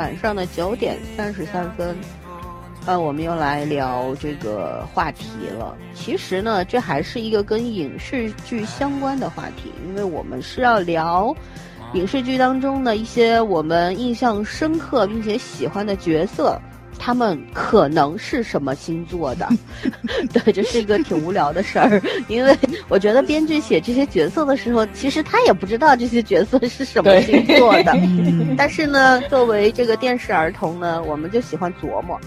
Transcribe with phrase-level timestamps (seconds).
[0.00, 1.94] 晚上的九点三十三分，
[2.86, 5.76] 呃，我们又来聊这个话题了。
[5.94, 11.36] 其实呢，这还是一个跟影视剧相关的话题，因为我们是要聊
[11.92, 16.58] 影视剧当中的一些我们印象深刻并且喜欢的角色。
[17.02, 19.48] 他们可能是什么星座的？
[20.34, 22.54] 对，这是一个挺无聊的事儿， 因为
[22.88, 27.96] 我觉得编剧写这些角色的时候，其实他也不知道这些角色是什么星座的。
[28.54, 32.20] 但是呢，作为这个电视儿童呢，我们就喜欢琢磨，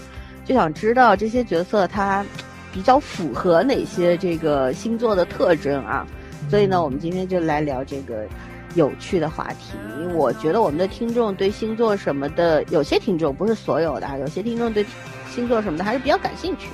[0.44, 2.26] 就想知道这些角色他
[2.72, 6.04] 比较符合哪些这个星座的特征啊。
[6.50, 8.26] 所以呢，我们今天就来聊这个。
[8.74, 9.76] 有趣的话题，
[10.14, 14.84] 我觉得我们的听众对星座什么的，有些听众不是所有的，有些听众对
[15.30, 16.68] 星座什么的还是比较感兴趣。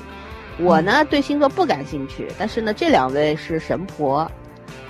[0.58, 4.30] 我呢对星座不感兴趣，但是呢这两位是神婆，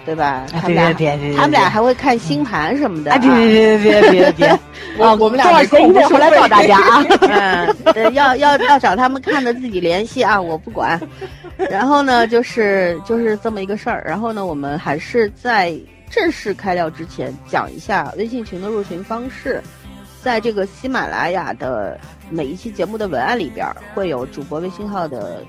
[0.04, 0.46] 对吧？
[0.50, 0.92] 他们俩
[1.36, 3.16] 他们俩还会看星盘什么的。
[3.18, 4.58] 别别别别别别！
[4.98, 7.04] 我我们俩谁得回来找大家啊？
[7.94, 11.00] 嗯，要要要找他们看的自己联系啊，我不管。
[11.70, 14.02] 然后呢，就是就是这么一个事儿。
[14.04, 15.72] 然后呢，我们还是在。
[16.10, 19.62] 正式开聊之前，讲一下微信群的入群方式。
[20.20, 25.42] 在这个喜马拉雅的每一期节目的文案里边，会有主播微信号的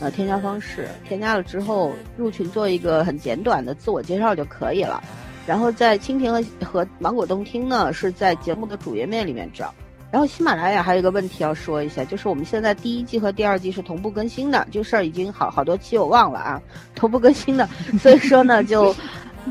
[0.00, 0.88] 呃添加方式。
[1.06, 5.04] 添加了之后，入群做一个很简短的自我介绍就可以了。
[5.46, 9.72] 然后在蜻蜓和和芒果动听呢，是在节目的主页面里面找。
[10.10, 16.60] 然后喜马拉雅还有一个问题要说一下，就是我们现在第一季和第二季是同步更新的，这事儿已经好好多期我忘了啊，
[16.94, 17.68] 同步更新的，
[18.00, 18.96] 所以说呢就。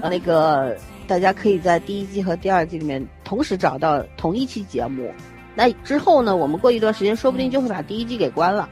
[0.02, 0.76] 那个
[1.08, 5.12] 大家可以在第一季和第二季里面同时找到同一期节目。
[5.56, 8.68] 那之后呢，我们过一段时间说不定就会把第一季给关了，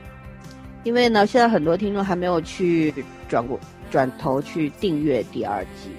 [0.83, 2.94] 因为呢，现在很多听众还没有去
[3.29, 3.57] 转过
[3.89, 5.89] 转头去订阅第二季，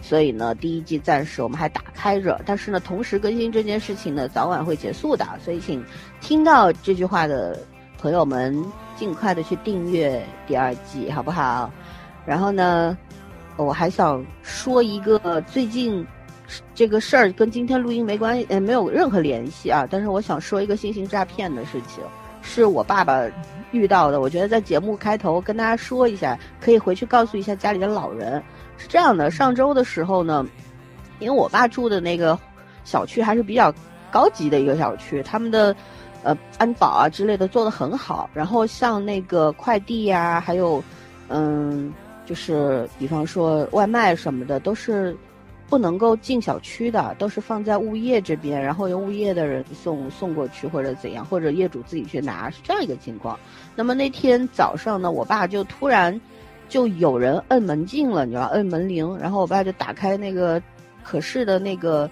[0.00, 2.40] 所以呢，第一季暂时我们还打开着。
[2.44, 5.84] 但是呢，同时更新这件事情呢，早晚会结束的，所以请
[6.20, 7.56] 听到这句话的
[7.98, 8.52] 朋友们
[8.96, 11.70] 尽快的去订阅第二季，好不好？
[12.26, 12.98] 然后呢？
[13.56, 16.04] 我还想说一个最近
[16.74, 19.86] 这个事儿跟今天录音没关系，呃，没有任何联系啊。
[19.90, 22.02] 但是我想说一个新型诈骗的事情，
[22.42, 23.22] 是我爸爸
[23.70, 24.20] 遇到的。
[24.20, 28.42] 我觉得在节目开头跟大家说一下，可以回去告诉一下家里的老人。
[28.78, 30.46] 是这样的，上周的时候呢，
[31.20, 32.38] 因为我爸住的那个
[32.84, 33.72] 小区还是比较
[34.10, 35.74] 高级的一个小区，他们的
[36.22, 38.28] 呃安保啊之类的做得很好。
[38.34, 40.82] 然后像那个快递呀，还有
[41.28, 41.92] 嗯。
[42.24, 45.16] 就是比方说外卖什么的都是
[45.68, 53.38] 不能够进小区的，都是放在物业这边，然后由物业的人送送过去或者怎样，或者业主自己去拿，是这样一个情况。
[53.74, 56.20] 那么那天早上呢，我爸就突然
[56.68, 60.62] 就有人摁门禁了，你知道，摁门铃，然后我爸就打开那个
[61.02, 62.08] 可视的那个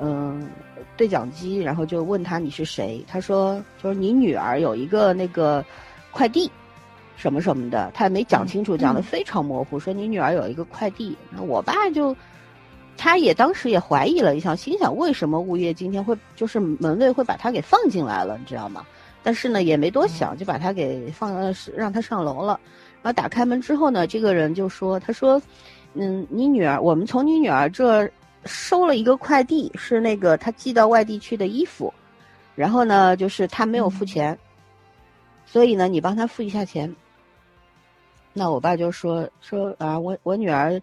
[0.00, 0.48] 嗯
[0.96, 3.04] 对讲机，然后就问他你是谁？
[3.06, 5.62] 他说就是你女儿有一个那个
[6.10, 6.50] 快递。
[7.16, 9.80] 什么什么的，他也没讲清楚，讲的非常模糊。
[9.80, 12.14] 说你女儿有一个快递，那我爸就，
[12.96, 18.84] 他也当时也怀疑了一下，心想为什么物业今天会就是门卫会把他给放进来了，你知道吗？
[19.22, 21.34] 但是呢也没多想，就把他给放
[21.74, 22.60] 让他上楼了。
[23.02, 25.40] 然后打开门之后呢，这个人就说：“他说，
[25.94, 28.08] 嗯，你女儿，我们从你女儿这
[28.44, 31.92] 收了一个快递，是那个他寄到外地去的衣服，
[32.54, 34.36] 然后呢，就是他没有付钱，
[35.44, 36.94] 所以呢，你帮他付一下钱。”
[38.38, 40.78] 那我爸就说说啊，我我女儿，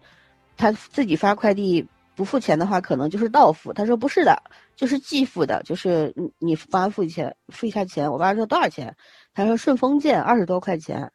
[0.56, 1.86] 她自己发快递
[2.16, 3.72] 不付钱的话，可能就是到付。
[3.72, 4.36] 他说不是的，
[4.74, 8.10] 就是寄付的，就是你你帮付钱，付一下钱。
[8.10, 8.96] 我爸说多少钱？
[9.34, 11.08] 他说顺丰件二十多块钱。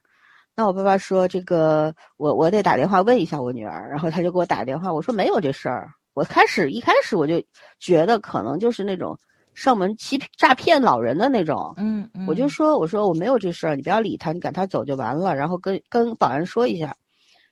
[0.55, 5.91] 那我爸爸说这个我我得打电话问一下我女儿，然后他就给我打电话，我说没有这事儿。
[6.13, 7.43] 我开始一开始我就
[7.79, 9.19] 觉得可能就是那种。
[9.53, 15.35] 上门欺诈骗老人的那种，嗯，嗯我就说，我说我没有这事儿，你不要理他，你赶他走就完了。
[15.35, 16.95] 然后跟跟保安说一下，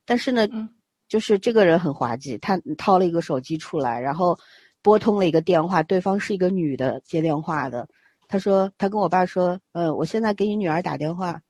[0.06, 0.48] 但是呢，
[1.08, 4.38] 就是这个人很滑稽，他掏了一个手机出来，然后
[4.82, 7.88] 拨通了一个电话，对方是一个女的接电话的。
[8.28, 11.42] 他说，他跟我爸说，呃，我现在给你女儿打电话，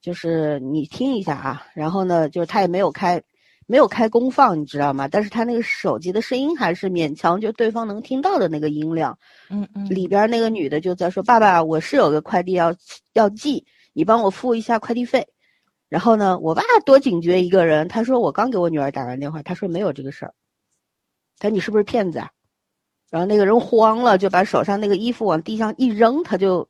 [0.00, 1.66] 就是你听一下啊。
[1.74, 3.22] 然后呢，就是他也没有开。
[3.66, 5.08] 没有开功放，你知道吗？
[5.08, 9.18] 但是他那个手机的声音还是勉强就对方能听到的那个音量。
[9.50, 9.88] 嗯嗯。
[9.88, 12.74] 里边那个女的就在说：“爸爸，我是有个快递要
[13.14, 15.26] 要寄，你帮我付一下快递费。”
[15.88, 20.34] 然后呢，我爸多警觉一个人，他说：“我刚给我女儿打完电话，他说没有这个事儿。”
[21.38, 22.30] 他你是不是骗子啊？
[23.10, 26.68] 然后那个人慌了，就把手上那个衣服往地上一扔，他就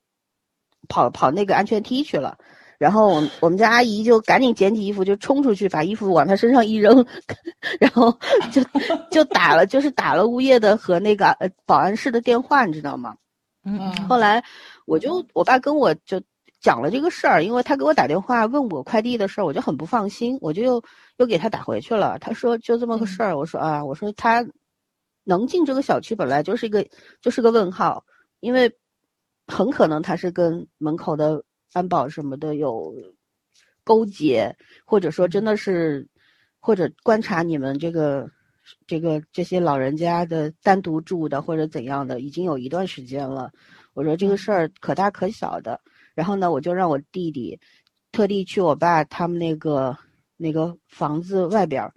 [0.89, 2.37] 跑跑那个安全梯去了。
[2.85, 7.03] 然后我我们家阿姨就赶紧捡起衣服就冲出去，把衣服往他身上一扔，
[7.81, 8.13] 然后
[8.53, 8.63] 就
[9.11, 13.17] 就打了，就是打了物业的和那个呃保安室的电话，你知道吗？
[13.65, 14.45] 嗯后来
[14.85, 16.21] 我就我爸跟我就
[16.61, 20.85] 讲了这个事儿，因为他给我打电话问我快递的事儿，我就很不放心，我就又
[21.17, 22.19] 又给他打回去了。
[22.19, 24.47] 他说就这么个事儿，我说啊，我说他
[25.25, 26.87] 能进这个小区本来就是一个
[27.23, 28.05] 就是个问号，
[28.41, 28.71] 因为
[29.47, 31.43] 很可能他是跟门口的
[31.75, 32.95] 安保什么的有
[33.85, 34.57] 勾结，
[34.87, 36.09] 或者说真的是
[36.59, 38.27] 或者观察你们这个。
[38.87, 43.53] 这个这些老人家的单独住的或者怎样的，已经有一段时间了。
[43.93, 45.79] 我说这个事儿可大可小的，
[46.15, 47.61] 然后呢，我就让我弟弟
[48.11, 49.95] 特地去我爸他们那个
[50.39, 51.93] 那个房子外边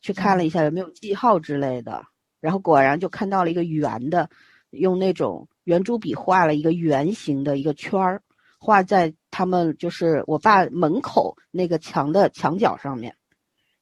[0.00, 2.02] 去看了一下有没有记号之类的，
[2.40, 4.30] 然后果然就看到了一个圆的，
[4.70, 8.22] 用那种圆珠笔画了一个圆形的一个圈儿，
[8.66, 13.14] 画在他们就是我爸门口那个墙的墙角上面。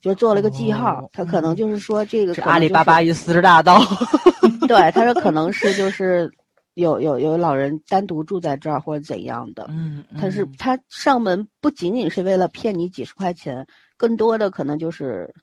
[0.00, 3.81] 就做了个记号，哦他可能就是说这个、是阿里巴巴与四十大盗。
[4.69, 6.31] 对，他说可能是就是
[6.75, 9.64] 有有有老人单独住在这儿或者怎样的。
[9.70, 13.66] 嗯，他是他上门不仅仅是为了骗你几十块钱，
[13.96, 15.34] 更多的可能就是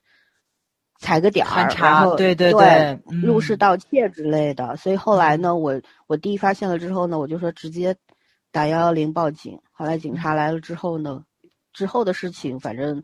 [1.00, 4.78] 踩个点儿，然后对对对嗯入室盗窃之类的。
[4.78, 7.96] 所以后来呢，我我弟发现了之后呢，我就说直接
[8.52, 9.60] 打幺幺零报警。
[9.72, 11.24] 后来警察来了之后呢，
[11.74, 13.04] 之后的事情反正。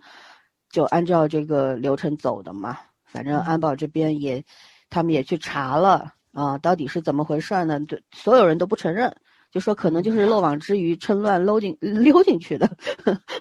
[0.70, 4.44] 就按照这个流程走的嘛，反正安保这边也，
[4.90, 7.80] 他们也去查了啊，到底是怎么回事呢？
[7.88, 9.16] 对，所有人都不承认，
[9.50, 12.70] 就说可能就是漏网之鱼，趁乱搂进 溜进去的。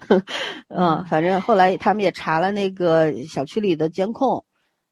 [0.71, 4.43] 嗯，反正后来他们也查了那个小区里的监控，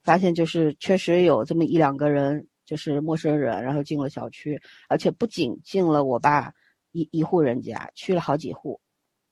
[0.04, 6.52] 发现就是确实有这么一两个人，就是陌生人，然后进了小区，而且不仅进了我爸
[6.96, 8.80] 一一户人家，去了好几户，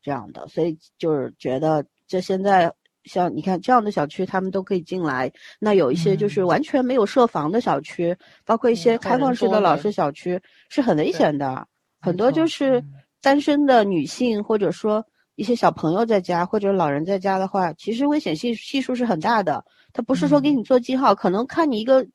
[0.02, 2.74] 这样的，所以就是觉得这现在。
[3.06, 5.30] 像你看这样的小区，他们都可以进来。
[5.60, 8.16] 那有一些就是完全没有设防的小区，
[8.46, 10.40] 包括一些开放式的老式小区，
[10.70, 11.68] 是很危险的。
[12.00, 12.82] 很多就是
[13.22, 15.06] 单身的女性，或者说
[15.36, 19.66] 一些小朋友在家，或者老人在家的话，其实危险系系数是很大的。
[19.92, 22.08] 他不是说给你做记号，可能看你一个，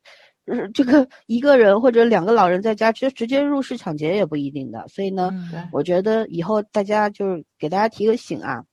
[0.49, 4.87] 呃，这个一个人或者两个老人在家，就直接入室抢劫也不一定的。
[4.89, 5.31] 所以呢，
[5.73, 8.65] 我觉得以后大家就是给大家提个醒啊。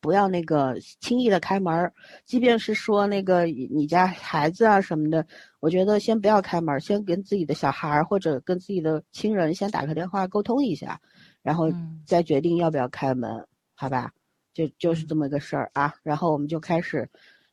[0.00, 1.92] 不要那个轻易的开门，
[2.24, 5.26] 即便是说那个你家孩子啊什么的，
[5.58, 11.00] 我觉得先不要开门，先跟自己的小孩或者跟自己的亲人先打个电话沟通一下，
[11.42, 11.72] 然后
[12.06, 13.44] 再决定要不要开门，
[13.74, 14.12] 好吧？
[14.54, 15.92] 就就是这么个事儿啊。
[16.04, 17.10] 然后我们就开始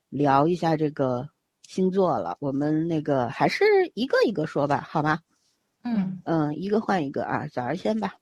[0.09, 1.27] 聊一下这个
[1.67, 5.19] 星座了，我们那个还是一个一个说吧，好吧？
[5.83, 8.15] 嗯嗯，一个换一个啊，早儿先吧。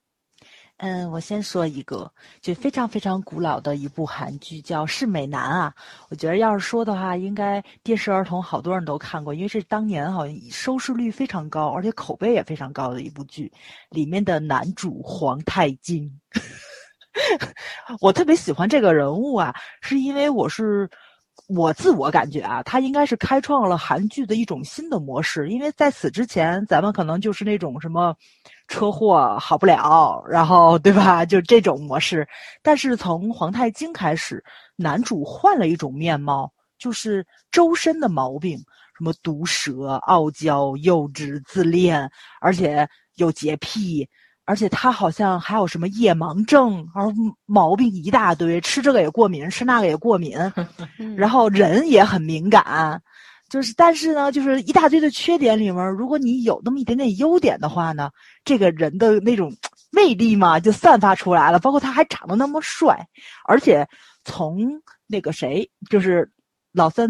[0.77, 2.11] 嗯，我先说一个，
[2.41, 5.73] 就非常非常古老的一部韩剧，叫《是美男》啊。
[6.09, 13.49] 我觉得要是说的话，应该电视儿童好多人都看过，因为是当年好像收视率非常高，而且口碑也非常高的一部剧。
[13.91, 16.11] 里面的男主皇太京，
[18.01, 20.89] 我特别喜欢这个人物啊，是因为我是。
[21.47, 28.15] 我自我感觉啊，他应该是开创了韩剧的一种新的模式，因为在此之前，咱们可能就是那种什么
[28.67, 32.27] 车祸好不了，然后对吧，就这种模式。
[32.63, 34.43] 但是从皇太京开始，
[34.75, 38.57] 男主换了一种面貌，就是周身的毛病，
[38.97, 42.09] 什么毒舌、傲娇、幼稚、自恋，
[42.41, 44.09] 而且有洁癖。
[44.45, 47.11] 而且他好像还有什么夜盲症，而
[47.47, 50.37] 毛病一大堆，吃这个也过敏，吃那个也过敏，
[51.17, 53.01] 然后人也很敏感，
[53.49, 58.11] 就是但是呢，就是一大堆的缺点里面，如果你有那么一点点优点的话呢，
[58.43, 59.51] 这个人的那种
[59.91, 61.57] 魅力嘛就散发出来了。
[61.57, 63.07] 包括他还长得那么帅，
[63.45, 63.87] 而且
[64.23, 66.29] 从那个谁，就是
[66.71, 67.09] 老三，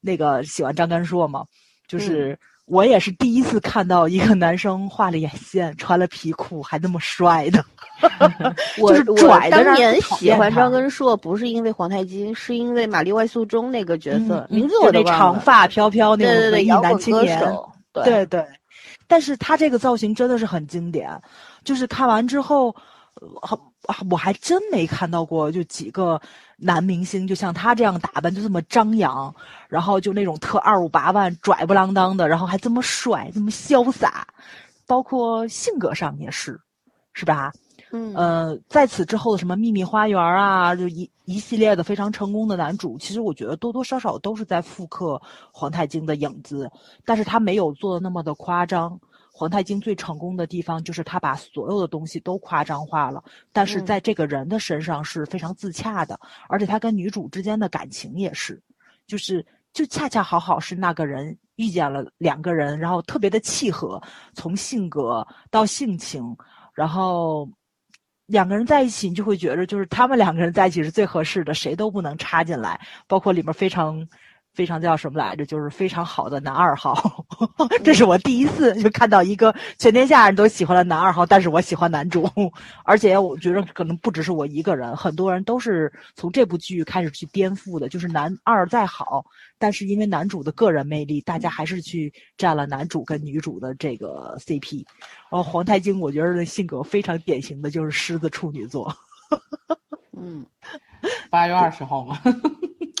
[0.00, 1.44] 那个喜欢张根硕嘛，
[1.86, 2.38] 就是。
[2.66, 7.64] 我也是第一次看到一个男生画了眼线、穿了皮裤还那么帅的。
[8.78, 8.92] 我
[9.22, 15.18] 我当年喜欢张根硕，不是因为皇太极，是因为玛丽外宿中那个角色，名字我都忘了。
[15.18, 17.40] 长发飘飘那种文艺男青年，
[18.04, 18.44] 对对。
[19.06, 21.08] 但是他这个造型真的是很经典，
[21.64, 22.74] 就是看完之后，
[24.10, 26.20] 我还真没看到过，就几个
[26.56, 29.34] 男明星就像他这样打扮，就这么张扬，
[29.68, 34.26] 然后就那种特二五八万、拽不啷当的，然后还这么帅、这么潇洒，
[34.86, 36.58] 包括性格上也是，
[37.12, 37.52] 是吧？
[37.92, 45.20] 嗯，呃，在此之后的什么秘密花园啊，就一一系列的非常成功的男主，其实我觉得多多少少都是在复刻
[45.52, 46.70] 皇太京的影子，
[47.04, 48.98] 但是他没有做的那么的夸张。
[49.38, 58.58] 皇太京最成功的地方就是他把所有的东西都夸张化了，但是嗯在这个人的身上是非常自洽的，而且他跟女主之间的感情也是，
[59.06, 64.02] 就是就恰恰好好是那个人遇见了两个人，然后特别的契合，
[64.32, 66.34] 从性格到性情，
[66.72, 67.46] 然后
[68.24, 74.08] 两个人在一起，你就会觉得就是他们两个人在一起是最合适的，谁都不能插进来，包括里面非常。
[74.56, 75.44] 非常叫什么来着？
[75.44, 77.26] 就是非常好的男二号，
[77.84, 82.26] 这是我第一次就看到一个全天下人都喜欢的男二号，但是我喜欢男主，
[82.82, 87.86] 而且我觉得可能不只是我一个人，很多人都是从这部剧开始去颠覆的。
[87.90, 89.22] 就是男二再好，
[89.58, 94.86] 但是因为男主的个人魅力，大家还是去占了男主跟女主的这个 CP。
[95.30, 98.90] 然后皇太京，我觉得性格非常典型的就是狮子处女座。
[100.16, 100.46] 嗯，
[101.28, 102.18] 八月二十号嘛，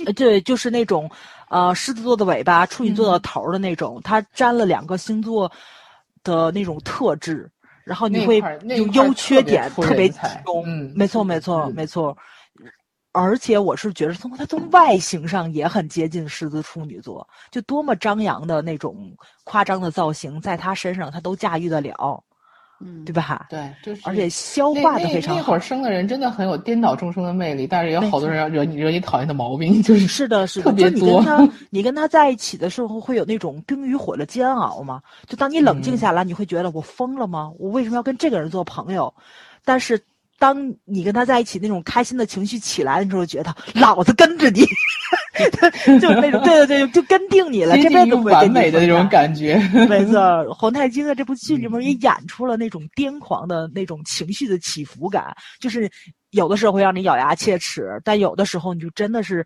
[0.04, 1.10] 呃，对，就是那种，
[1.48, 5.50] 呃，狮子座的尾巴，处女座的头儿的那种，它沾了两个星座
[6.24, 7.50] 的那种特质，
[7.84, 8.42] 然后你会
[8.76, 10.64] 有优缺点特别出特别集中。
[10.66, 12.16] 嗯没错，没错，嗯没错。
[13.12, 22.22] 而且我是觉得从它从外形上也很接近狮子处女座，就多么张扬的那种夸张的造型，在他身上他都驾驭得了，
[22.80, 23.46] 嗯，对吧？
[23.48, 25.60] 对，就是而且消化的非常好那那会儿。
[25.60, 31.22] 生的人真的很有颠倒众生的魅力，但是也有好多人要惹你惹你讨厌的毛病，就是是的，是的，特别就你跟多。
[31.22, 35.00] 他， 你跟他在一起的时候，会有那种冰与火的煎熬吗？
[35.26, 37.50] 就当你冷静嗯下来，你会觉得我疯了吗？
[37.58, 39.12] 我为什么要跟这个人做朋友？
[39.64, 40.00] 但是
[40.38, 44.60] 当你跟他在一起，那种开心的情绪起来的时候，觉得老子跟着你，
[46.00, 49.56] 就是那种对对对，就跟定你了，这辈子完美的那种感觉。
[49.88, 55.90] 没错， 皇太极在这部剧里面也嗯演出了那种癫狂的那种情绪的起伏感，就是
[56.30, 59.44] 有的时候会让你咬牙切齿，但有的时候你就真的是，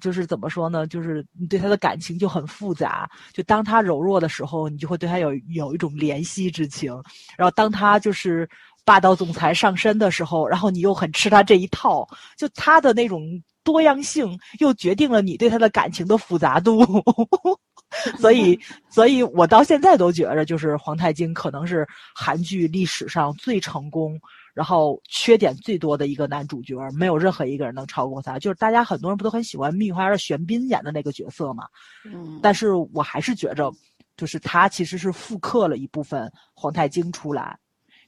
[0.00, 0.86] 就是怎么说呢？
[0.86, 3.10] 就是你对他的感情就很复杂。
[3.32, 6.94] 就当他柔弱的时候，你就会对他有有一种怜惜之情；
[7.36, 8.48] 然后当他就是
[8.84, 12.08] 霸道总裁上身的时候，然后你又很吃他这一套。
[12.36, 13.22] 就他的那种
[13.62, 16.84] 多样性，又决定了你对他的感情的复杂度。
[18.18, 18.58] 所以，
[18.88, 24.18] 所以我到现在都觉着，就是皇太京可能是韩剧历史上最成功，
[24.54, 28.38] 然后缺点最多的一个男主角，没有任何一个人能超过他。
[28.38, 31.64] 就是大家很多人不都很喜欢《蜜花儿》玄彬演的那个角色嘛？
[32.06, 33.70] 嗯，但是我还是觉着，
[34.16, 37.58] 就是他其实是复刻了一部分皇太京出来，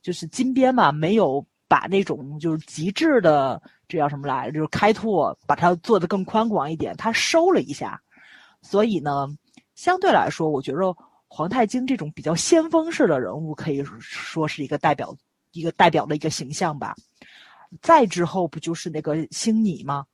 [0.05, 7.99] 就是金边嘛，没有把那种就是极致的这叫什么来着，就是开拓，把它做的更宽广一点，他收了一下，
[8.61, 9.27] 所以呢，
[9.75, 10.95] 相对来说，我觉着
[11.27, 15.17] 皇太经这种比较先锋式的人物，可以说是一个代表，
[15.53, 16.95] 一个代表的一个形象吧。
[17.81, 20.05] 再之后不就是那个星你吗？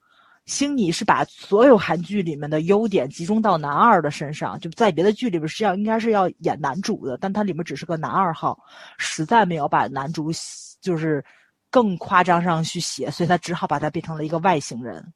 [0.47, 8.59] 星你是把所有韩剧里面的优点集中到男二的身上，就在别的剧里边实际上应该是要演男主的，但他里面只是个男二号，
[8.99, 10.33] 实在没有把男主
[10.81, 11.25] 就是
[11.71, 15.13] 更夸张上去写，所以他只好把他变成了一个外星人。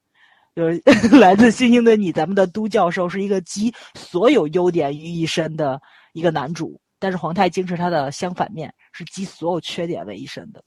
[0.54, 0.80] 就是
[1.18, 10.62] 来自星星的你，咱们的都教授是一个集所有优点于一身的一个男主，但是皇太京是他的相反面，是集所有缺点为一身的。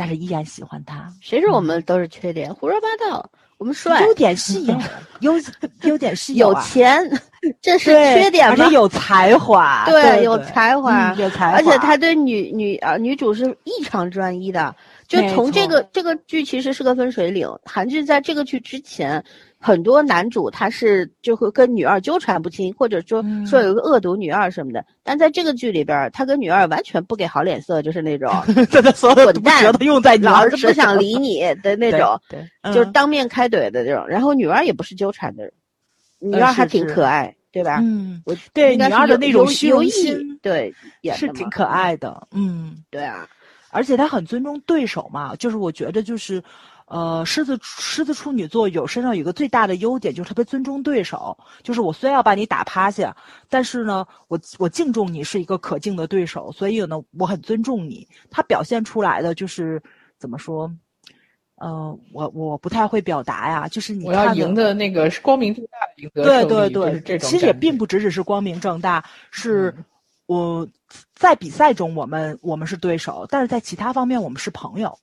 [0.00, 2.54] 但是依然喜欢他，谁说我们都是缺点？
[2.54, 3.30] 胡说八道。
[3.58, 4.74] 我们帅，优点是 有，
[5.20, 5.34] 优
[5.82, 6.98] 优点是有啊钱，
[7.60, 8.74] 这是缺点吗而且？
[8.74, 14.74] 有才华，对，有对才华嗯，有才华，而且他对女女啊女主是异常专一的，
[15.06, 17.46] 就从这个这个剧其实是个分水岭。
[17.66, 19.22] 韩剧在这个剧之前，
[19.62, 24.82] 很多男主他是就会跟女二纠缠不清，或者说嗯说有一个恶毒女二什么的。
[25.02, 28.32] 但在这个剧里边，他跟女二完全不给好脸色，就是那种
[28.72, 34.08] 真的所有的滚蛋毒舌头用在你老儿身是不想上理你 的那对种，对，就是嗯当面开怼的这种。
[34.08, 35.52] 然后女二也不是纠缠的人，
[36.20, 37.80] 女呃二还挺是是可爱，对吧？
[37.82, 42.82] 嗯，我对女二的那种虚荣心对，也是挺可爱的，嗯。
[42.90, 43.28] 对啊，
[43.70, 46.42] 而且他很尊重对手嘛，就是我觉得就是，
[46.90, 51.38] 呃，狮子狮子处女座有身上有一个最大的优点，就是特别尊重对手。
[51.62, 53.16] 就是我虽然要把你打趴下，
[53.48, 58.08] 但是呢，我我敬重你是一个可敬的对手，所以呢，我很尊重你。
[58.28, 59.80] 他表现出来的就是
[60.18, 60.68] 怎么说？
[61.54, 69.84] 呃，我我不太会表达呀，就是你我要看赢的那个是光明正大的赢得对对对，就是这种其实也并不只只是光明正大，是嗯
[70.26, 70.68] 我
[71.14, 74.98] 在比赛中我们我们是对手，但是在其他方面我们是朋友，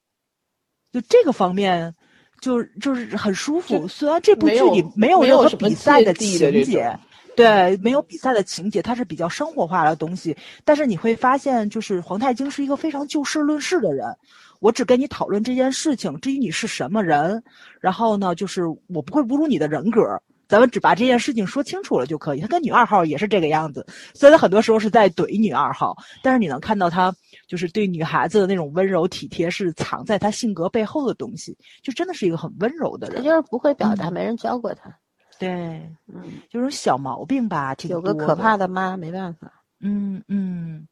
[0.92, 1.94] 就这个方面
[2.42, 3.88] 就就是很舒服。
[3.88, 6.98] 虽然这部剧里没有任何比赛的情节，
[7.36, 10.36] 对，没有比赛的情节，它是比较生活化的东西。
[10.66, 14.06] 但是你会发现，就是皇太京是一个非常就事论事的人。
[14.60, 17.44] 我只跟你讨论这件事情，至于你是什么人，
[17.80, 20.02] 然后呢，就是我不会侮辱你的人格，
[20.48, 22.40] 咱们只把这件事情说清楚了就可以。
[22.40, 27.14] 他跟女二号也是这个样子，虽然很多时候是在怼女二号，但是你能看到他
[27.48, 33.18] 就是对女孩子的那种温柔体贴，是藏在他性格背后的东西，就真的是一个很温柔的人。
[33.18, 34.94] 他就是不会表达，嗯没人教过他。
[35.40, 35.50] 对，
[36.08, 38.58] 嗯，有种小毛病吧，挺有个可怕。
[38.58, 39.52] 的妈，没办法。
[39.80, 40.88] 嗯嗯，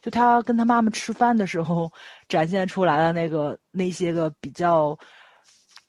[0.00, 1.90] 就他跟他妈妈吃饭的时候
[2.28, 4.96] 展现出来的那个那些个比较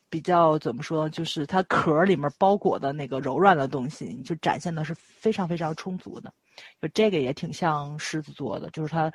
[0.09, 6.33] 比较怎么说，就是它壳儿里面包裹的那个柔软的东西，就展现的是非常非常充足的。
[6.81, 9.11] 就这个也挺像狮子座的，就是它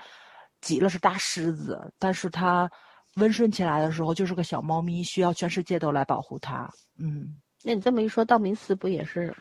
[0.60, 2.70] 急了是大狮子，但是它
[3.16, 6.70] 温顺起来的时候就是个小猫咪，需要全世界都来保护它。
[6.98, 9.34] 嗯，那你这么一说，道明寺不也是？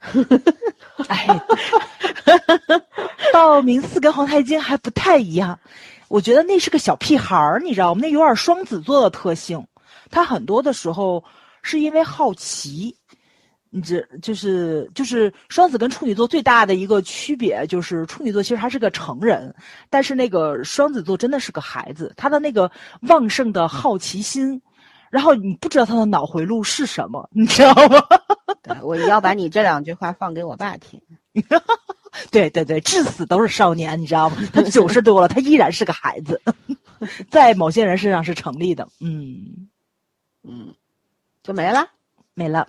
[1.08, 1.26] 哎，
[3.32, 5.58] 道明寺跟皇太极还不太一样，
[6.08, 8.00] 我觉得那是个小屁孩儿，你知道吗？
[8.02, 9.62] 那有点双子座的特性，
[10.10, 11.22] 他很多的时候
[11.62, 12.94] 是因为好奇。
[13.72, 19.54] 你这就是就是双子跟处女座最大的一个区别，就是处女座其实他是个成人，
[19.88, 22.68] 但是那个双子座真的是个孩子，他的那个
[23.02, 24.60] 旺盛的好奇心，
[25.08, 28.02] 然后你不知道他的脑回路是什么，你知道吗？
[28.60, 31.00] 对，我要把你这两句话放给我爸听。
[32.32, 34.36] 对对对，至死都是少年，你知道吗？
[34.52, 36.42] 他九十多了，他依然是个孩子，
[37.30, 38.88] 在某些人身上是成立的。
[38.98, 39.69] 嗯，
[40.42, 40.74] 嗯，
[41.42, 41.88] 就没了。
[42.34, 42.68] 没了。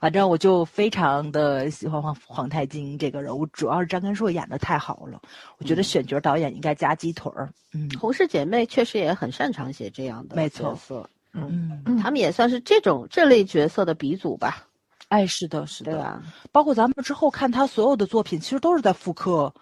[0.00, 5.20] 反正我就非常的喜欢黄黄太金这个人物，主要是张根硕演的太好了。
[5.58, 7.48] 我觉得选角导演应该加鸡腿儿。
[7.72, 14.66] 嗯红氏姐妹确实也很擅长写这样的没错角色，嗯，他们也算是这种这类角色的鼻祖吧，
[15.06, 16.20] 哎，是的，是的，对吧？
[16.50, 19.54] 包括咱们之后看他所有的作品，其实都是在复刻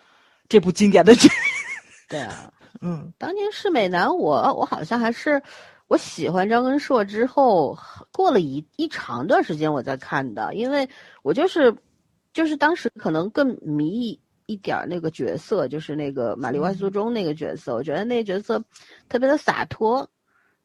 [0.49, 1.29] 这部经典的剧。
[2.09, 5.43] 对啊， 嗯当年是美男，我我好像还是
[5.89, 7.77] 我喜欢张根硕之后，
[8.13, 10.89] 过了一一长段时间我才看的，因为
[11.23, 11.75] 我就是
[12.33, 18.63] 就是当时可能更迷一一点那个角色，就是那个玛丽外宿中那个角色，我觉得那个角色
[19.09, 20.09] 特别的洒脱，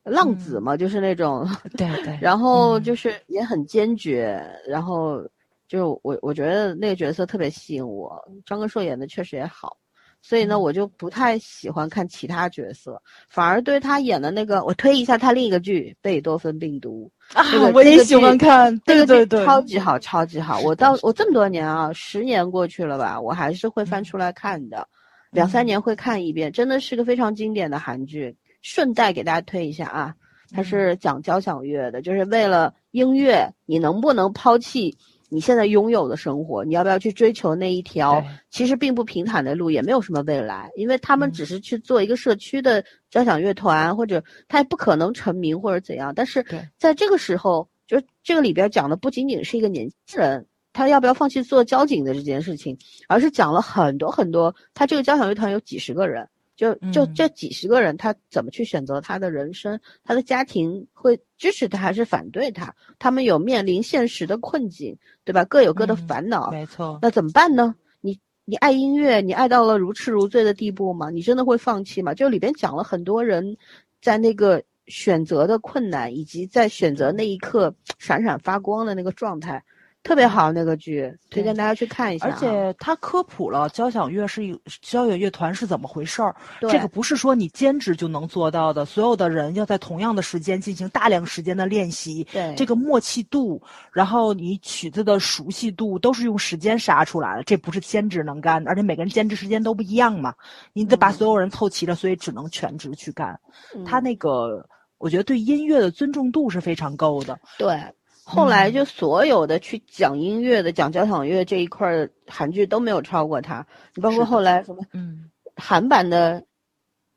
[0.04, 5.22] 浪子嘛，就是那种， 对对，然后嗯就是也很坚决，然后
[5.70, 9.78] 就是我我觉得那个角色特别吸引我，张根硕演的确实也好。
[10.26, 20.60] 所以呢，嗯我就不太喜欢看其他角色，反而对他演的那个，我推一下他另一个剧《贝多芬病毒》，啊这个，我也喜欢看，这个剧对对对，超级好，超级好。
[20.62, 24.88] 我到我这么多年啊，十年过去了吧，我还是会翻嗯出来看的，
[25.30, 28.36] 两三嗯年会看一遍，真的是个非常经典的韩剧。
[28.62, 30.16] 顺带给大家推一下啊，
[30.52, 34.98] 它嗯是讲交响乐的，就是为了音乐，你能不能抛弃
[35.34, 36.64] 你现在拥有的生活？
[36.64, 40.70] 你要不要去追求那一条其实并不平坦的路，也没有什么未来？
[40.76, 46.14] 因为他们嗯只是去做一个社区的交响乐团，或者他也不可能成名或者怎样。
[46.16, 46.46] 但是
[46.78, 50.46] 在这个时候，就这个里边讲的不仅仅是一个年轻人。
[50.76, 52.76] 他要不要放弃做交警的这件事情，
[53.08, 54.56] 而是讲了很多很多。
[54.74, 59.80] 他这个交响乐团有几十个人，就就嗯这几十个人，他怎么去选择他的人生？
[60.04, 62.74] 他的家庭会支持他还是反对他？
[63.00, 65.44] 他们有面临现实的困境，对吧？
[65.46, 66.52] 各有各的嗯烦恼。
[66.52, 67.76] 没错，那怎么办呢？
[68.02, 71.10] 你你爱音乐，你爱到了如痴如醉的地步吗？
[71.10, 72.14] 你真的会放弃吗？
[72.14, 73.58] 就里边讲了很多人
[74.02, 79.64] 在那个选择的困难，以及在选择那一刻闪闪发光的那个状态，
[80.04, 80.52] 特别好。
[80.52, 82.32] 那个剧推荐大家去看一下啊。
[82.32, 93.62] 而且他科普了交响乐是一交响乐团是怎么回事儿，对这个不是说你兼职就能做到的，所有的人要在同样的时间进行大量时间的练习，对这个默契度，
[93.92, 100.34] 然后你曲子的熟悉度都是用时间杀出来的，这不是兼职能干的，而且每个人兼职时间都不一样嘛，
[100.74, 103.40] 你得把嗯所有人凑齐了，所以只能全职去干。
[103.86, 107.40] 他嗯那个，我觉得对音乐的尊重度是非常够的。
[107.58, 107.80] 对，
[108.24, 113.66] 后来嗯就所有的去讲音乐的、讲交响乐这一块儿韩剧都没有超过他。
[113.96, 116.40] 你包括后来什么嗯韩版的《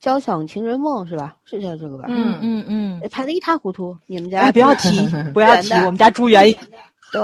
[0.00, 1.36] 交响情人梦》是吧？
[1.44, 2.04] 是叫这个吧？
[2.10, 3.96] 嗯嗯嗯哎，拍的一塌糊涂。
[4.06, 4.90] 你们家哎，不要提，
[5.32, 6.52] 不要提，我们家朱元
[7.12, 7.22] 对，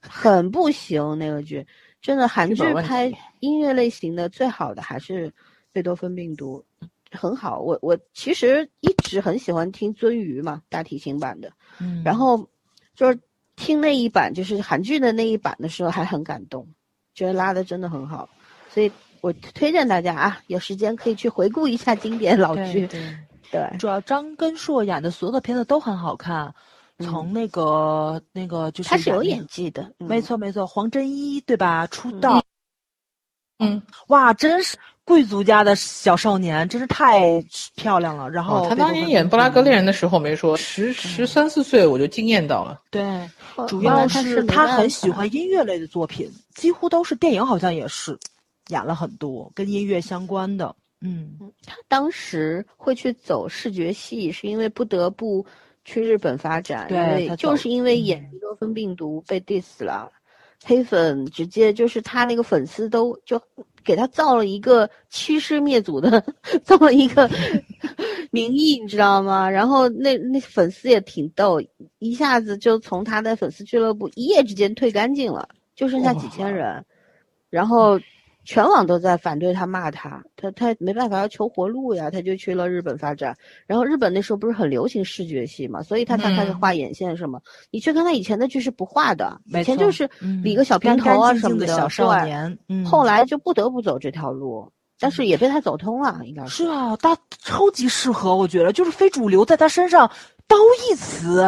[0.00, 1.66] 很不行那个剧，
[2.02, 3.10] 真的韩剧拍
[3.40, 5.32] 音乐类型的最好的还是
[5.72, 6.62] 贝多芬病毒，
[7.10, 7.60] 很好。
[7.60, 12.46] 我我其实一直很喜欢听鳟鱼嘛，大提琴版的，嗯然后
[13.00, 13.18] 就是
[13.56, 16.68] 听那一版，就是韩剧的那一版的时候还很感动，
[17.14, 18.28] 觉得拉的真的很好，
[18.68, 22.86] 所以我推荐大家啊，有时间可以去回顾一下经典老剧。
[22.86, 23.18] 对对。
[23.50, 26.54] 对，主要张根硕演的所有的片子都很好看，
[26.98, 31.86] 从那个、那个就是他是有演演技的，嗯没错没错，黄真一对吧？
[31.88, 32.44] 出道，
[33.58, 37.42] 嗯，哇，真是贵族家的小少年，真是太
[37.74, 38.30] 漂亮了。
[38.30, 42.80] 然后哦，他当年演《布拉格恋人》的时候没说，十十三四岁我就惊艳到了。
[42.90, 43.02] 对，
[43.66, 48.16] 主要是他很喜欢音乐类的作品，几乎都是电影，好像也是
[48.68, 50.74] 演了很多跟音乐相关的。
[51.00, 51.32] 嗯，
[51.66, 55.44] 他当时会去走视觉系，是因为不得不
[55.84, 60.12] 去日本发展，对因为就是因为嗯演多芬病毒被 diss 了，
[60.62, 63.40] 黑粉直接就是他那个粉丝都就
[63.84, 66.24] 给他造了一个驱师灭祖的
[66.64, 67.28] 这么一个
[68.30, 69.48] 名义，你知道吗？
[69.50, 71.60] 然后那那粉丝也挺逗，
[71.98, 76.84] 一下子就从他的粉丝俱乐部一夜之间退干净了，就剩下几千人，
[77.48, 77.98] 然后
[78.44, 83.36] 全网都在反对他骂他，他他没办法要求活路呀，他就去了日本发展。
[83.66, 87.40] 然后日本那时候不是很流行视觉系嘛，所以他才开始嗯画眼线什么。
[87.70, 91.66] 你去看他以前的剧是不画的，以前就是嗯理个小平头啊什么的。
[91.66, 92.58] 小少，年。
[92.68, 100.10] 嗯，后来就不得不走这条路，但是也被他走通了，应该是啊，他超级适合，我觉得就是非主流在他身上
[100.48, 100.56] 褒
[100.90, 101.44] 义词，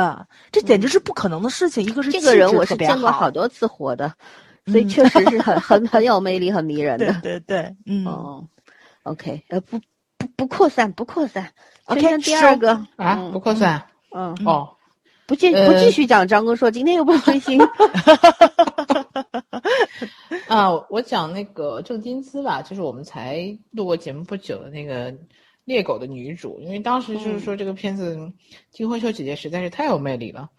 [0.53, 1.83] 这简直是不可能的事情。
[1.85, 4.13] 一个是这个人我是见过好多次活的，
[4.67, 7.13] 所以嗯确实是很很很有魅力、很迷人的。
[7.23, 8.49] 对对对，嗯哦
[9.03, 9.81] ，OK，呃，不
[10.19, 11.53] 不不扩散，不扩散。
[11.85, 14.77] OK，第二个啊，嗯不扩散嗯，哦。
[15.25, 17.59] 不继不呃继续讲张哥说，今天又不是追星。
[20.49, 25.15] 啊，我讲那个郑金姿吧，就是我们才录过节目不久的那个
[25.65, 28.31] 猎狗的女主，因为当时就是说这个片子
[28.71, 30.51] 金惠秀姐姐实在是太有魅力了，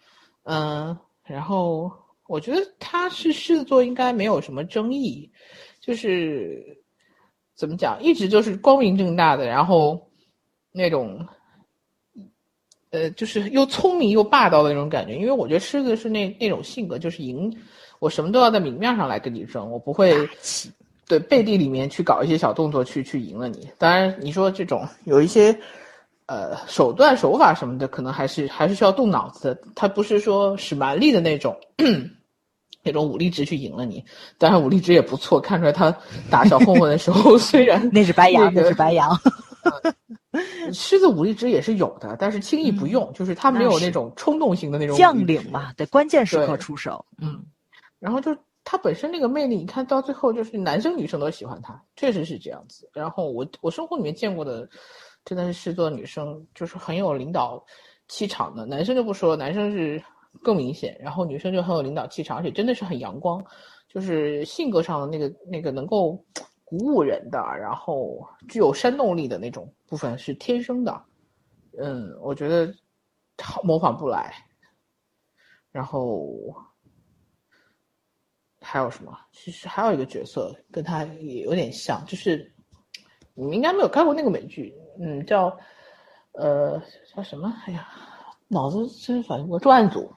[0.44, 1.92] 嗯、然后
[2.26, 5.30] 我觉得他是狮子座应该没有什么争议，
[5.80, 6.76] 就是
[7.56, 10.10] 怎么讲，一直就是光明正大的，然后
[10.72, 11.26] 那种。
[12.90, 17.52] 呃，就是又聪明又霸道的那种感觉，因为我觉得狮子是那那种性格，就是赢，
[17.98, 20.14] 我什么都要在明面上来跟你争，我不会
[21.08, 23.68] 对背地里面去搞一些小动作去去赢了你。
[23.78, 25.52] 当然，你说这种有一些
[26.26, 31.56] 呃手段手法什么的，可能还是还是需要动脑子的，他不是说使蛮力的那种。
[32.86, 34.04] 那种武力值去赢了你，
[34.36, 35.90] 当然武力值也不错，看出来他
[36.28, 39.18] 打小混混的时候， 虽然那是白羊，那是白羊。
[40.70, 47.02] 狮子武力值也是有的，但是轻易不用，就是他没有那种冲动型的那种将领嘛，得关键时刻出手。
[47.22, 47.42] 嗯，
[47.98, 52.86] 然后就他本身那个魅力，你看到最后就是男生女生都喜欢他，确实是这样子。
[52.92, 54.68] 然后我我生活里面见过的，
[55.24, 57.64] 真的是狮子座女生，就是很有领导
[58.08, 58.66] 气场的。
[58.66, 60.02] 男生就不说了，男生是
[60.42, 63.44] 更明显，然后女生就很有领导气场，而且真的是很阳光，
[63.88, 66.12] 就是性格上的那个那个能够
[66.64, 71.04] 鼓舞人的，然后具有煽动力的那种部分是天生的。
[71.78, 72.74] 嗯，我觉得
[73.62, 74.34] 模仿不来。
[75.72, 76.30] 然后
[78.60, 79.18] 还有什么？
[79.32, 82.54] 其实还有一个角色跟他也有点像，就是
[83.34, 85.56] 你们应该没有看过那个美剧，嗯，叫
[86.32, 86.80] 呃
[87.14, 87.52] 叫什么？
[87.66, 87.88] 哎呀，
[88.48, 89.58] 脑子真是反应不过。
[89.58, 90.12] 重案组，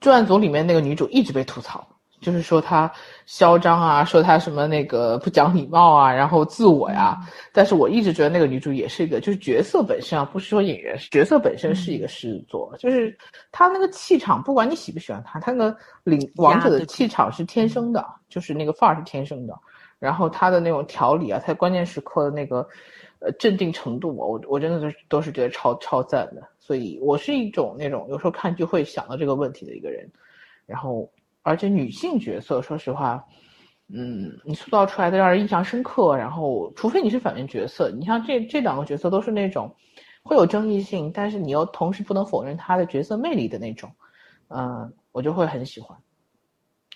[0.00, 1.86] 重案组里面那个女主一直被吐槽，
[2.20, 2.90] 就是说她
[3.26, 7.18] 嚣张啊，说她什么那个不讲礼貌啊，然后自我呀。
[7.52, 13.16] 但是我一直觉得那个女主也是一个，就是角色本身啊，不是说演员，角色本身是一个狮子座，就是
[13.52, 19.54] 她那个气场，不管你喜不喜欢她，她那个领王者的气场是天生的，就是那个范儿是天生的。
[19.98, 22.66] 然后她的那种条理啊，她关键时刻的那个
[23.20, 26.42] 呃镇定程度，我我真的是都是觉得超超赞的。
[26.58, 30.10] 所以我是一种那种有时候看剧会想到这个问题的一个人。
[30.66, 31.10] 然后
[31.42, 33.24] 而且女性角色，说实话。
[33.92, 39.74] 嗯，你塑造出来的让人印象深刻，然后除非你是反面角色，你像这这两个角色都是那种
[40.22, 43.90] 会有争议性，但是你又同时不能否认他的角色魅力的那种，
[44.46, 45.98] 嗯，我就会很喜欢。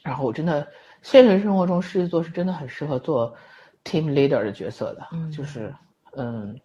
[0.04, 0.64] 然后我真的
[1.02, 3.34] 现实生活中狮子座是真的很适合做
[3.82, 5.74] team leader 的角色的，嗯就是
[6.16, 6.58] 嗯，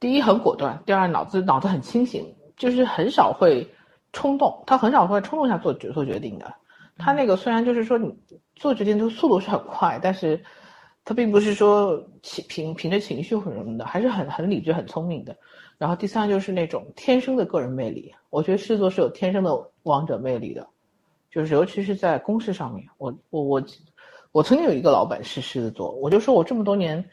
[0.00, 2.24] 第一很果断，第二脑子脑子很清醒，
[2.56, 3.68] 就是很少会
[4.12, 6.52] 冲动，他很少会在冲动下做决做决定的。
[6.96, 8.14] 他那个虽然就是说你
[8.54, 10.42] 做决定的速度是很快，但是
[11.04, 15.36] 他并不是说情凭凭着情绪或者什么的，还是很很理智、很聪明的。
[15.76, 20.64] 然后第三就是那种天生的个人魅力，我觉得狮子座是有天生的王者魅力的，
[21.30, 22.86] 就是尤其是在公事上面。
[22.96, 23.64] 我我我
[24.30, 27.04] 我曾经有一个老板是狮子座，我就说我这么多年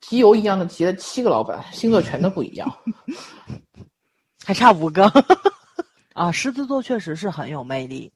[0.00, 2.72] 集邮一样的集了七个老板，星座全都不一样。
[4.44, 5.10] 还差五个。
[6.14, 8.12] 啊，狮子座确实是很有魅力。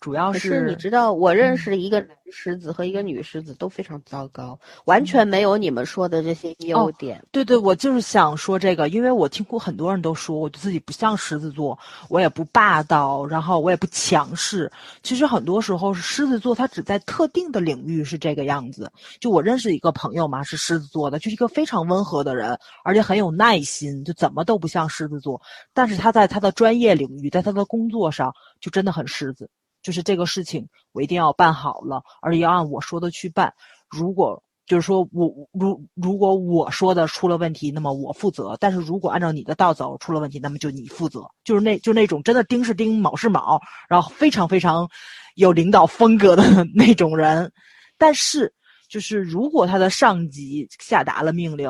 [0.00, 7.22] 主要可是你知道，我认嗯识一个男狮子和一个女狮子都非常糟糕，完全没有你们说的这些优点。
[7.30, 14.72] 对对，我就是想说这个，因为我听过很多人都说，我自己不像狮子座，我也不霸道，然后我也不强势。
[15.02, 18.90] 其实很多时候是狮子座，他只在特定的领域是这个样子。
[19.20, 25.42] 就我认识一个朋友嘛，是狮子座的，就是一个非常温和的人，而且很有耐心，就怎么都不像狮子座。
[25.74, 29.50] 但是他在他的专业领域，在他的工作上，就真的很狮子。
[29.82, 33.52] 就是这个事情，我一定要办好了，而且要按我说的去办。
[33.88, 41.22] 如果就是说我如如果我说的出了问题，那么我负责；但是如果按照你的道走出了问题，那么就你负责。
[41.42, 44.88] 就是那就那种真的丁是丁，卯是卯，然后非常非常
[45.34, 47.50] 有领导风格的 那种人。
[47.98, 48.54] 但是
[48.88, 51.68] 就是如果他的上级下达了命令，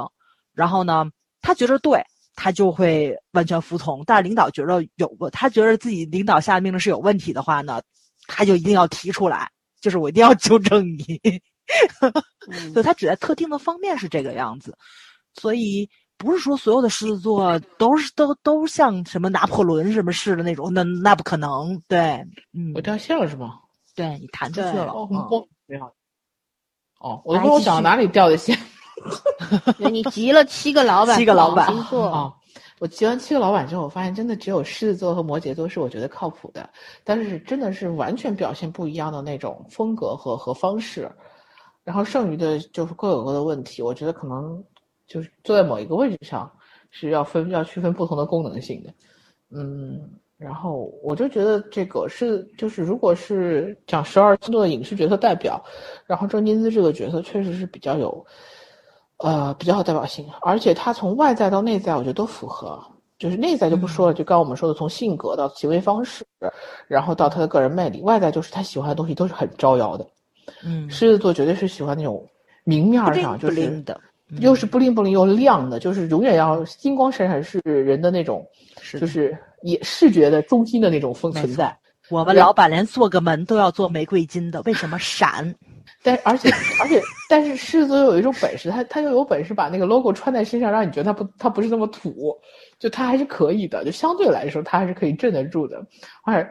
[0.52, 1.06] 然后呢，
[1.40, 2.04] 他觉得对。
[2.42, 7.82] 他就会完全服从，但是领导觉得有个，他觉得自己领导下的命令是有问题的话呢，
[8.26, 9.46] 他就一定要提出来，
[9.78, 11.20] 就是我一定要纠正你。
[12.00, 14.74] 嗯 所以他只在特定的方面是这个样子，
[15.34, 21.78] 所以不是说所有的狮子座都是都都像什么拿破仑什么似的那种，那那不可能。
[21.86, 22.00] 对，
[22.54, 23.58] 嗯我，掉线了是吗？
[23.94, 25.84] 对你弹出去了，哦，嗯我没有。
[27.00, 28.58] 哦，我都不知道我来继续想到哪里掉的线
[29.90, 32.34] 你集了七个老板，七个老板星座，啊。
[32.78, 36.66] 我集完七个老板之后，我发现真的只有狮子座和摩羯座是我觉得靠谱的，
[37.04, 41.06] 但是真的是完全表现不一样的那种风格和和方式，
[41.84, 43.82] 然后剩余的就是各有各的问题。
[43.82, 44.64] 我觉得可能
[45.06, 46.50] 就是坐在某一个位置上
[46.90, 48.94] 是要分要区分不同的功能性的，
[49.50, 50.00] 嗯，
[50.38, 55.62] 然后我就觉得这个是就是如果是讲十二星座的影视角色代表，
[56.06, 58.26] 然后郑金姿这个角色确实是比较有。
[59.22, 62.82] 呃，比较有代表性，而且他从外在到内在，我觉得都符合。
[63.18, 66.24] 就是内在就不说了，就刚刚我们说的，从性格到行为方式，
[66.88, 70.06] 然后到他的个人魅力，外在就是他喜欢的东西都是很招摇的。
[70.64, 72.26] 嗯，狮子座绝对是喜欢那种
[72.64, 78.42] 明面儿上就是灵的，嗯又是不灵不灵又亮的，就是永远要金光闪闪是人的那种，
[78.80, 81.76] 是就是也视觉的中心的那种风存在。
[82.08, 85.54] 我们老板连做个门都要做玫瑰金的，为什么闪？
[86.02, 92.36] 但而且而且，但是狮子座有一种本事，他他又有本事把那个 logo 穿在身上，让你觉得他不他不是那么土，
[92.78, 95.84] 就他还是可以的，就相对来说他还是可以镇得住的。
[96.24, 96.50] 而且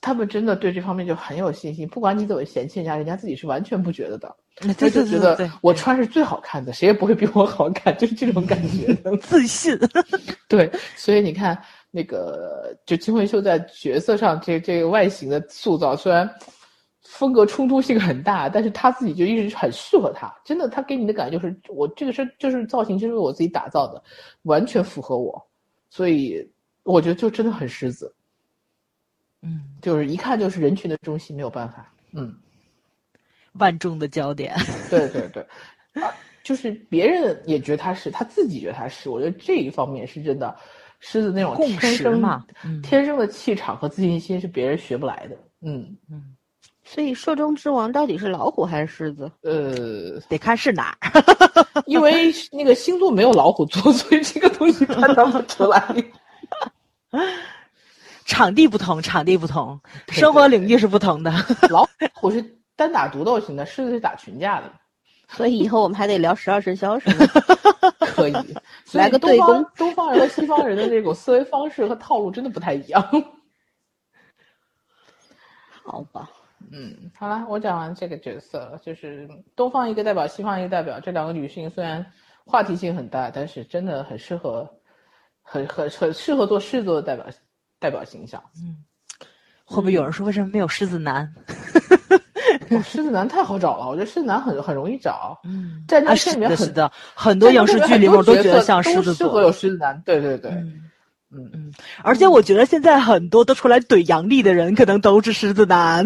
[0.00, 9.16] 他们真的对这方面就很有信心，不管你怎么嫌弃人家，人家自己是完全不觉得的，对他就觉得我穿是最好看的，谁也不会比我好看，就是这种感觉的。
[9.16, 9.76] 自信。
[10.48, 16.28] 对，所以你看那个，就金惠秀在角色上这这个外形的塑造，虽然
[17.08, 20.34] 风格冲突性很大，但是他自己就一直很适合他。
[20.44, 24.02] 真的，他给你的感觉就是，我这个是就是造型就是我自己打造的，
[24.42, 25.40] 完全符合我，
[25.88, 26.46] 所以
[26.82, 28.14] 我觉得就真的很狮子，
[29.42, 31.92] 嗯，就是一看就是人群的中心，没有办法。
[32.12, 32.34] 嗯，
[33.54, 34.54] 万众的焦点。
[34.90, 35.42] 对对对，
[36.02, 40.54] 啊，就是别人也觉得他是，他自己觉得他是，我觉得这一方面是真的，
[41.00, 45.36] 狮子那种共天生识嘛嗯天生的气场和自信心是别人学不来的。
[45.62, 46.35] 嗯嗯，
[46.88, 49.30] 所以兽中之王到底是老虎还是狮子？
[49.42, 51.22] 呃，得看是哪儿。
[51.84, 55.82] 因为那个星座没有老虎座， 所以这个东西判断不出来。
[58.24, 61.32] 场地不同，场地不同，生活领域是不同的。
[61.70, 62.42] 老虎是
[62.76, 64.72] 单打独斗型的，狮子是打群架的，
[65.28, 67.26] 所以以后我们还得聊十二生肖是吗？
[68.00, 68.32] 可以
[68.92, 73.02] 来个东方对攻东方人和西方人的这种思维方式和套路真的不太一样。
[75.84, 76.28] 好吧，
[76.70, 80.98] 嗯，好了，我讲完这个角色了，就是东方一个代表，西方一个代表。
[80.98, 82.04] 这两个女性虽然
[82.44, 84.68] 话题性很大，但是真的很适合，
[85.42, 87.26] 很很很适合做狮子座的代表
[87.78, 88.42] 代表形象。
[88.56, 88.84] 嗯
[89.68, 91.28] 会不会有人说为什么没有狮子男？
[92.70, 95.36] 哇狮子男太好找了，我觉得狮子男很很容易找。
[95.42, 99.12] 嗯，战争啊，是的，片里面很很多影视剧里面我都觉得像狮子座。
[99.12, 100.00] 都适合有狮子男。
[100.02, 100.88] 对对对，嗯
[101.32, 106.04] 嗯嗯，而且我觉得现在很多都出来怼杨笠的人，可能都是狮子男，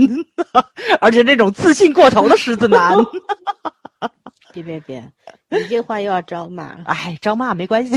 [1.01, 2.97] 而且那种自信过头的狮子男。
[4.53, 5.01] 别别别，
[5.51, 6.83] 你这话又要招骂了。
[6.87, 7.97] 哎，招骂没关系，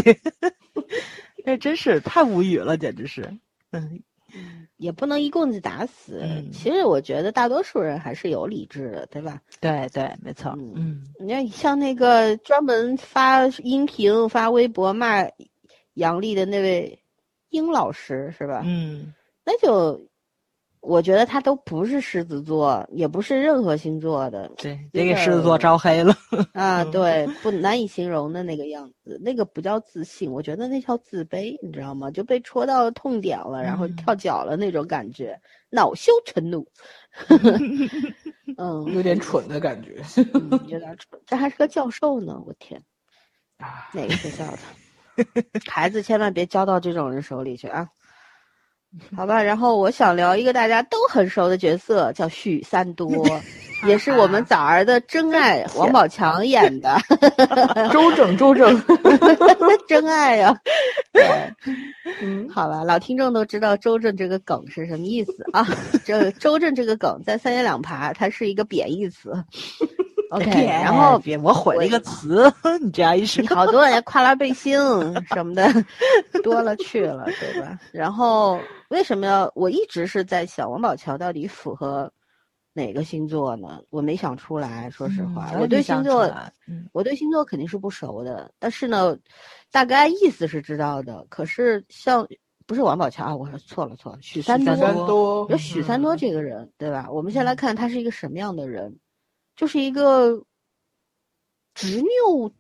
[1.46, 3.28] 那真是太无语了，简直是。
[3.72, 4.00] 嗯，
[4.78, 6.20] 也不能一棍子打死。
[6.24, 9.42] 嗯其实我觉得大多数人还是有理智的，对吧？
[9.60, 10.54] 对对，没错。
[10.60, 15.24] 嗯嗯你看，像那个专门发音频、发微博骂
[15.96, 17.00] 杨笠的那位
[17.54, 18.62] 殷老师，是吧？
[18.66, 19.14] 嗯，
[19.46, 20.02] 那就
[20.82, 26.14] 我觉得他都不是狮子座，也不是任何星座的对，得给狮子座招黑了。
[26.52, 32.12] 啊，对，不难以形容的那个样子，那个不叫自信，我觉得那叫自卑，你知道吗？
[32.12, 35.40] 就被戳到痛点了，然后嗯跳脚了那种感觉，
[35.70, 36.68] 恼羞成怒。
[38.58, 40.04] 嗯，有点蠢的感觉。
[40.34, 42.82] 嗯有点蠢，这还是个教授呢，我天，
[43.58, 44.60] 啊，哪个学校的？
[45.70, 47.88] 孩子千万别交到这种人手里去啊！
[49.18, 53.10] 好吧，然后我想聊一个大家都很熟的角色，叫许三多，
[53.88, 56.96] 也是我们崽儿的真爱， 王宝强演的
[57.92, 58.80] 周正，周正，
[59.88, 60.56] 真爱呀、
[61.12, 61.24] 对，
[62.22, 65.68] 嗯，好吧，老听众都知道周正这个梗是什么意思啊？
[66.06, 69.44] 这周正这个梗在三言两爬，它是一个贬义词。
[70.34, 74.76] OK，然后别，我毁了一个词， 你这样一说，好多人跨栏背心
[75.34, 75.68] 什么的
[76.44, 77.80] 多了去了，对吧？
[77.92, 79.52] 然后为什么要？
[79.54, 82.12] 我一直是在想王宝强到底符合
[82.74, 83.80] 哪个星座呢？
[83.92, 86.24] 我没想出来，说实话，嗯我对星座，
[86.68, 89.16] 嗯，我对星座肯定是不熟的，但是呢，
[89.72, 91.24] 大概意思是知道的。
[91.30, 92.28] 可是像
[92.66, 97.08] 不是王宝强啊，我说错了错了，许三多三，三多有许三多这个人，对吧？
[97.12, 98.96] 我们先来看他是一个什么样的人，
[99.56, 100.44] 就是一个
[101.74, 102.52] 执拗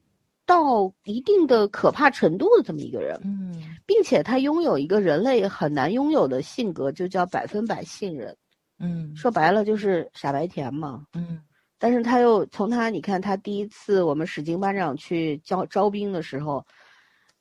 [0.46, 3.54] 到一定的可怕程度的这么一个人，嗯
[3.86, 8.36] 并且他拥有一个人类很难拥有的性格，就叫百分百信任。
[8.80, 11.06] 嗯说白了就是傻白甜嘛。
[11.14, 11.42] 嗯
[11.80, 16.66] 但是他又从他，你看他第一次我们史金班长去招招兵的时候，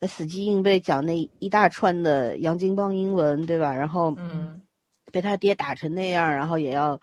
[0.00, 3.72] 那死记硬背讲那一大串的洋泾浜英文，对吧？
[3.72, 4.60] 然后嗯
[5.12, 7.00] 被他爹打成那样，然后也要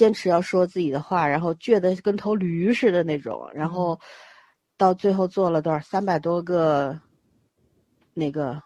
[0.00, 4.00] 坚持要说自己的话，然后倔得跟头驴似的那种，然后
[4.78, 6.98] 到最后做了多少三百多个
[8.14, 8.58] 那个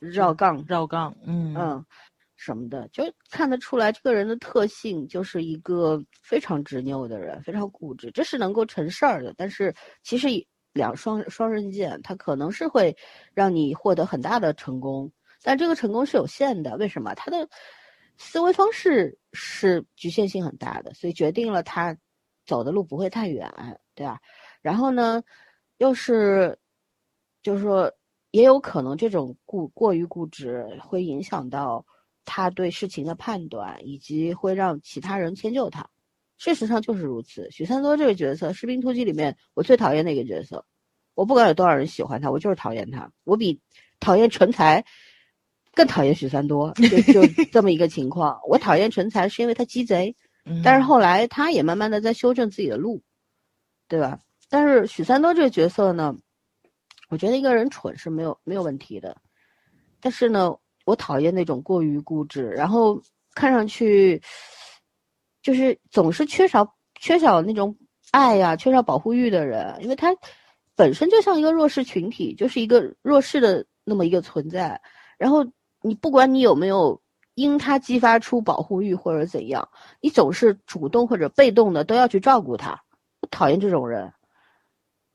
[0.00, 1.86] 绕杠，绕杠，嗯嗯，
[2.34, 9.32] 什么的，就看得出来这个人的特性就是一个非常执拗的人，非常固执，这是能够成事儿的。
[9.36, 10.26] 但是其实
[10.72, 12.96] 两双双刃剑，它可能是会
[13.34, 15.08] 让你获得很大的成功，
[15.44, 16.76] 但这个成功是有限的。
[16.76, 17.14] 为什么？
[17.14, 17.48] 他的
[18.22, 21.96] 思维方式是局限性很大的，所以决定了他
[22.46, 23.52] 走的路不会太远，
[23.94, 24.20] 对吧？
[24.62, 25.22] 然后呢，
[25.78, 26.58] 又是
[27.42, 27.92] 就是说，
[28.30, 31.84] 也有可能这种固过于固执会影响到
[32.24, 35.90] 他对事情的判断，以及会让其他人迁就他。
[36.38, 37.50] 事实上就是如此。
[37.50, 40.64] 许三多这个角色，《士兵突击》里面我最讨厌那个角色，
[41.14, 43.12] 我不管有多少人喜欢他，我就是讨厌他。
[43.24, 43.60] 我比
[44.00, 44.84] 讨厌成才
[45.74, 48.38] 更讨厌许三多，就就 这么一个情况。
[48.46, 53.02] 我讨厌成才是因为他鸡贼，嗯但是后来他也慢慢的在修正自己的路，
[53.88, 54.18] 对吧？
[54.50, 56.14] 但是许三多这个角色呢，
[57.08, 59.16] 我觉得一个人蠢是没有没有问题的，
[60.00, 60.54] 但是呢，
[60.84, 63.00] 我讨厌那种过于固执，然后
[63.34, 64.20] 看上去
[65.42, 67.74] 就是总是缺少缺少那种
[68.10, 70.14] 爱呀、缺少保护欲的人，因为他
[70.76, 74.78] 本身就像一个弱势群体，就是一个弱势的那么一个存在。
[75.18, 75.46] 然后
[75.82, 77.00] 你不管你有没有
[77.34, 79.68] 因他激发出保护欲或者怎样，
[80.00, 82.82] 你总是主动或者被动的都要去照顾他，
[83.20, 84.12] 我讨厌这种人。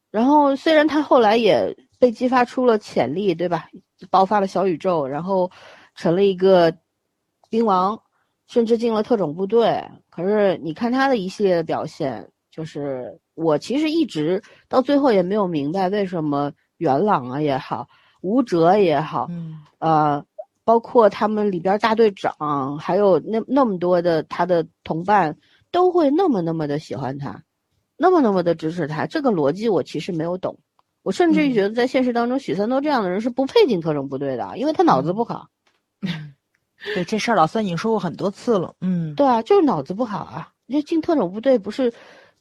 [0.09, 3.67] 然后虽然他后来也被激发出了潜力，对吧？
[4.09, 5.51] 爆发了小宇宙，然后
[5.95, 6.75] 成了一个
[7.49, 7.99] 兵王，
[8.47, 9.83] 甚至进了特种部队。
[10.09, 17.87] 可是你看他的一系列的表现，就是我其实一直到最后也没有明白为什么元朗啊也好，
[18.21, 20.25] 吴哲也好，嗯呃，
[20.67, 25.37] 包括他们里边大队长，还有那那么多的他的同伴，
[25.71, 27.41] 都会那么那么的喜欢他，
[27.95, 29.05] 那么那么的支持他。
[29.05, 30.59] 这个逻辑我其实没有懂，
[31.03, 35.47] 我甚至于嗯觉得在现实当中，许三多这样的人是不配进特种部队的，因为他脑子不好。
[36.93, 38.75] 对这事儿，老三已经说过很多次了。
[38.81, 40.51] 嗯，对啊，就是脑子不好啊。
[40.67, 41.93] 就进特种部队不是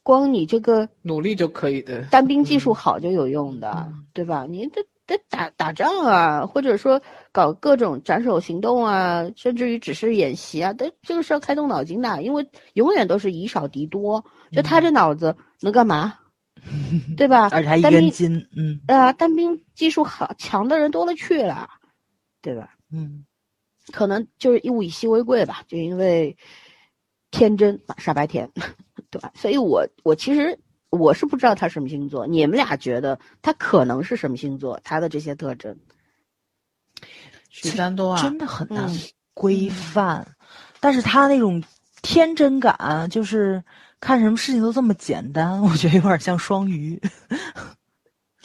[0.03, 2.03] 光你这个努力就可以的。
[2.11, 4.47] 单兵技术好就有用的，嗯对吧？
[4.49, 7.01] 你得得打打仗啊，或者说
[7.33, 14.25] 搞各种斩首行动啊，甚至于只是演习啊，但这个是要开动脑筋的，因为永远都是以少敌多。
[14.53, 16.15] 就他这脑子能干嘛？
[17.17, 17.49] 对吧？
[17.53, 18.35] 而且还一根筋。
[18.57, 21.69] 嗯啊，单兵技术好强的人多了去了，
[22.43, 22.71] 对吧？
[22.93, 23.25] 嗯
[23.93, 26.37] 可能就是物以稀为贵吧，就因为
[27.31, 28.51] 天真嘛，傻白甜，
[29.11, 29.31] 对吧？
[29.37, 30.59] 所以我我其实
[30.97, 34.81] 我是不知道他什么星座，你们俩觉得他可能是什么星座？
[34.83, 35.77] 他的这些特征，
[37.51, 38.99] 许三多啊，真的很难嗯
[39.35, 40.27] 规范，
[40.81, 41.63] 但是他那种
[42.03, 43.63] 天真感，就是
[44.01, 47.01] 看什么事情都这么简单， 我觉得有点像双鱼。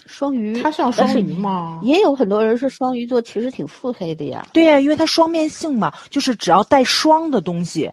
[0.07, 1.79] 双鱼，他像双鱼吗？
[1.83, 4.45] 也有很多人是双鱼座其实挺腹黑的呀。
[4.51, 7.89] 对呀，因为他双面性嘛，就是只要带双的东西，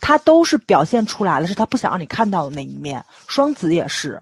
[0.00, 3.04] 它都是表现出来了，是他不想让你看到的那一面。
[3.28, 4.20] 双子也是，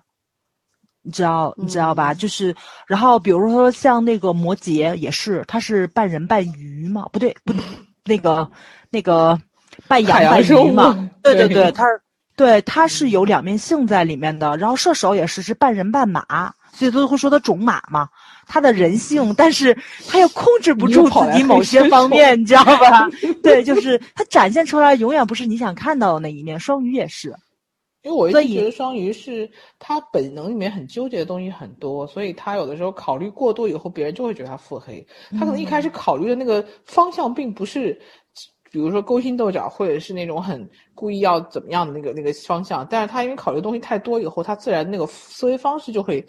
[1.02, 2.12] 你知道你知道吧？
[2.12, 2.54] 嗯就是，
[2.86, 7.62] 然后比如说像那个摩羯也是，他是半人半鱼嘛，不对不对，
[8.04, 8.50] 那个
[8.90, 9.40] 那个
[9.86, 12.00] 半羊半鱼嘛，对对对对，他是
[12.36, 14.56] 对他是有两面性在里面的。
[14.56, 18.08] 然后射手也是是半人半马，所以都会说他种马嘛。
[18.48, 19.76] 他的人性，但是
[20.08, 23.08] 他又控制不住自己某些方面， 你知道吧？
[23.42, 26.58] 对，就是他展现出来永远不是你想看到的那一面。
[26.58, 27.28] 双鱼也是，
[28.02, 35.06] 因为我一直觉得双鱼是他本能里面很纠结的东西很多，所以他有的时候考虑过多以后，别人就会觉得他腹黑。
[35.32, 37.92] 他可能一开始考虑的那个方向并不是，
[38.70, 46.24] 比如说勾心斗角，或者是那种很故意要怎么样的那个那个方向，但是他因为考虑的东西太多以后，他自然那个思维方式就会，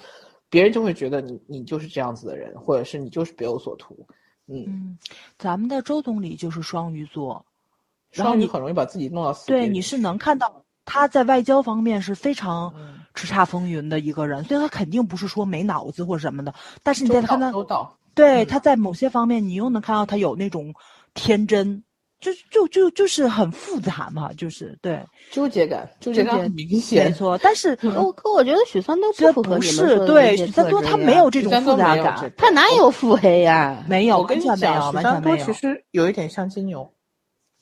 [0.50, 4.08] 别人就会觉得你你就是这样子的人，或者是你就是别有所图。
[4.48, 4.98] 嗯，嗯，
[5.38, 7.46] 咱们的周总理就是双鱼座，
[8.12, 17.92] 然后双鱼你很容易把自己弄到死对，你是能看到他在外交方面是非常嗯叱咤风云的一个人，所以他肯定不是说没脑子或者什么的，但是你在看他，到周到。
[17.94, 20.74] 嗯对他在某些方面，你又能看到他有那种
[21.14, 21.82] 天真，
[22.20, 25.02] 就就就就是很复杂嘛，就是对，
[25.32, 27.14] 纠结感，纠结感结很明显没。
[27.14, 27.38] 错。
[27.42, 33.84] 但是可我可我觉得许三多这不符合不你们说的是对许三多，他没有这种复杂感他哪有腹黑呀？
[33.88, 34.58] 没有，我跟你讲，
[34.92, 35.38] 许三多。
[35.38, 36.92] 其实有一点像金牛。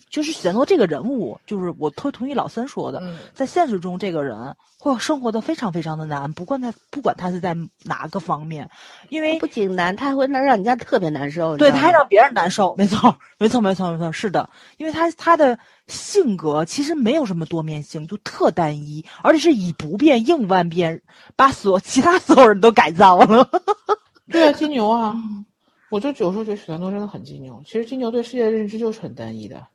[0.09, 8.69] 就是许三多这个人物，就是我特同意老三说的，嗯，在现实中，这个人会生活的非常非常的难，不管他不管他是在哪个方面，
[9.09, 11.57] 因为不仅难，他还会让人家特别难受。
[11.57, 21.01] 对他还让别人难受，没错，没错，没错，没错，是的，因为他他的性格其实没有什么多面性，就特单一，而且是以不变应万变，
[21.35, 23.49] 把所其他所有人都改造了。
[24.31, 25.45] 对啊，金牛啊， 嗯
[25.89, 27.61] 我就有时候觉得许三多真的很金牛。
[27.65, 29.65] 其实金牛对世界的认知就是很单一的，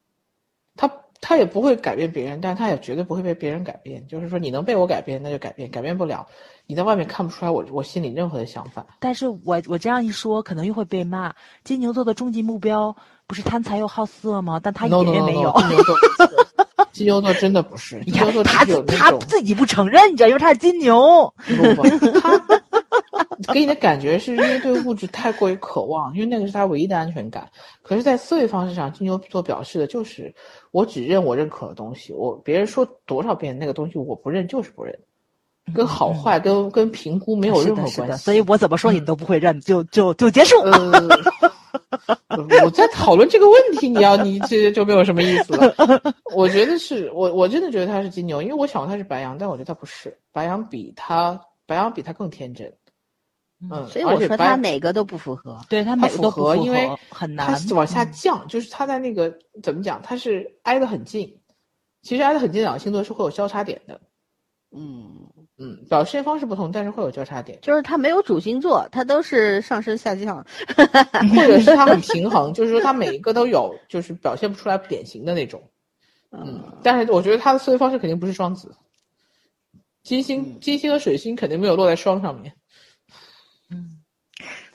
[0.77, 4.05] 他他也不会改变别人，但他也绝对不会被别人改变。
[4.09, 6.27] 就是说，你能被我改变，那就改变；改变不了，
[6.67, 8.85] 你在外面看不出来我我心里任何的想法。
[8.99, 11.33] 但是我我这样一说，可能又会被骂。
[11.63, 12.95] 金牛座的终极目标
[13.27, 14.59] 不是贪财又好色吗？
[14.63, 15.53] 但他一点也没有。
[15.53, 15.97] no， 金牛座，
[16.93, 18.83] 金牛座真的不是，金牛座他只有
[19.29, 21.33] 自己不承认，你知道，因为他是金牛。
[21.47, 22.19] 不不不，
[23.45, 27.49] 他给你的感觉是因为对物质太过于渴望，因为那个是他唯一的安全感。
[27.83, 30.35] 可是，在思维方式上，金牛座表示的就是
[30.73, 34.99] 我只认我认可的东西，我别人说多少遍那个东西我不认就是不认，
[35.73, 38.25] 跟好坏跟跟评估没有任何关系。
[38.25, 40.59] 所以我怎么说你嗯都不会认，就就就结束。
[40.63, 45.75] 呃，我在讨论这个问题，你要你这就没有什么意思了。
[46.35, 52.73] 我觉得是我我真的觉得他是金牛，因为我想他是白羊，但我觉得他不是，白羊比他白羊比他更天真。
[53.71, 55.59] 嗯，所以我说他哪个都不符合。
[55.69, 59.33] 对他每个都不符合因为合很他难往下嗯降，就是他在那个
[59.63, 61.39] 怎么讲，他是挨得很近。
[62.03, 64.01] 其实挨得很近两个星座是会有交叉点的，
[64.77, 65.09] 嗯，
[65.57, 70.45] 嗯，表现方式不同，但是会有交叉点，就是他没有主星座，他都是上升下降。
[70.77, 75.63] 或者是他很 平衡，就是说他每一个都有，就是表现不出来典型的那种。
[76.33, 78.75] 嗯，但是我觉得他的思维方式肯定不是双子，
[80.03, 82.53] 金星、金星和水星肯定没有落在双上面。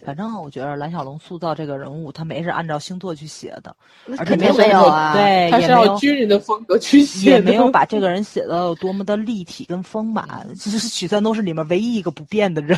[0.02, 3.76] 嗯，反正我觉得蓝小龙塑造这个人物，他没是按照星座去写的，
[4.10, 10.48] 而且肯定没有没有啊。，对，他是要军人的风格去写的，也没有把这个人写的有多么的立体跟丰满。
[10.56, 12.78] 其实许三多是里面唯一一个不变的人。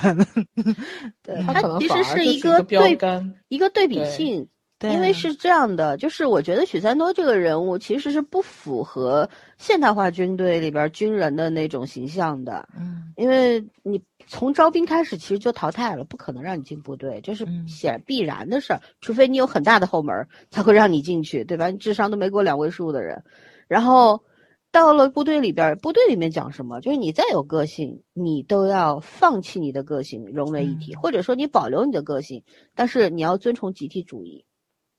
[1.23, 3.33] 对他可能其反而就是一一个标对杆。
[3.49, 4.47] 一个对比性。
[4.81, 21.71] 对因为是这样的，就是我觉得许三多这个人物其实是不符合现代化军队里边军人的那种形象的，嗯因为你从招兵开始其实就淘汰了，不可能让你进部队，这是嗯显必然的事儿，除非你有很大的后门儿才会让你进去，对吧？
[21.71, 23.23] 你智商都没过两位数的人，
[23.67, 24.23] 然后
[24.71, 26.79] 到了部队里边儿，部队里面讲什么？
[26.79, 32.43] 就是你再有个性，你都要放弃你的个性，融为一体，嗯或者说你保留你的个性，
[32.75, 34.45] 但是你要遵从集体主义，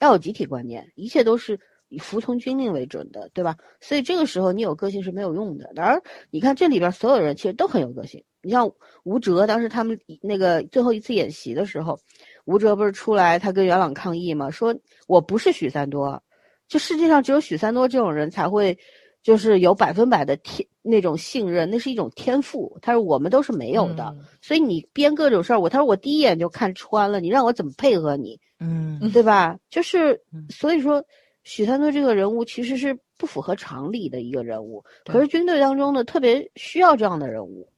[0.01, 1.61] 要有集体观念，一切都是
[1.91, 3.55] 以服从军令为准的，对吧？
[3.81, 5.71] 所以这个时候你有个性是没有用的。
[5.75, 8.25] 然而，你看这里边所有人其实都很有个性。
[8.43, 8.71] 你像
[9.05, 11.99] 吴哲，当时他们那个最后一次演习的时候，
[12.47, 14.51] 吴哲不是出来他跟元朗抗议吗？
[14.51, 14.75] 说
[15.07, 16.23] 我不是许三多，
[16.67, 18.77] 就世界上只有许三多这种人才会。
[19.23, 22.75] 就是有百分百的天那种信任，那是一种天赋。
[22.81, 28.41] 他说我们都是没有的，嗯所以你编各种事儿，我他说我第一眼就看穿了，你让我怎么配合你？
[28.61, 29.59] 嗯对吧？
[29.69, 31.05] 就是嗯所以说，
[31.43, 37.71] 许三多这个人物其实是不符合常理的一个人物，可是军队当中呢，特别需要这样的人物。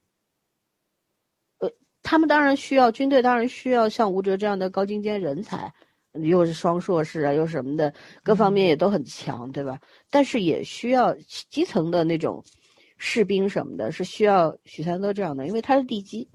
[1.58, 1.70] 呃，
[2.02, 5.72] 他们当然需要军队，当然需要像吴哲这样的高精尖人才，
[6.12, 7.92] 又是双硕士啊，又什么的，
[8.22, 9.80] 各方面也都很强，对吧？
[10.10, 11.14] 但是也需要
[11.48, 12.44] 基层的那种
[12.98, 16.28] 士兵什么的，是需要许三多这样的，因为他是地基。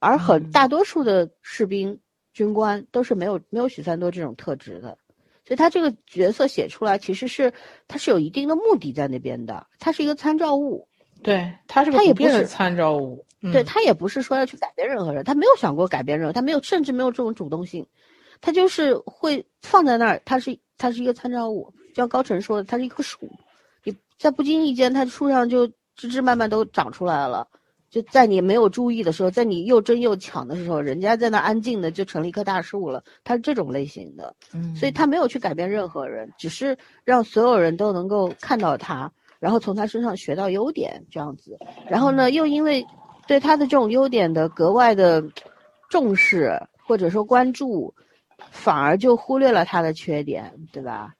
[0.00, 1.98] 而很大多数的士兵、
[2.32, 4.98] 军官都是没有没有许三多这种特质的，
[5.52, 7.52] 所以他这个角色写出来，其实是
[7.86, 10.88] 他是有一定的目的在那边的，他是一个参照物。
[11.22, 13.22] 对，他是个他也不是参照物。
[13.42, 17.86] 嗯对他也不是说要去改变任何人，他没有想过改变任何，他没有，甚至没有这种主动性，
[18.40, 23.28] 他就是会放在那儿，他是他是一个参照物，就像高晨说的，它是一棵树，
[23.84, 27.46] 你在不经意间，它树上就枝枝蔓蔓都长出来了，
[27.92, 41.58] 就在你没有注意的时候，在你又争又抢的时候，人家在那安静的就成了一棵大树了，他是这种类型的，嗯，所以他没有去改变任何人，只是让所有人都能够看到他，然后从他身上学到优点这样子。
[41.86, 42.82] 然后呢，又因为
[43.28, 45.22] 对他的这种优点的格外的
[45.90, 47.94] 重视或者说关注，
[48.50, 51.12] 反而就忽略了他的缺点，对吧？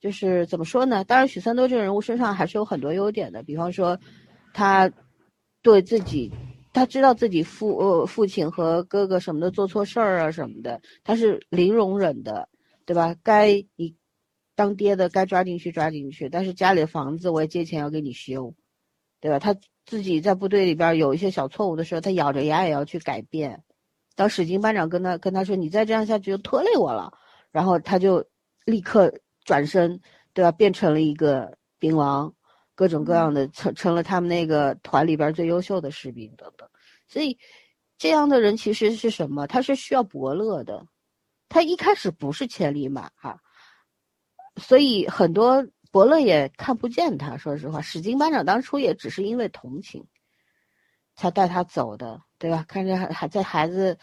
[0.00, 1.02] 就是怎么说呢？
[1.02, 3.98] 当然，许三多这个人物身上还是有很多优点的，比方说，
[4.54, 4.88] 他
[5.62, 6.30] 对自己，
[6.72, 12.48] 他知道自己父呃父亲和哥哥什么的做错事儿啊什么的，他是零容忍的，
[12.84, 13.14] 对吧？
[13.22, 13.94] 该你
[14.54, 18.54] 当爹的该抓进去抓进去，但是家里的房子我也借钱要给你修，
[19.20, 19.38] 对吧？
[19.38, 19.56] 他
[19.86, 23.62] 自己在部队里边有一些小错误的时候，他咬着牙也要去改变。
[24.14, 27.12] 当史金班长跟他跟他说：“你再这样下去就拖累我了。”
[27.50, 28.24] 然后他就
[28.66, 29.12] 立刻
[29.44, 30.00] 转身，
[30.34, 30.52] 对吧？
[30.52, 32.32] 变成了一个兵王，
[32.82, 36.68] 各种各样的成成了他们那个团里边最优秀的士兵等等。
[37.06, 37.38] 所以
[37.96, 39.46] 这样的人其实是什么？
[39.46, 40.84] 他是需要伯乐的。
[41.48, 43.40] 他一开始不是千里马哈、
[44.56, 47.36] 所以很多伯乐也看不见他。
[47.36, 50.04] 说实话，史金班长当初也只是因为同情，
[51.14, 52.64] 才带他走的，对吧？
[52.66, 53.96] 看着还还在孩子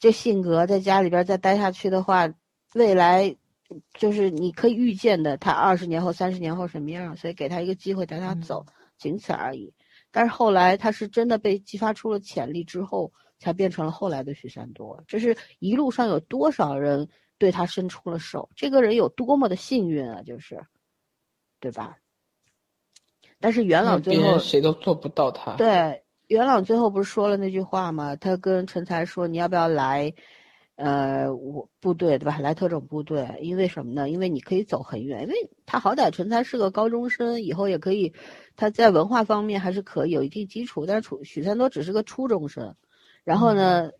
[0.00, 2.28] 这性格，在家里边再待下去的话，
[2.74, 3.36] 未来
[3.94, 8.64] 就是你可以预见的，他二十年后、三十年后什么样，所以给他一个机会带他走，
[8.96, 9.72] 仅此而已。
[10.10, 15.04] 但是后来他是真的被激发出了潜力之后，才变成了后来的许三多。
[15.06, 20.64] 这是一路上有多少人对他伸出了手，这个人有多么的幸运啊，就是，
[21.60, 21.98] 对吧？
[23.38, 25.56] 但是元朗最后谁都做不到他。
[25.56, 28.16] 对，元朗最后不是说了那句话吗？
[28.16, 30.12] 他跟陈才说：“你要不要来？
[30.78, 32.38] 呃，我部队对吧？
[32.38, 34.08] 来特种部队，因为什么呢？
[34.08, 35.34] 因为你可以走很远，因为
[35.66, 38.14] 他好歹陈才是个高中生，以后也可以，
[38.54, 40.86] 他在文化方面还是可以有一定基础。
[40.86, 42.76] 但是楚许三多只是个初中生，
[43.24, 43.90] 然后呢，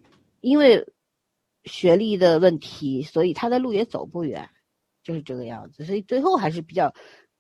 [0.41, 0.87] 因为
[1.65, 4.49] 学历的问题，所以他的路也走不远，
[5.03, 5.85] 就是这个样子。
[5.85, 6.95] 所以最后还是比较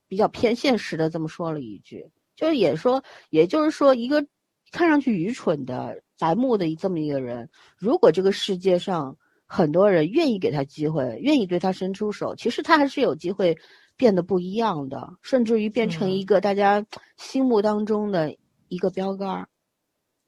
[0.08, 4.26] 比较偏现实的这么说了一句，就是也说，也就是说，一个
[4.72, 9.16] 看上去愚蠢的白目的这么一个人，如果这个世界上
[9.48, 13.56] 很多人愿意给他机会，愿意对他伸出手，其实他还是有机会
[13.96, 16.84] 变得不一样的，甚至于变成一个大家
[17.16, 18.36] 心目当中的
[18.68, 19.48] 一个标杆儿，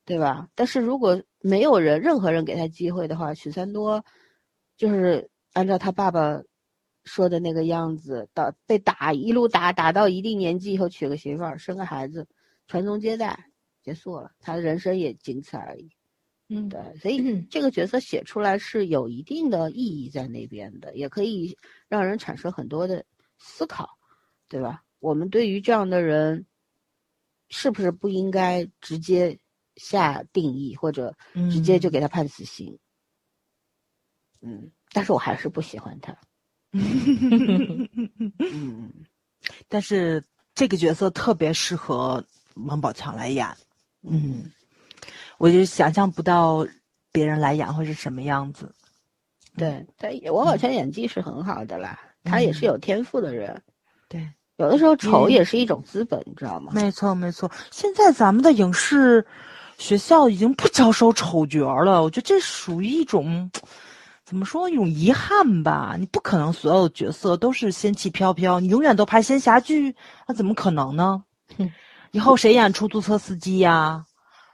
[0.07, 0.49] 对吧？
[0.55, 4.03] 但是如果没有人，任何人给他机会的话，许三多
[4.77, 6.41] 就是按照他爸爸
[7.05, 12.27] 说的那个样子，到被打一路打打到一定年纪以后，娶个媳妇儿，生个孩子，
[12.67, 13.51] 传宗接代，
[13.83, 15.91] 结束了，他的人生也仅此而已。
[16.53, 21.57] 嗯，对，所以这个角色写出来是有一定的意义在那边的，也可以
[21.89, 23.05] 让人产生很多的
[23.39, 23.89] 思考，
[24.49, 24.83] 对吧？
[24.99, 26.45] 我们对于这样的人，
[27.49, 29.39] 是不是不应该直接
[29.77, 31.15] 下定义，或者
[31.53, 32.77] 直接就给他判死刑？
[34.43, 36.17] 嗯，但是我还是不喜欢他。
[36.73, 37.89] 嗯，
[39.69, 40.25] 但是
[40.55, 42.25] 这个角色特别适合
[42.55, 43.47] 王宝强来演，
[44.03, 44.51] 嗯，
[45.41, 46.67] 我就想象不到
[47.11, 48.71] 别人来演会是什么样子。
[49.57, 53.59] 对，他王宝强演技是很好的啦，他也是有天赋的人。
[54.07, 54.29] 对，
[54.59, 56.73] 有的时候丑嗯也是一种资本，你知道吗？
[56.75, 57.51] 没错，没错。
[57.71, 59.27] 现在咱们的影视
[59.79, 63.51] 学校已经不教授丑角了，我觉得这属于一种
[64.27, 65.97] 怎么说一种遗憾吧。
[65.99, 69.97] 你不可能所有角色都是仙气飘飘，你永远都拍仙侠剧，
[70.29, 71.25] 那怎么可能呢？
[72.11, 74.05] 以后谁演出租车司机呀、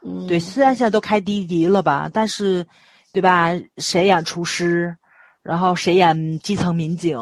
[0.06, 2.64] 嗯，对，虽然现在都开滴滴了吧，但是，
[3.12, 3.50] 对吧？
[3.78, 4.96] 谁演厨师，
[5.42, 7.18] 然后谁演基层民警，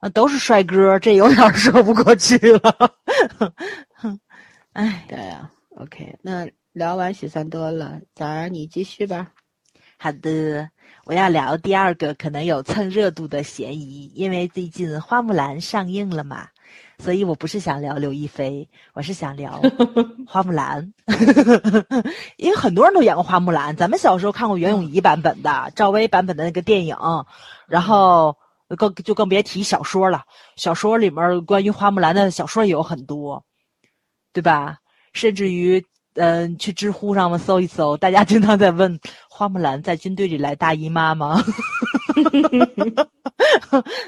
[0.00, 2.94] 啊，都是帅哥，这有点说不过去了。
[4.74, 9.28] 哎，对呀、OK，那聊完许三多了，早上你继续吧。
[9.96, 10.68] 好的，
[11.04, 16.48] 我要聊第二个可能有蹭热度的嫌疑，因为最近花木兰上映了嘛，
[17.02, 19.60] 所以我不是想聊刘亦菲，我是想聊
[20.24, 20.94] 花木兰，
[22.38, 23.74] 因为很多人都演过花木兰。
[23.74, 26.96] 咱们小时候看过袁咏仪版本的、赵薇版本的那个电影，
[27.66, 28.36] 然后
[28.78, 30.22] 更就更别提小说了。
[30.54, 33.44] 小说里面关于花木兰的小说也有很多，
[34.32, 34.78] 对吧？
[35.12, 35.84] 甚至于，
[36.14, 41.42] 嗯、去知乎上面搜一搜，大家经常在问花木兰在军队里来大姨妈吗？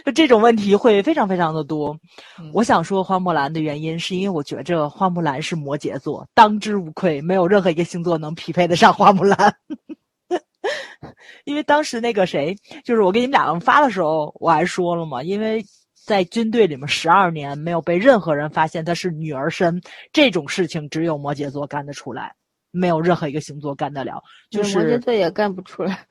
[0.05, 1.97] 就 这种问题会非常非常的多。
[2.39, 9.57] 嗯我想说花木兰的原因，是因为我觉着花木兰是摩羯座，当之无愧，没有任何一个星座能匹配得上花木兰。
[11.45, 15.65] 因为当时那个谁，就是我给你们俩发的时候，我还说了嘛，因为
[16.07, 19.81] 在军队里面十二年没有被任何人发现她是女儿身，
[20.13, 22.35] 这种事情只有摩羯座干得出来，
[22.75, 24.21] 没有任何一个星座干得了。
[24.51, 26.07] 就摩羯是座也干不出来。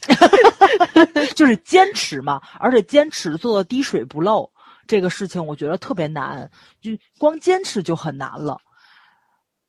[1.34, 4.50] 就是坚持嘛，而且坚持做到滴水不漏，
[4.86, 6.48] 这个事情我觉得特别难，
[6.80, 8.58] 就光坚持就很难了。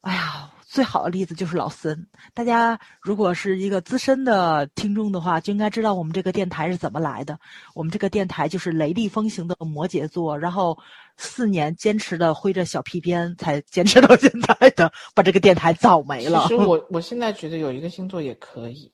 [0.01, 2.07] 哎呀，最好的例子就是老森。
[2.33, 7.37] 大家如果是一个资深的听众的话，就应该知道我们这个电台是怎么来的。
[7.75, 10.77] 我们这个电台就是雷厉风行的摩羯座，然后
[11.17, 16.55] 四年坚持的挥着小皮鞭，才坚持到现在的，把这个电台造没了其。
[16.55, 18.89] 实我我现在觉得有一个星座也可以，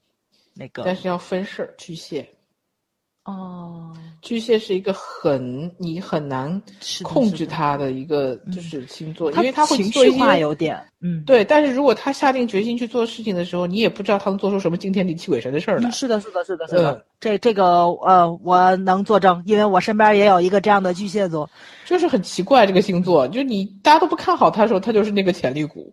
[0.55, 1.75] 那个但是要分事儿。
[1.77, 2.27] 巨蟹，
[3.25, 6.59] 哦，巨蟹是一个很你很难
[7.03, 11.45] 控制他的它的一个就是星座，因为他情绪化有点，嗯，对。
[11.45, 15.91] 但是如果他下定决心去做事情的时候，你也不知道他能做出什么惊天地泣鬼神的事儿来嗯，。
[15.91, 16.91] 是的，是的，是的，是的。
[16.93, 21.49] 嗯这这个呃，我能作证，因为我身边也有一个这样的巨蟹座。
[21.83, 25.91] 就是很奇怪这个星座，就你大家都不看好他的时候，他就是那个潜力股。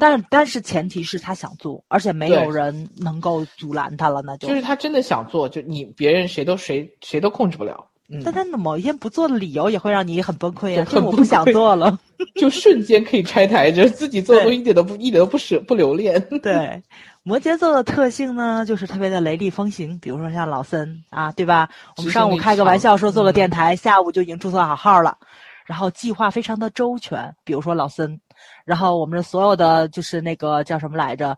[0.00, 4.48] 但是但是前提是他想做，而且没有人能够阻拦他了，那就。
[4.48, 7.86] 就是他真的想做，就你别人谁都谁谁都控制不了。
[8.08, 10.86] 嗯，但他某一天不做的理由也会让你很崩溃啊！
[11.02, 11.98] 我不想做了。
[12.36, 16.20] 就瞬间可以拆台，就自己做的东西一点都不一点都不舍不留恋。
[16.42, 16.82] 对，
[17.24, 19.98] 摩羯座的特性呢，就是特别的雷厉风行。
[20.00, 21.68] 比如说像老森啊，对吧？
[21.96, 25.16] 我们上午开个玩笑说做个电台，下午就已经注册好号了，
[25.64, 27.34] 然后计划非常的周全。
[27.42, 28.20] 比如说老森，
[28.66, 31.36] 然后我们的所有的就是那个叫什么来着？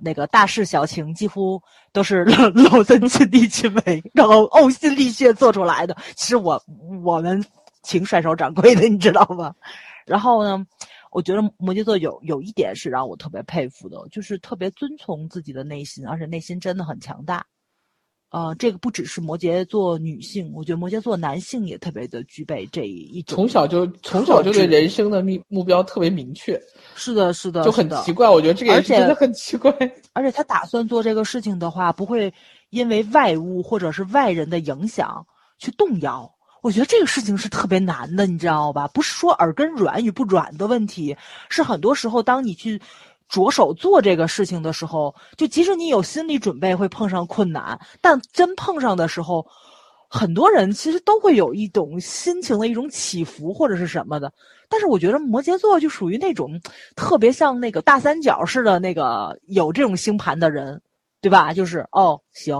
[0.00, 1.60] 那个大事小情几乎
[1.92, 5.96] 都是 老老森亲力亲为，然后呕心沥血做出来的。
[6.16, 6.60] 其实我
[7.02, 7.42] 我们
[7.82, 9.54] 挺甩手掌柜的，你知道吗？
[10.04, 10.64] 然后呢，
[11.12, 17.44] 我觉得摩羯座有有一点是让我特别佩服的，就是特别遵从自己的内心，而且内心真的很强大。
[18.34, 23.36] 呃，这个不只是摩羯座女性，我觉得摩羯座男性也特别的具备这一种。
[23.36, 26.60] 从小就从小就对人生的目目标特别明确，
[26.96, 28.28] 是的，是的，就很奇怪。
[28.28, 29.72] 我觉得这个也而且是真的很奇怪。
[30.14, 32.34] 而且他打算做这个事情的话，不会
[32.70, 35.24] 因为外物或者是外人的影响
[35.60, 36.28] 去动摇。
[36.60, 38.88] 我觉得这个事情是特别难的，你知道吧？
[38.88, 41.16] 不是说耳根软与不软的问题，
[41.48, 42.80] 是很多时候当你去
[43.28, 49.46] 着手做这个事情的时候，就即使你有心理准备会碰上困难，但真碰上的时候，
[50.08, 54.32] 很多人其实都会有一种心情的一种起伏或者是什么的。
[54.68, 56.60] 但是我觉得摩羯座就属于那种
[56.96, 60.80] 特别像那个大三角似的那个有这种星盘的人，
[61.20, 61.52] 对吧？
[61.52, 62.56] 就是哦，行，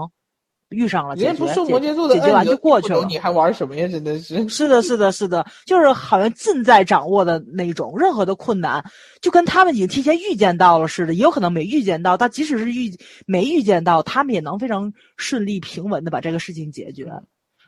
[0.75, 3.05] 遇上了，人家不说摩羯座的解决完就过去了。
[3.07, 3.89] 你还玩什么呀？
[3.89, 4.47] 真的是。
[4.51, 8.85] 是的，是的，是的，就是好像尽在掌握的那种，任何的困难
[9.21, 12.93] 就跟他们已经提前预见到了似的，也有可能没预见到，但即使是预
[13.27, 17.11] 没预见到，他们也能非常顺利平稳的把这个事情解决。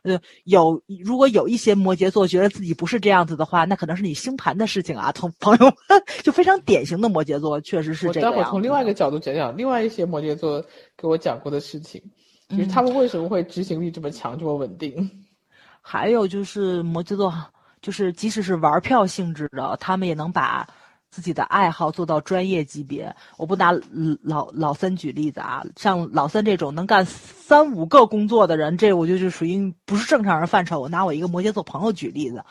[0.02, 10.64] 呃，有如果有一些摩羯座觉得自己不是这样子的话，那可能是你星盘的事情啊，同朋友们就非常典型的摩羯座，确实是这样我待会从另外一个角度讲讲另外一些摩羯座
[10.96, 12.00] 给我讲过的事情，
[12.48, 15.10] 就是嗯他们为什么会执行力这么强，这么稳定。
[15.80, 17.32] 还有就是摩羯座，
[17.80, 20.66] 就是即使是玩票性质的，他们也能把
[21.10, 23.14] 自己的爱好做到专业级别。
[23.36, 30.80] 我不拿嗯老老三举例子啊，像老三这种能干三五个工作的人，这我就是属于不是正常人范畴。
[30.80, 32.44] 我拿我一个摩羯座朋友举例子，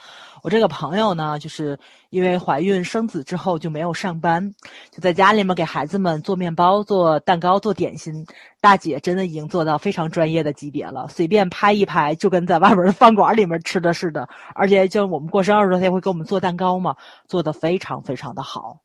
[0.46, 1.76] 我这个朋友呢，就是
[2.12, 4.48] 因为怀孕生子之后就没有上班，
[4.91, 8.24] 就在家里面给孩子们做面包、做蛋糕、做点心。
[8.62, 14.30] 大姐真的已经做到非常专业的级别了，随便拍一拍就跟在外边的饭馆里面吃的似的。
[14.54, 16.96] 而且就我们过生日的时候，她也会给我们做蛋糕嘛，
[17.28, 18.78] 做的非常非常的好。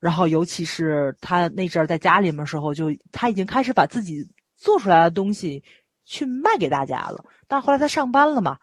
[0.00, 5.62] 然后尤其是她那阵儿在家里面时候，就她已经开始把自己做出来的东西
[6.04, 7.24] 去卖给大家了。
[7.46, 8.56] 但后来她上班了嘛，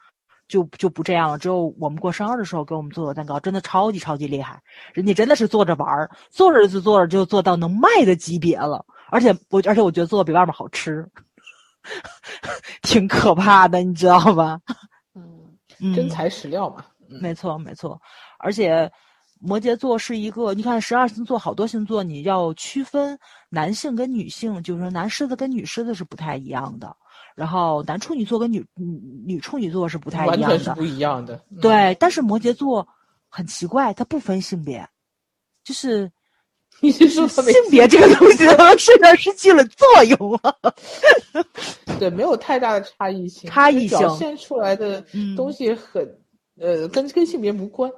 [0.49, 1.37] 就就不这样了。
[1.37, 4.61] 只有我们过生日的时候给我们做的蛋糕，真的超级超级厉害。
[4.93, 8.85] 人家真的是做着玩儿，做着就做着就做到能卖的级别了。
[9.09, 11.07] 而且我而且我觉得做的比外面好吃，
[12.83, 14.59] 挺可怕的，你知道吧？
[15.15, 15.23] 嗯，
[15.79, 16.83] 嗯，真材实料嘛。
[17.09, 17.99] 嗯没错，没错，
[18.37, 18.87] 而且
[19.39, 23.17] 摩羯座是一个，你看十二星座好多星座，你要区分
[23.49, 26.95] 男性跟女性，就是说男狮子跟女狮子是不太一样的，
[27.39, 31.41] 然后男处女座跟女女女处女座是不太一样的，完全是不一样的。
[31.49, 31.95] 嗯，对。
[31.97, 32.85] 但是摩羯座
[33.29, 34.85] 很奇怪，它不分性别，
[35.63, 36.11] 就是
[36.83, 40.53] 你是说他性别这个东西在他身上失去了作用啊。
[41.97, 46.05] 对，没有太大的差异性，差异性表现出来的嗯东西很，
[46.59, 47.89] 呃，跟跟性别无关。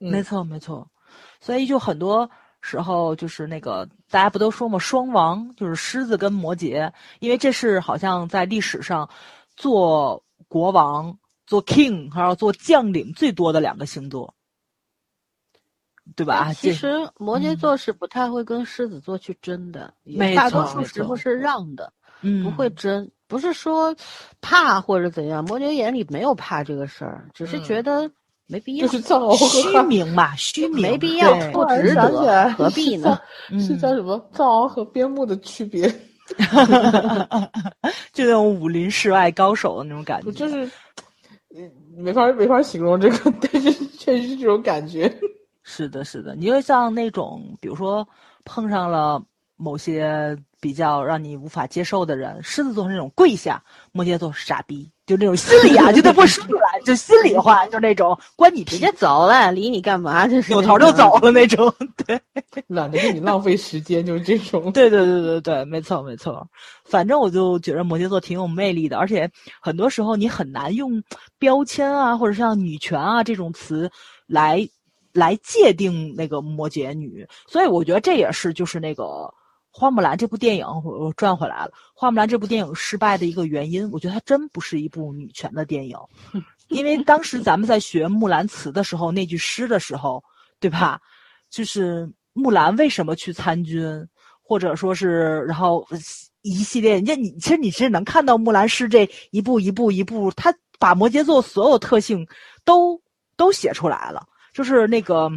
[0.00, 0.90] 嗯没错，没错，
[1.38, 2.30] 所以就很多
[2.62, 9.08] 时候就是那个大家不都说吗，双王就是狮子跟摩羯，因为这是好像在历史上
[9.56, 14.34] 做国王、做 king 还有做将领最多的两个星座，
[16.14, 16.52] 对吧？
[16.52, 19.92] 其实摩羯座是不太会跟狮子座去争的，
[20.36, 23.10] 大多数时候是让的，嗯不会争。
[23.28, 23.96] 不是说
[24.40, 28.08] 怕或者怎样，摩羯眼里没有怕这个事儿，只是觉得
[28.46, 33.18] 没必要，就是藏獒和虚名嘛，虚 名没必要，对不值想起来得，何必呢？
[33.58, 35.88] 是叫什么藏獒和边牧的区别？
[38.12, 40.64] 就那种武林世外高手的那种感觉，我就是，
[41.54, 45.12] 嗯，没法没法形容这个， 但是确实是这种感觉。
[45.62, 48.06] 是的，是的，你就像那种，比如说
[48.44, 49.22] 碰上了
[49.56, 60.26] 某些比较让你无法接受的人，狮子座是那种跪下，摩羯座是傻逼，就那种心里啊，就他不说出来，就心里话，就那种关你屁直接走了，理你干嘛？
[60.26, 61.72] 就是扭头就走了那种。
[62.04, 62.20] 对，
[62.66, 64.72] 懒得跟你浪费时间，就是这种。
[64.72, 66.44] 对对对对对，没错没错。
[66.84, 69.30] 反正我就觉得摩羯座挺有魅力的，而且
[69.60, 71.00] 很多时候你很难用
[71.38, 73.88] 标签啊，或者像女权啊这种词
[74.26, 74.68] 来
[75.12, 79.32] 来界定那个摩羯女，所以我觉得这也是就是那个。
[79.78, 81.70] 花木兰这部电影，我我转回来了。
[81.92, 85.98] 花木兰这部电影失败的一个原因，我觉得它真不是一部女权的电影，
[86.68, 90.24] 因为当时咱们在学《木兰辞》的时候，那句诗的时候，
[90.58, 90.98] 对吧？
[91.50, 93.86] 就是木兰为什么去参军，
[94.42, 95.86] 或者说是，然后
[96.40, 102.26] 一系列，人家你其实你是能看到木兰诗这一步一步一步，他把摩羯座所有特性
[102.64, 102.98] 都
[103.36, 105.30] 都写出来了，就是那个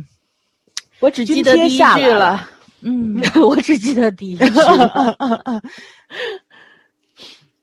[1.01, 2.49] 我只记军得第一句了，
[2.81, 4.45] 嗯， 我只记得第一句。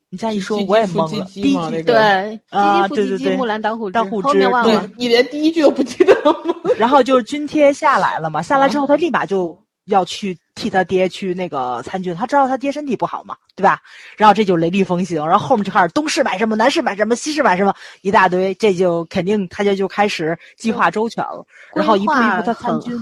[0.08, 1.24] 你这样一说我也懵了。
[1.26, 4.90] 第一句对，唧唧复唧唧，啊对对对木兰当户，当户织对。
[4.96, 6.32] 你连第一句都不记得吗？
[6.78, 13.80] 然后就是军贴下来了嘛，下来之后他立马就要去替他爹去那个参军，他知道他爹身体不好嘛，对吧？
[14.16, 21.44] 然后这就雷厉风行，然后后面就开始东市买什么，南市买什么，西市买什么，一大堆，这就肯定他就就开始计划周全了，
[21.74, 22.96] 然后一步一步他参军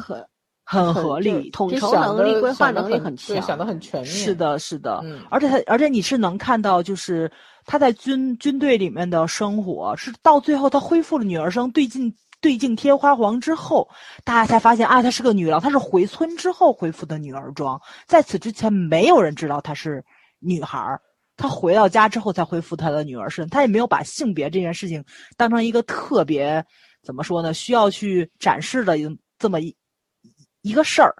[0.65, 3.43] 很很合理，统筹能力、规划能力很对，强。
[3.43, 4.11] 想得很全面。
[4.11, 7.31] 是，的，是的，嗯而且他，而且你是能看到，就是
[7.67, 13.89] 他在军军队里面的生活，是到最后他恢复了女儿身，对镜对镜贴花黄之后，
[14.25, 20.05] 大家才发现啊，她是个女郎，她是回村之后恢复的女儿装，在此之前没有人知道她是
[20.41, 21.01] 女孩儿。
[21.37, 25.05] 她回到家之后才恢复她的女儿身，她也没有把性别这件事情
[25.37, 26.65] 当成一个特别
[27.03, 29.75] 怎么说呢，需要去展示的一这么一
[30.65, 31.15] 一个事儿。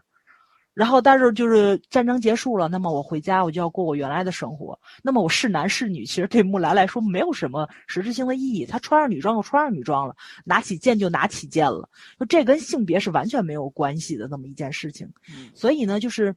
[0.75, 4.77] 然后，但是就是战争结束了，那么我回家我就要过我原来的生活。
[5.05, 8.67] 那么我是男是女，其实对木兰来说没有什么实质性的意义。
[8.67, 11.89] 她穿上女装就穿上女装了，拿起剑就拿起剑了，
[12.19, 15.09] 就这跟性别是完全没有关系的那么一件事情。
[15.55, 16.35] 所以呢，就是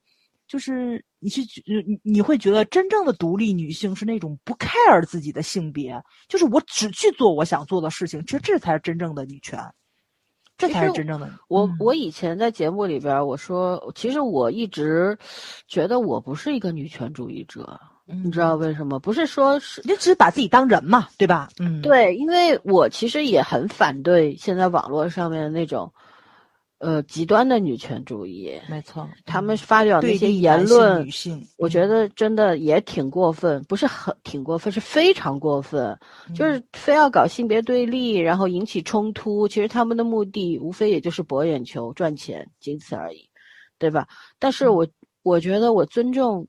[0.47, 8.23] 就是你去你你会觉得真正的独立女性是那种不 care 自己的性别，就是我只去做我想做的事情。
[8.27, 9.59] 其实这才是真正的女权，
[10.57, 11.29] 这才是真正的。
[11.47, 15.17] 我嗯我以前在节目里边儿我说，其实我一直
[15.67, 18.99] 觉得我不是一个女权主义者，你知道为什么？
[18.99, 21.49] 不是说是你只是把自己当人嘛，对吧？
[21.59, 25.91] 嗯，对，因为我其实也很反对现在网络上面的那种，
[26.79, 28.53] 呃，极端的女权主义。
[28.69, 35.97] 没错，他们发表那些言论女，性，我觉得真的也挺过分，不是很挺过分，是非常过分。
[36.35, 39.47] 就是非要搞性别对立，然后引起冲突。
[39.47, 43.27] 其实他们的目的无非也就是博眼球、赚钱，仅此而已，
[43.79, 44.07] 对吧？
[44.37, 44.87] 但是我
[45.23, 46.47] 我觉得我尊重，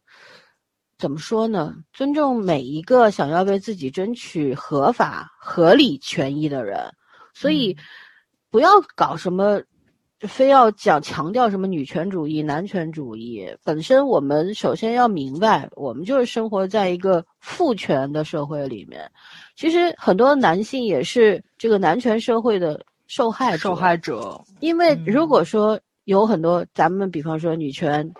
[0.99, 1.75] 怎么说呢？
[1.95, 6.93] 尊重每一个想要为自己争取合法、合理权益的人，
[7.33, 7.75] 所以
[8.51, 9.63] 不要搞什么。
[10.27, 19.09] 非要讲强调什么女权主义、男权主义，本身我们首先要明白，我们就是生活在一个父权的社会里面。
[19.55, 23.59] 其实很多男性也是这个男权社会的受害者。
[23.59, 28.13] 受害者，因为嗯如果说有很多咱们，比方说女权，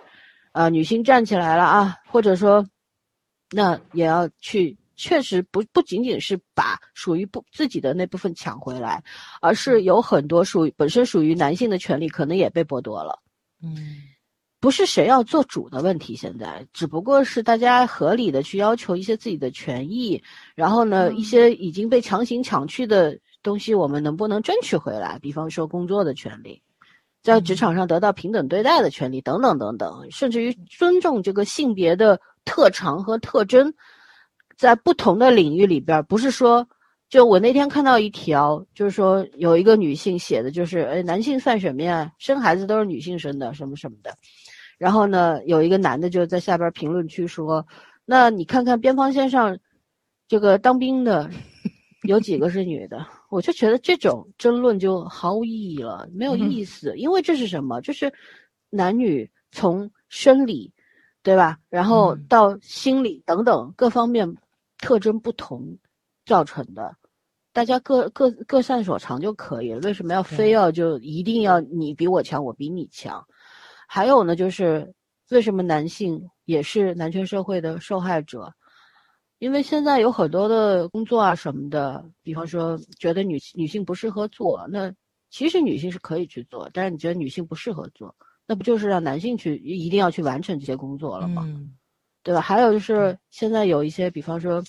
[0.53, 2.65] 呃，女性站起来了啊，或者说，
[3.51, 9.01] 那也要去确实不不仅仅是把属于不自己的那部分抢回来，
[9.41, 13.17] 而是有很多属于本身属于男性的权利可能也被剥夺了。
[13.63, 14.03] 嗯
[14.61, 20.21] 不是谁要做主的问题，现在只不过是大家合理的去要求一些自己的权益，
[20.53, 25.17] 然后呢，一些已经被强行抢去的东西，我们能不能争取回来？
[25.19, 26.61] 比方说工作的权利，
[27.23, 33.73] 在职场上得到平等对待的权利，等等等等，甚至于尊重这个性别的特长和特征，
[34.59, 36.67] 在不同的领域里边，不是说。
[37.07, 42.11] 就我那天看到一条，就是说有一个女性写的，就是哎，男性算什么呀？
[42.19, 44.15] 生孩子都是女性生的，什么什么的。
[44.77, 47.65] 然后呢，有一个男的就在下边评论区说
[48.05, 49.57] ：“那你看看边防线上，
[50.27, 51.27] 这个当兵的
[52.03, 56.95] 有几个是女的？” 我就觉得这种争论就毫无意义了，没有意思。
[56.95, 57.81] 因为这是什么？
[57.81, 58.13] 就是
[58.69, 60.71] 男女从生理，
[61.23, 61.57] 对吧？
[61.69, 64.31] 然后到心理等等各方面
[64.79, 65.77] 特征不同
[66.25, 66.95] 造成的。
[67.51, 73.25] 大家各各各擅所长就可以了，为什么要非要就一定要你比我强，我比你强？
[73.87, 74.93] 还有呢，就是
[75.29, 78.53] 为什么男性也是男权社会的受害者？
[79.39, 84.93] 因为现在有很多的工作啊什么的，比方说觉得女女性不适合做，那
[85.29, 88.15] 其实女性是可以去做，但是你觉得女性不适合做，
[88.45, 91.43] 那不就是让男性去一定要去完成这些工作了吗？
[91.47, 91.73] 嗯
[92.23, 92.41] 对吧？
[92.41, 94.63] 还有就是现在有一些，比方说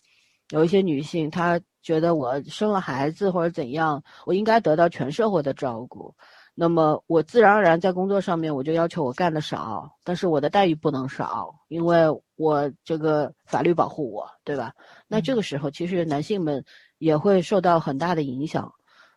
[0.51, 6.14] 有一些女性，她觉得我生了孩子或者怎样，我应该得到全社会的照顾。
[6.55, 12.05] 那么我自然而然在工作上面，我就要求我干的少，但是我的待遇不能少，因为
[12.36, 14.74] 我这个法律保护我，对吧？
[15.09, 16.62] 那这个时候，其实男性们
[16.98, 18.70] 也会受到很大的影响。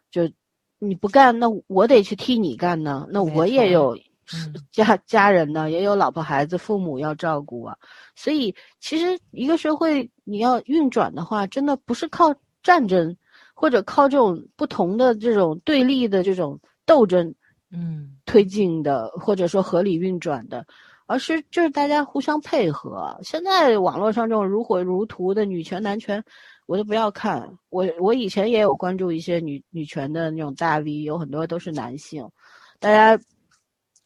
[0.10, 0.30] 就
[0.80, 3.08] 你不干，那我得去替你干呢。
[3.10, 3.98] 那我也有
[4.72, 7.76] 家家人呢，也有老婆孩子、父母要照顾啊。
[8.16, 13.16] 所以，其实一个社会你要运转的话，真的不是靠战争，
[13.54, 17.34] 或者靠这种不同的这种对立的这种斗争，
[17.72, 20.66] 嗯，推进的，或者说合理运转的，
[21.06, 23.18] 而是就是大家互相配合。
[23.24, 26.24] 现在网络上这种如火如荼的女权男权，
[26.66, 27.48] 我都不要看。
[27.70, 32.28] 我我以前也有关注一些女女权的那种大 V，有很多都是男性，
[32.80, 33.22] 大家。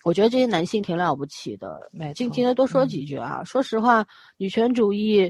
[0.08, 1.78] 我觉得这些男性挺了不起的，
[2.16, 3.44] 今今天多说几句啊。
[3.44, 5.30] 说实话，女权主义，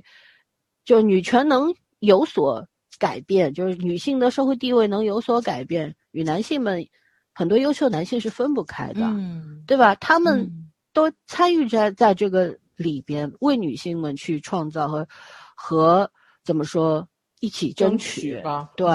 [0.85, 2.63] 就女权能有所
[2.99, 6.87] 改变，就是女性的社会地位能有所改变，与男性们
[7.33, 9.95] 很多优秀男性是分不开的，嗯，对吧？
[9.95, 10.47] 他们
[10.93, 15.07] 都参与在在这个里边，为女性们去创造和
[15.55, 16.07] 和
[16.43, 17.07] 怎么说？
[17.39, 18.87] 一起争取吧，对，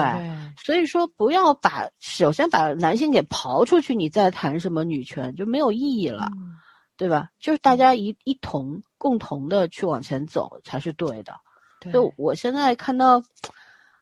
[0.57, 6.29] 所以说不要把首先把男性给刨出去，你再谈什么女权就没有意义了，
[6.97, 7.29] 对吧？
[7.39, 11.33] 就是大家一一同共同的去往前走才是对的。
[11.91, 13.21] 就我现在看到，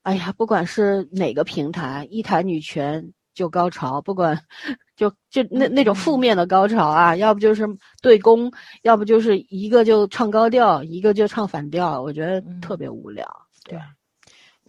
[0.03, 4.39] 哎呀，不管是哪个平台，一谈女权就高潮，不管
[4.95, 7.67] 就就那那种负面的高潮啊，要不就是
[8.01, 13.27] 对攻，要不就是一个就唱高调，一个就唱反调，我觉得特别无聊，
[13.63, 13.79] 对。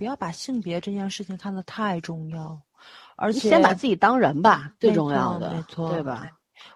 [0.02, 2.60] 不要把性别这件事情看得太重要，
[3.14, 6.28] 而且先把自己当人吧，最重要的，没错，对吧？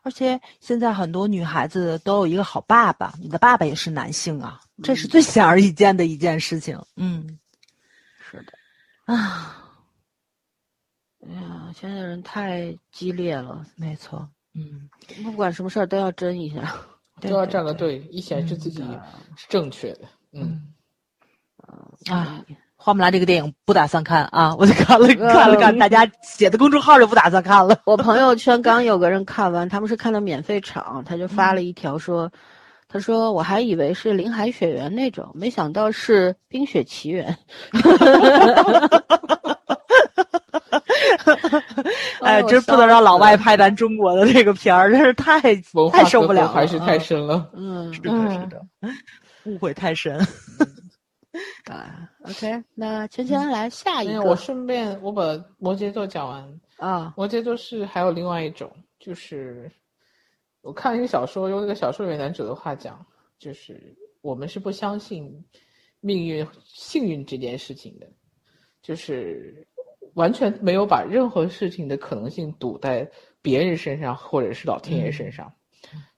[0.03, 6.81] 而且现在很多女孩子都有一个好爸爸，你的爸爸也是男性啊，这是最显而易见的一件事情。
[6.95, 7.37] 嗯，
[8.31, 9.61] 是的，啊，
[11.27, 14.89] 哎呀，现在人太激烈了，没错，嗯，
[15.25, 16.77] 不管什么事儿都要争一下，
[17.21, 18.85] 都要站个队，以显示自己
[19.37, 20.03] 是正确的。
[20.31, 20.73] 嗯，
[22.09, 22.41] 啊。
[22.77, 27.79] 花木兰这个电影不打算看啊，我就看了看了看大家写的公众号就不打算看了。
[27.85, 32.31] 我朋友圈刚有个人看完，他们是看的免费场，他就发了一条说
[32.89, 37.37] ：“他说我还以为是《林海雪原》那种，没想到是《冰雪奇缘》。
[42.21, 45.41] ”哎，真不能让老外拍咱中国的这个片儿，真是太
[45.91, 47.51] 太受不了了，还是太深了。
[47.55, 48.63] 嗯，是的，是的，
[49.45, 50.25] 误会太深。
[51.71, 54.23] 啊，OK，那芊芊来下一个。
[54.23, 55.23] 我顺便我把
[55.59, 57.13] 摩羯座讲完啊。
[57.17, 59.71] 摩羯座是还有另外一种，就是
[60.63, 63.05] 我看一个小说，用那个小说里面男主的话讲，
[63.39, 65.45] 就是我们是不相信
[66.01, 68.07] 命运、幸运这件事情的，
[68.83, 69.67] 就是
[70.15, 73.09] 完全没有把任何事情的可能性赌在
[73.43, 75.53] 别人身上或者是老天爷身上。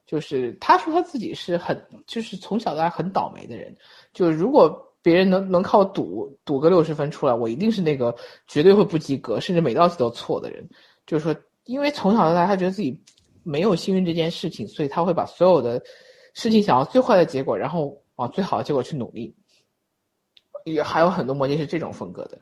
[0.06, 3.74] 就是他说他自己是很，就是从小到大很倒霉的人，
[4.12, 4.84] 就如果。
[5.08, 8.14] 别人能能靠赌赌个六十分出来，我一定是那个
[8.46, 10.68] 绝对会不及格，甚至每道题都错的人。
[11.06, 11.34] 就是说，
[11.64, 13.02] 因为从小到大，他觉得自己
[13.42, 15.82] 没有幸运这件事情，所以他会把所有的
[16.34, 19.34] 事情想要最坏的结果，然后往最好的结果去努力。
[20.64, 22.38] 也还有很多魔戒是这种风格的，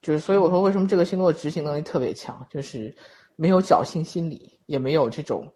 [0.00, 2.96] 就是所以我说为什么这个星座执行能力特别强，就是
[3.36, 5.46] 没有侥幸心理，也没有这种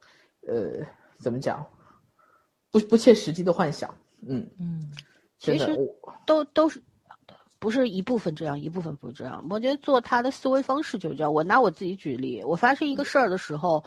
[0.47, 0.85] 呃
[1.19, 1.65] 怎么讲
[2.71, 3.89] 不不切实际的幻想，
[4.29, 4.91] 嗯嗯
[5.41, 5.77] 其实
[6.27, 6.81] 都都是
[7.59, 9.45] 不是一部分这样，一部分不这样。
[9.51, 11.33] 我觉得做他的思维方式就是这样。
[11.33, 13.83] 我拿我自己举例，我发生一个事儿的时候，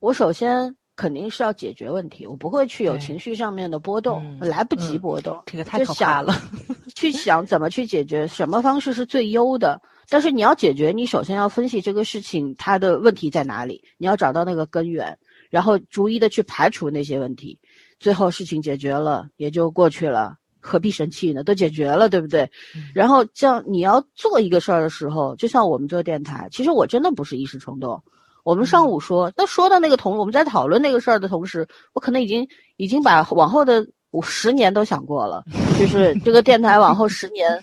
[0.00, 5.40] 我首先肯定是要解决问题，我不会去有情绪上面的波动，嗯来不及嗯波动。
[5.46, 6.34] 这个太就想可怕了。
[6.96, 9.80] 去想怎么去解决，什么方式是最优的。
[10.08, 15.18] 但是你要解决，你首先要分析这个事情它的问题在哪里，你要找到那个根源，
[15.50, 17.58] 然后逐一的去排除那些问题，
[17.98, 20.36] 最后事情解决了也就过去了，
[20.66, 21.44] 何必生气呢？
[21.44, 22.42] 都解决了，对不对？
[22.74, 28.02] 嗯然后这样你要做一个事儿的时候，就像我们做电台，其实我真的不是一时冲动。
[28.42, 32.46] 我们上午说，那说到那个同，我们在讨论那个事儿的同时，我可能已经
[32.76, 35.44] 已经把往后的五十年都想过了，
[35.78, 37.60] 就是这个电台往后十年，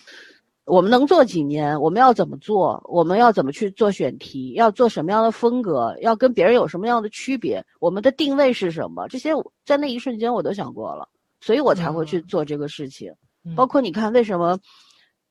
[0.66, 9.32] 我们能做几年，我们要怎么做，我们要怎么去做选题，要做什么样的风格，要跟别人有什么样的区别，我们的定位是什么，这些
[9.66, 11.08] 在那一瞬间我都想过了，
[11.44, 13.12] 所以我才会去做这个事情。
[13.44, 14.58] 嗯包括你看，为什么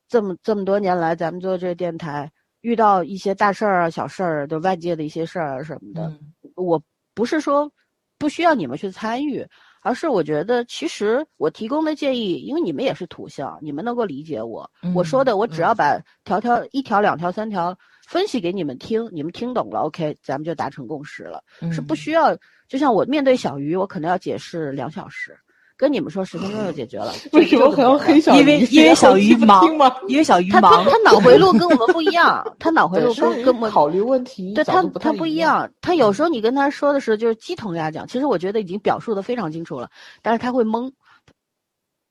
[0.07, 6.21] 这么这么多年来，咱们做这个电台，遇到一些大事儿啊、小事儿，都外界的一些事儿啊什么的，嗯
[6.55, 6.83] 我
[7.15, 7.73] 不是说
[8.19, 9.43] 不需要你们去参与，
[9.81, 17.75] 而是我觉得其实我提供的建议，因为你们也是土象，你们能够理解我，我说的我只要把条条一条、两条、三条
[18.07, 21.43] 分析给你们听，你们听懂了，OK，咱们就达成共识了，
[21.73, 22.37] 是不嗯需要。
[22.69, 25.35] 就像我面对小鱼，我可能要解释两小时。
[25.83, 28.39] 跟你们说十分钟就解决了， 为什么还要黑小鱼？
[28.39, 29.93] 因为因为小鱼不忙听吗？
[30.07, 35.69] 因为小鱼他忙他，他脑回路跟我们不一样， 他脑回路跟跟我考虑问题对他他不一样。
[35.81, 39.91] 他有时候你跟他说的时候就是鸡同鸭讲，其实我觉得已经表述的非常清楚了，
[40.23, 40.89] 但是他会懵，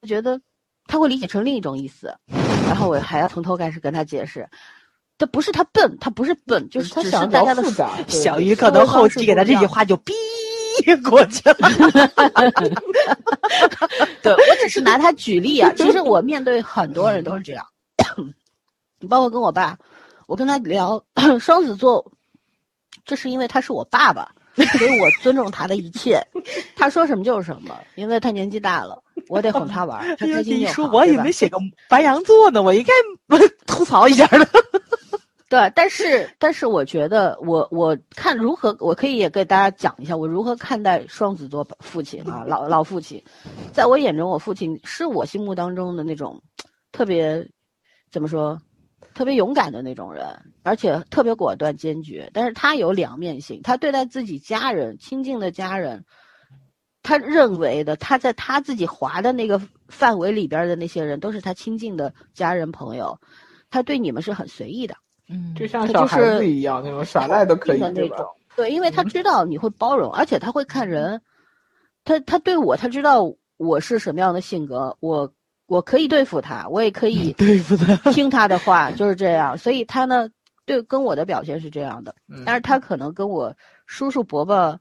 [0.02, 0.38] 他觉得
[0.86, 2.14] 他会理解成另一种意思，
[2.68, 4.46] 然后我还要从头开始跟他解释，
[5.18, 7.64] 这不是他笨，他不是笨，就是只是他想大家的
[8.10, 10.12] 小鱼可能后期给他这句话就逼
[11.10, 11.56] 过去了。
[14.22, 17.66] 对我只是拿他举例啊，其实我面对很多人都是这样，
[19.00, 19.78] 你包括跟我爸，
[20.28, 21.04] 我跟他聊
[21.40, 22.12] 双子座，
[23.06, 26.22] 这是因为他是我爸爸，所以我尊重他的一切，
[26.76, 30.74] 他说什么就是什么，因为他年纪大了，我得哄他玩儿，他开心你就好。
[30.74, 31.58] 说我以为写个
[31.90, 32.94] 白羊座呢，我应该
[33.66, 34.48] 吐槽一下的。
[35.52, 43.22] 对，但是但是我觉得我我看如何，我可以也给大家讲一下我如何看待双子座父亲啊，老老父亲，
[43.74, 46.41] 在我眼中，我父亲是我心目当中的那种
[46.93, 47.45] 特别
[48.10, 48.58] 怎么说，
[49.14, 50.26] 特别勇敢的那种人，
[50.64, 52.30] 而且特别果断坚决。
[52.34, 56.06] 但是他有两面性，他对待自己家人、亲近的家人，
[57.04, 63.20] 他认为的他在他自己划的那个范围里边的那些人，都是他亲近的家人朋友，
[63.70, 64.95] 他对你们是很随意的。
[65.32, 68.18] 嗯就像小孩子一样，那种耍赖都可以，的那对吧？
[68.18, 68.28] 种。
[68.56, 71.22] 对，因为他知道你会包容，而且他会看人。
[72.04, 75.32] 他他对我，他知道我是什么样的性格，我
[75.68, 78.12] 我可以对付他，我也可 以对付他。
[78.12, 79.58] 听他的话， 就是这样。
[79.58, 80.28] 所以他呢，
[80.66, 83.56] 对跟我的表现是这样的，嗯但是他可能跟我
[83.86, 84.80] 叔叔伯伯。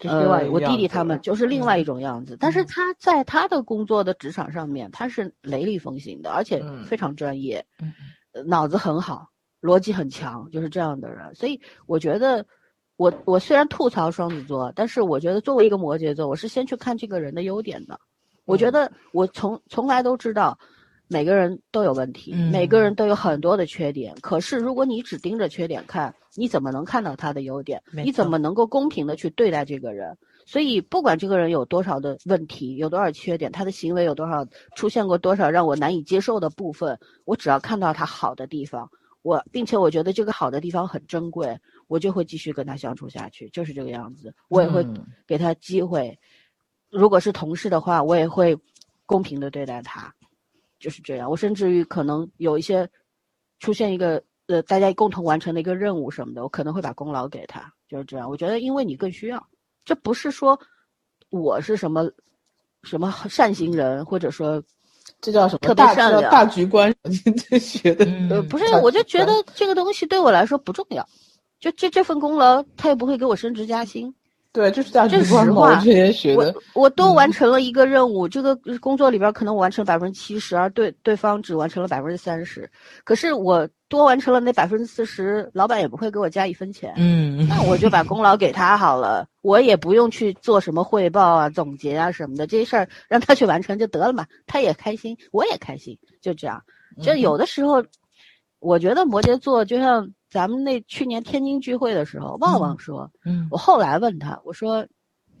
[0.00, 7.66] 这是另外我弟弟他们就是另外嗯一种样子，但是他在他的工作的职场上面，他是雷厉风行的，而且嗯非常专业，
[8.46, 9.26] 脑子很好，
[9.60, 11.34] 逻辑很强，就是这样的人。
[11.34, 12.44] 所以我觉得
[12.96, 17.98] 我，我虽然吐槽双子座，但是我觉得作为一个摩羯座，我是先去看这个人的优点的。
[18.44, 20.58] 我觉得我从从来都知道，
[21.06, 24.14] 每个人都有问题，嗯每个人都有很多的缺点。
[24.20, 27.82] 可是如果你只盯着缺点看，你怎么能看到他的优点？
[28.04, 30.16] 你怎么能够公平的去对待这个人？
[30.46, 38.90] 所以，不管这个人有多少的问题，有多少缺点，他的行为有多少出现过多少让我难以接受的部分，我只要看到他好的地方，
[39.28, 41.54] 我并且我觉得这个好的地方很珍贵，
[41.86, 44.34] 我就会继续跟他相处下去，就是这个样子。
[44.48, 46.18] 我也会嗯给他机会，
[46.88, 48.56] 如果是同事的话，我也会
[49.04, 50.10] 公平的对待他，
[50.78, 51.30] 就是这样。
[51.30, 52.88] 我甚至于可能有一些
[53.58, 58.30] 出现一个呃大家共同完成的一个任务什么的，我可能会把功劳给他，就是这样。
[58.30, 59.46] 我觉得因为你更需要，
[59.84, 60.58] 这不是说
[61.28, 62.10] 我是什么
[62.82, 64.62] 什么善心人，或者说
[65.20, 65.58] 这叫什么？
[65.60, 66.94] 特别善良大局观，
[67.48, 68.42] 这学的。
[68.42, 71.06] 不是，我就觉得这个东西对我来说不重要，
[71.58, 74.14] 就这这份功劳他也不会给我升职加薪。
[74.52, 75.46] 对，就是大这局观嘛。
[75.46, 82.68] 是实话我之前学的我，我多嗯完成了一个任务，这个工作里边可能我完成百分之七十，而对对方只完成了百分之三十。
[83.04, 86.94] 可是我多完成了那百分之四十，老板也不会给我加一分钱。
[86.96, 96.62] 嗯那我就把功劳给他好了，我也不用去做什么汇报啊、总结啊什么的，这些事儿让他去完成就得了嘛，他也开心，我也开心，就这样。
[97.02, 97.84] 就有的时候，
[98.60, 104.86] 我觉得摩羯座就像咱们那去年天津聚会的时候，旺旺说，嗯我后来问他，我说，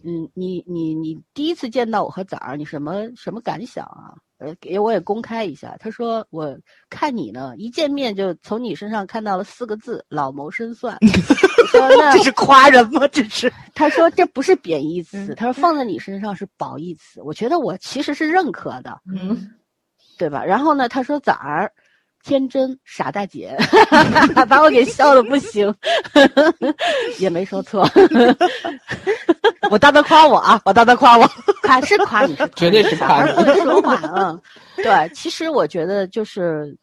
[0.04, 4.14] 嗯，你你你第一次见到我和崽儿，你什么什么感想啊？
[4.38, 5.76] 呃，给我也公开一下。
[5.80, 6.56] 他说，我
[6.88, 10.96] 看你呢，一见面就从你身上看到了四个字：老谋深算。
[11.72, 13.06] 说那这是夸人吗？
[13.08, 17.20] 这是他说这不是贬义词，嗯他说放在你身上是褒义词。
[17.20, 19.50] 我觉得我其实是认可的，嗯，
[20.16, 20.44] 对吧？
[20.44, 21.72] 然后呢，他说崽儿
[22.24, 23.56] 天真傻大姐，
[24.48, 25.72] 把我给笑的不行，
[27.18, 27.88] 也没说错，
[29.70, 31.28] 我当他夸我啊，我当他夸我。
[31.62, 34.40] 夸是夸你是绝对是夸你说话嗯。
[34.76, 36.76] 对，其实我觉得就是。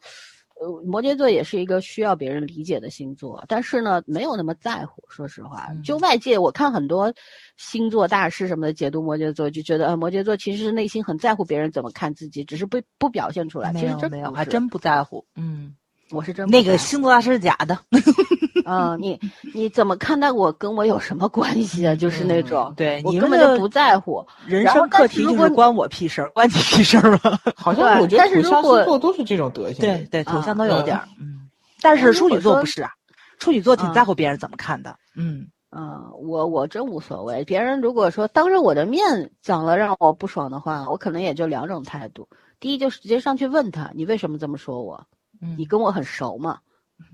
[0.59, 5.03] 呃，摩羯座也是一个需要别人理解的星座，但是呢，没有那么在乎。
[5.09, 7.13] 说实话，嗯就外界我看很多
[7.57, 13.73] 星座大师什么的解读摩羯座，就觉得呃，摩羯座其实是内心很在乎别人怎么看自己，只是不不表现出来。
[13.73, 15.25] 没其实有没有，真不是还真不在乎。
[15.35, 15.75] 嗯，
[16.11, 17.77] 我是真不那个星座大师是假的，
[18.65, 19.19] 嗯，你
[19.53, 21.95] 你怎么看待我，跟我有什么关系啊？
[21.95, 24.25] 就是那种，对我你根本就不在乎。
[24.45, 27.39] 人生课题就是关我屁事儿，关你屁事儿吗？
[27.55, 29.79] 好像我觉得土象星座都是这种德行。
[29.79, 31.07] 对，对，土啊象都有嗯点儿。
[31.19, 31.49] 嗯，
[31.81, 32.91] 但是处女座不是啊，
[33.39, 34.95] 处女座挺啊在乎别人怎么看的。
[35.15, 37.43] 嗯嗯，我我真无所谓。
[37.43, 42.29] 别人如果说当着我的面讲了让我不爽的话，我可能也就两种态度。
[42.59, 45.07] 第一就是直接上去问他，你为什么这么说我？
[45.41, 46.59] 嗯，你跟我很熟嘛？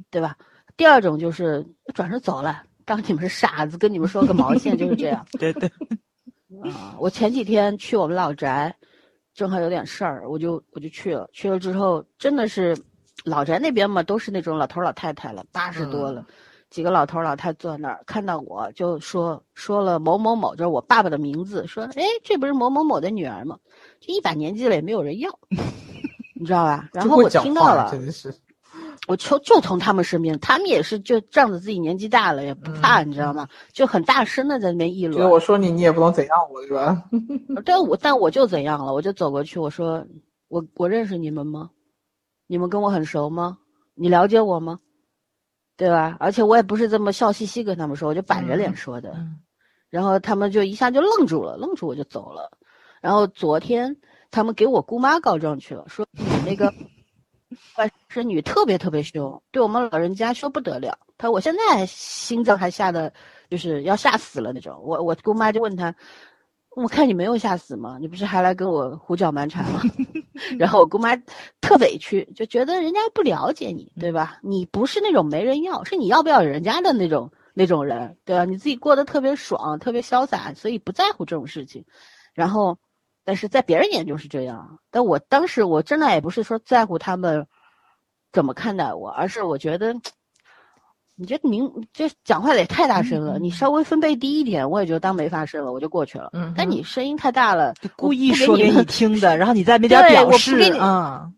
[0.10, 0.38] 对吧？
[0.78, 5.26] 第二种就是转身走了，当你们是傻子，跟你们说个毛线，就是这样。
[5.38, 5.70] 对对，
[6.64, 8.76] 啊，我前几天去我们老宅，
[9.34, 11.30] 正好有点事儿，我就我就去了。
[11.34, 12.78] 去了之后，真的是
[13.26, 16.26] 老宅那边嘛，都是那种老头老太太了，八十多了，
[16.70, 23.58] 几个老头老太坐那儿，看到我就说说了某某某，就是我爸爸的名字，说哎，这不是某某某的女儿吗？
[24.00, 25.30] 这一把年纪了也没有人要，
[26.42, 26.90] 你知道吧？
[26.92, 28.34] 然后我听到了，真的是。
[29.08, 33.48] 我就就从他们身边，他们也是就仗着自己年纪大了也不怕，你知道吗？
[33.72, 35.30] 就很大声的在那边议论。
[35.30, 37.04] 我说你，你也不能怎样我，是吧？
[37.64, 38.92] 但我但我就怎样了？
[38.92, 40.04] 我就走过去，我说
[40.48, 41.70] 我我认识你们吗？
[42.48, 43.60] 你们跟我很熟吗？
[43.94, 44.80] 你了解我吗？
[45.78, 46.18] 对吧？
[46.20, 49.12] 而且我也不是这么笑嘻嘻跟他们说，我就板着脸说的。
[49.12, 49.38] 嗯
[49.92, 52.50] 然后他们就一下就愣住了，愣住我就走了。
[53.02, 53.94] 然后昨天
[54.32, 56.74] 他们给我姑妈告状去了，说你那个
[57.78, 60.98] 外甥女特别特别凶，对我们老人家凶不得了。
[61.18, 63.12] 他说我现在心脏还吓得
[63.50, 64.82] 就是要吓死了那种。
[64.84, 65.94] 我我姑妈就问他，
[66.76, 67.98] 我看你没有吓死吗？
[68.00, 69.82] 你不是还来跟我胡搅蛮缠吗？
[70.58, 71.16] 然后我姑妈
[71.60, 74.40] 特委屈，就觉得人家不了解你，对吧？
[74.42, 78.46] 你不是那种没人要，是你要不要人家的那种那种人，对吧？
[78.46, 81.86] 你自己过得特别爽，特别潇洒，所以不在乎这种事情。
[82.34, 82.78] 然后，
[83.24, 87.46] 但是在别人眼中是这样，但我当时我真的也不是说在乎他们
[88.32, 89.96] 怎么看待我，而是我觉得。
[91.16, 96.32] 你这明这讲话的也太大声了，你稍微分贝低一点，我也就当没发生了，我就过去了。
[96.34, 101.30] 嗯但你声音太大了，就故意说给你听的，然后你在那边 对我不表示给你啊。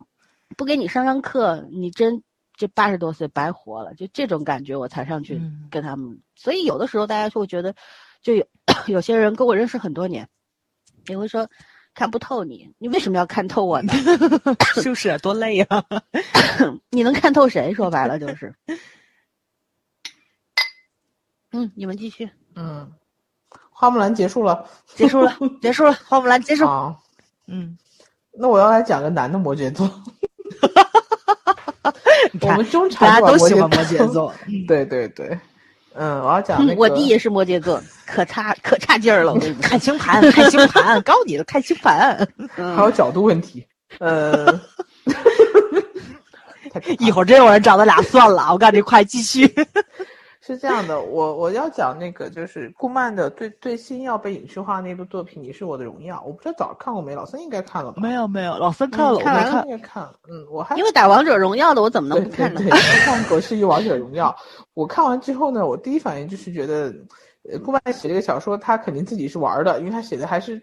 [0.55, 2.23] 不给你上上课，你真
[2.55, 6.17] 这八十多岁白活了，就这种感觉我才上去嗯跟他们。
[6.33, 7.75] 所以有的时候大家就会觉得，
[8.21, 8.45] 就有
[8.87, 10.25] 有些人跟我认识很多年，
[11.07, 11.45] 也会说
[11.93, 13.93] 看不透你，你为什么要看透我呢？
[14.83, 15.83] 就 是多累啊！
[16.89, 17.73] 你能看透谁？
[17.73, 18.53] 说白了就是。
[21.51, 22.29] 嗯，你们继续。
[22.55, 22.91] 嗯，
[23.69, 26.65] 花木兰结束了结束了，结束了，花木兰结束。
[26.69, 26.97] 啊。
[27.47, 27.77] 嗯，
[28.31, 29.89] 那我要来讲个男的摩羯座。
[32.41, 34.11] 我们中大产家都喜欢摩摩羯。
[34.11, 34.33] 座。
[34.67, 35.39] 对对对，
[35.95, 36.79] 嗯，我要讲那个。
[36.79, 39.33] 我弟也是摩羯座， 可差可差劲儿了。
[39.61, 42.27] 看星盘， 看星盘，告诉你的，看星盘。
[42.57, 43.65] 嗯还有角度问题。
[43.99, 44.59] 呃，
[46.99, 49.47] 一会儿真有人找他俩算了，我告诉你，快继续。
[50.45, 58.01] 是这样的，我我要讲那个就是顾漫的最最新要被影视化那部作品《你是我的荣耀》，我不知道早上看过没，老孙应该看了吧？
[58.01, 59.69] 没有没有，老三看了，我看完了没看。
[59.69, 60.13] 应该看了。
[60.29, 62.69] 嗯，我还因为打王者荣耀的，我怎么能不看呢对？
[62.69, 64.35] 对，看《狗是一王者荣耀》，
[64.73, 66.93] 我看完之后呢，我第一反应就是觉得，
[67.49, 70.61] 呃，顾漫写这个小说，他肯定自己是玩的，因为他写的还是，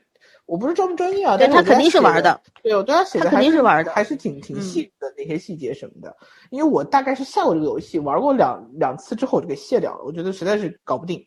[0.51, 2.41] 我不是专不专业啊，但他肯定是玩的。
[2.61, 6.17] 对，我对他写的还定是玩的还是挺挺嗯细致的那些细节什么的。
[6.51, 11.25] 因为我大概是下过这个游戏，玩过两两次之后我就给卸掉了，我觉得实在是搞不定。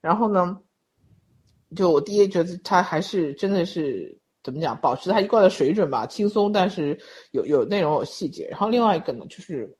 [0.00, 0.58] 然后呢，
[1.76, 6.98] 就我第一觉得他还是真的是怎么讲，保持他一贯的水准吧，轻松，但是
[7.30, 8.48] 有有内容有细节。
[8.50, 9.72] 然后另外一个呢，就是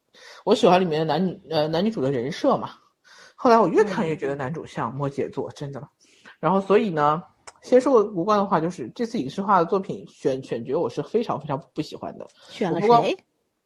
[0.44, 2.70] 我喜欢里面的男女呃男女主的人设嘛。
[3.34, 5.82] 后来我越看越觉得男主像摩羯座，真的。
[6.38, 7.20] 然后所以呢，
[7.66, 12.24] 先说个无关的话，就是这次影视化的作品选选角我是非常非常不喜欢的。
[12.48, 13.18] 选了谁？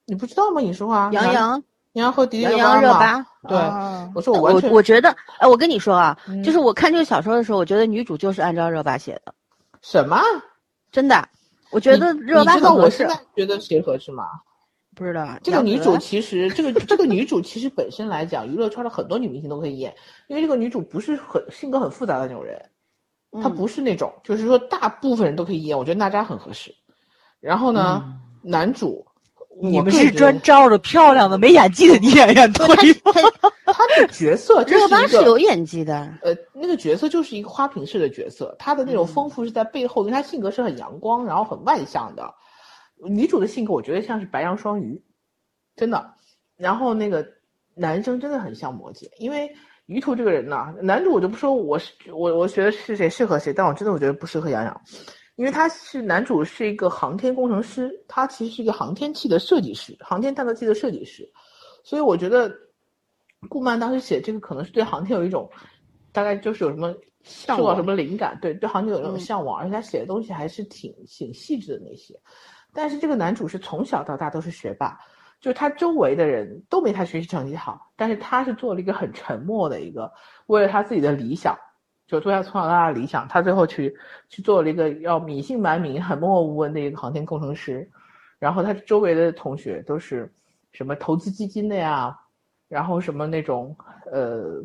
[0.07, 0.63] 你不知道吗？
[0.63, 1.63] 影视化，杨洋，杨
[1.93, 9.35] 洋和迪丽杨热嘛洋热巴，对啊我说我完全我我觉得，哎，我跟你说啊，嗯就是我看这个小说的时候，我觉得女主就是按照热巴写的，
[9.83, 10.19] 什么？
[10.91, 11.29] 真的，
[11.71, 13.19] 我觉得热巴你知道很合适我现。
[13.19, 14.25] 在觉得谁合适吗？
[14.97, 19.95] 不知道这个女主其实，这个这个女主其实本身来讲，娱乐圈的很多女明星都可以演，
[20.27, 22.61] 因为这个女主不是很性格很复杂的那种人，
[23.43, 26.75] 她嗯不是那种，就是说大部分人都可以演，我觉得娜扎很合适。
[27.41, 28.05] 然后呢，
[28.43, 29.07] 男主，
[29.61, 32.67] 你们是专招着漂亮的没演技的女演员推
[33.05, 33.13] 吗？
[33.65, 42.35] 他 的角色就热巴一个是有演技的，呃，那个角色就是一个花瓶式的角色，他的那种嗯丰富是在背后，跟她性格是很阳光，然后很外向的。
[43.03, 45.03] 女主的性格我觉得像是白羊双鱼，
[45.77, 46.15] 真的。
[46.57, 47.27] 然后那个
[47.75, 49.51] 男生真的很像摩羯，因为
[49.91, 54.81] 于途这个人呢，男主我就不说我是我我觉得是谁适合谁，但我真的我觉得不适合杨洋，
[55.35, 61.29] 因为他是男主是一个航天工程师，他其实是一个航天器的设计师，航天探测器的设计师，
[61.83, 62.49] 所以我觉得
[63.49, 65.51] 顾漫当时写这个可能是对航天有一种，
[66.13, 66.95] 大概就是有什么
[67.25, 69.19] 向往受到什么灵感，对对航天有那种嗯。
[69.19, 72.15] 向往，而且他写的东西还是挺挺细致的那些。
[72.73, 74.97] 但是这个男主是从小到大都是学霸，
[75.41, 80.13] 就是他周围的人都没他学习成绩好，但是他是做了一个很沉默的一个，
[80.47, 81.57] 为了他自己的理想，
[82.07, 83.97] 就做他从小到大的理想，他最后去
[84.29, 87.89] 去做了一个要隐姓埋名、很默默无闻的一个航天工程师。
[88.39, 90.33] 然后他周围的同学都是
[90.73, 92.19] 什么投资基金的呀，
[92.69, 93.77] 然后什么那种
[94.11, 94.63] 呃，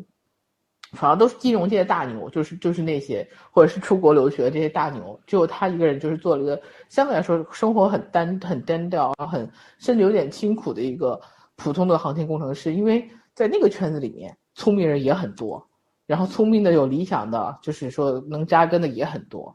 [0.92, 11.20] 反正都是金融界的大牛，就是就是那些或者是出国留学的这些大牛，只有他一个人就是做了一个相对来说生活很单很单调，很甚至有点清苦的一个
[11.56, 15.68] 普通的航天工程师，因为在那个圈子里面，聪明人也很多，
[16.06, 19.54] 然后聪明的有理想的，就是说能扎根的也很多，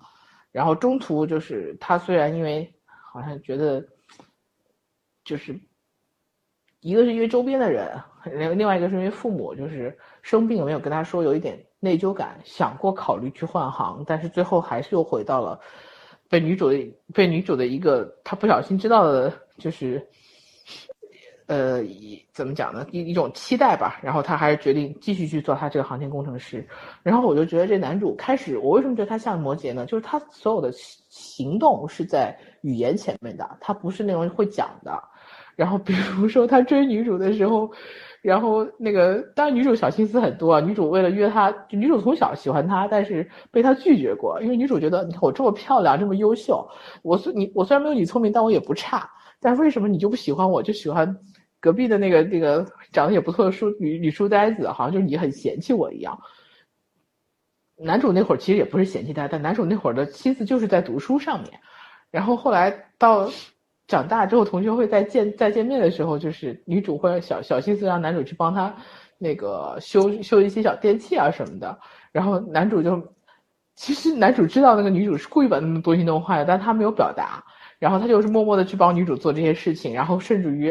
[0.51, 3.83] 然后中途就是他虽然因为好像觉得
[5.23, 5.59] 就是
[6.81, 7.89] 一个是因为周边的人，
[8.25, 15.59] 另另外一个是因为父母就是生病没有跟他说，有一点内疚感，想过考虑去换行，但是最后还是又回到了
[16.29, 16.77] 被女主的
[17.13, 20.05] 被女主的一个他不小心知道的，就是
[21.47, 21.81] 呃
[22.31, 26.65] 怎么讲呢一一种期待吧，然后他还是决定继续去做他这个航天工程师。
[27.03, 29.85] 然后我就觉得这男主开始，我为什么觉得他像摩羯呢？
[29.85, 30.71] 就是他所有的
[31.09, 35.03] 行动是在语言前面的，他不是那种会讲的。
[35.57, 37.69] 然后比如说他追女主的时候，
[38.21, 40.59] 然后那个当然女主小心思很多啊。
[40.59, 46.67] 女主为了约他，就女主从小喜欢他，但是被他拒绝过，因为女主觉得你看我这么漂亮，这么优秀，
[47.01, 49.09] 我虽你我虽然没有你聪明，但我也不差。
[49.39, 51.17] 但是为什么你就不喜欢我，就喜欢
[51.59, 56.15] 隔壁的那个那个长得也不错的书女女书呆子，好像就是你很嫌弃我一样。
[57.75, 61.59] 男主那会儿其实也不是嫌弃他，但男主那会儿的心思就是在读书上面。
[62.11, 63.27] 然后后来到
[63.91, 68.73] 长大之后，同学会再见再见面的时候，就是女主会小小心思让男主去帮她
[69.17, 71.77] 那个修修一些小电器啊什么的。
[72.13, 73.01] 然后男主就，
[73.75, 77.43] 其实男主知道那个女主是故意把那么多心弄坏的，但他没有表达。
[77.79, 80.69] 然后他就是默默的去帮女主做这些事情，然后甚至于，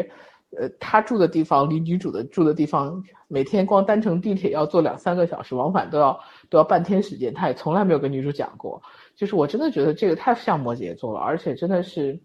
[0.59, 6.19] 呃，他住的地方离女主的住的地方，每天光单程地铁要坐两三个小时，往返都要
[6.49, 8.81] 都要半天时间，他也从来没有跟女主讲过。
[9.15, 12.17] 就是我真的觉得这个太像摩羯座了，而且真的是，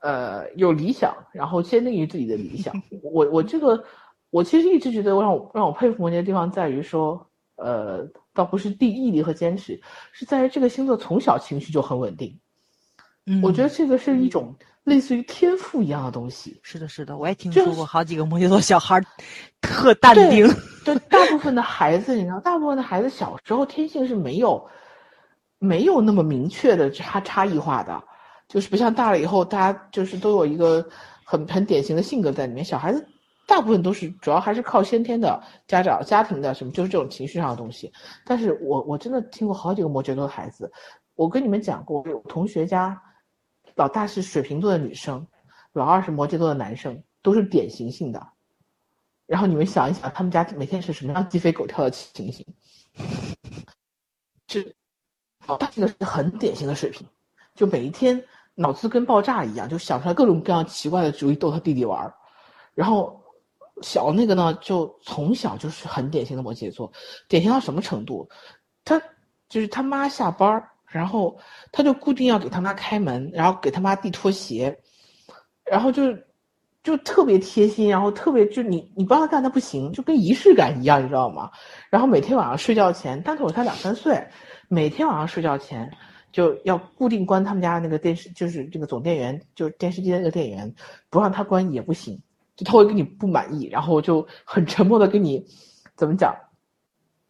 [0.00, 2.74] 呃，有理想，然后坚定于自己的理想。
[3.02, 3.82] 我我这个，
[4.30, 7.26] 我其实一直觉得让我让我佩服摩羯的地方在于说，
[7.56, 9.80] 呃，倒不是第毅力和坚持，
[10.12, 12.38] 是在于这个星座从小情绪就很稳定。
[13.26, 14.54] 嗯我觉得这个是一种
[14.84, 16.58] 类似于天赋一样的东西。
[16.62, 18.98] 是的，是的，我也听说过好几个摩羯座小孩
[19.60, 20.48] 特淡定。
[20.82, 24.66] 对，大部分的孩子，你知道，大部分的孩子小时候天性是没有
[25.58, 28.02] 没有那么明确的差差异化的，
[28.48, 30.84] 就是不像大了以后，大家就是都有一个
[31.22, 32.64] 很很典型的性格在里面。
[32.64, 33.06] 小孩子
[33.46, 37.92] 大部分都是主要还是靠先天的家长、家庭的什么，就是这种情绪上的东西。
[38.24, 40.70] 但是我我真的听过好几个摩羯座的孩子，
[41.14, 43.00] 我跟你们讲过，有同学家
[43.74, 45.26] 老大是水瓶座的女生，
[45.72, 48.26] 老二是摩羯座的男生，都是典型性的。
[49.26, 52.46] 然后你们想一想，他们家每天是什么样鸡飞狗跳的情形？
[54.48, 54.74] 是，
[55.46, 57.06] 老大这个是很典型的水平，
[57.54, 58.22] 就每一天
[58.60, 62.12] 脑子跟爆炸一样，就想出来各种各样奇怪的主意逗他弟弟玩儿。
[62.74, 63.22] 然后
[63.82, 66.90] 小那个呢，就从小就是很典型的摩羯座，
[67.28, 68.28] 典型到什么程度？
[68.84, 69.00] 他
[69.48, 71.38] 就是他妈下班儿，然后
[71.70, 74.76] 他就固定要给他妈开门，然后给他妈递拖鞋，
[75.64, 76.12] 然后就
[76.82, 81.48] 就特别贴心，然后特别就你你不让他干他不行，就跟仪式感一样，你知道吗？
[81.90, 84.20] 然后每天晚上睡觉前，当时我才两三岁，
[84.68, 85.88] 每天晚上睡觉前
[86.30, 90.72] 就要固定关他们家那个电视，就是这个总电源，就是电视机的那个电源，
[91.10, 92.20] 不让他关也不行，
[92.56, 95.44] 就他会跟你不满意，然后就很沉默的跟你
[95.96, 96.34] 怎么讲，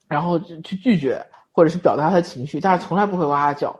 [0.09, 3.79] 然后就去拒绝或者是表达他的情绪，但是从来不会哇哇叫。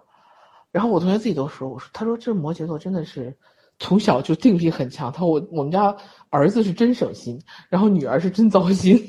[0.71, 3.37] 然后我同学自己都说，我说他说这摩羯座真的是
[3.79, 5.95] 从小就定力很强，他说我我们家
[6.31, 8.97] 儿子是真省心，然后女儿是真糟心。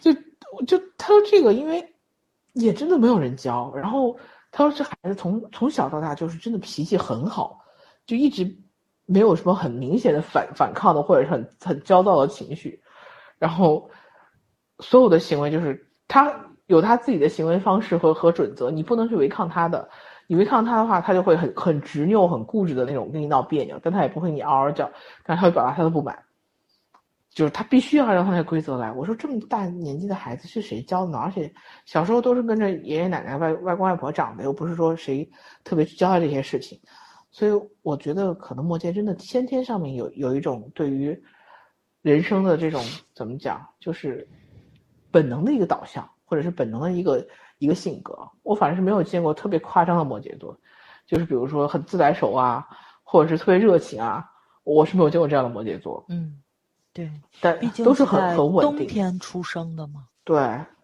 [0.00, 0.12] 就
[0.66, 1.91] 就他说这个，因为
[2.52, 3.72] 也真的没有人教。
[3.74, 4.16] 然后
[4.50, 7.60] 他说这孩子从从小到大就是真的脾气很好，
[8.06, 8.46] 就一直
[9.06, 12.82] 没有什么很明显的反反抗的或者是很很焦躁的情绪。
[13.38, 13.90] 然后
[14.78, 16.32] 所有的行为就是他
[16.66, 19.88] 有他自己的行为方式和和准则，你不能去违抗他的。
[20.28, 24.90] 你违抗他的话，他就会很很执拗、很固执的那种跟你闹别扭，但他也不会你嗷嗷叫，
[25.24, 26.18] 但他会表达他的不满。
[27.34, 28.92] 就是他必须要按照他那规则来。
[28.92, 31.18] 我说这么大年纪的孩子是谁教的呢？
[31.18, 31.50] 而且
[31.86, 35.26] 小时候都是跟着爷爷奶奶、外外公外婆长的，又不是说谁
[35.64, 36.78] 特别去教他这些事情。
[37.30, 41.18] 所以我觉得可能摩羯真的先天上面有有一种对于
[42.02, 42.84] 人生的这种
[43.14, 44.28] 怎么讲，就是
[45.10, 47.26] 本能的一个导向，或者是本能的一个
[47.56, 48.14] 一个性格。
[48.42, 50.54] 我反正是没有见过特别夸张的摩羯座，
[51.06, 52.68] 就是比如说很自来熟啊，
[53.02, 54.22] 或者是特别热情啊，
[54.64, 56.04] 我是没有见过这样的摩羯座。
[56.10, 56.41] 嗯。
[56.92, 57.10] 对，
[57.40, 58.86] 但毕竟都是很很稳定冬。
[58.86, 60.04] 天出生的嘛。
[60.24, 60.38] 对，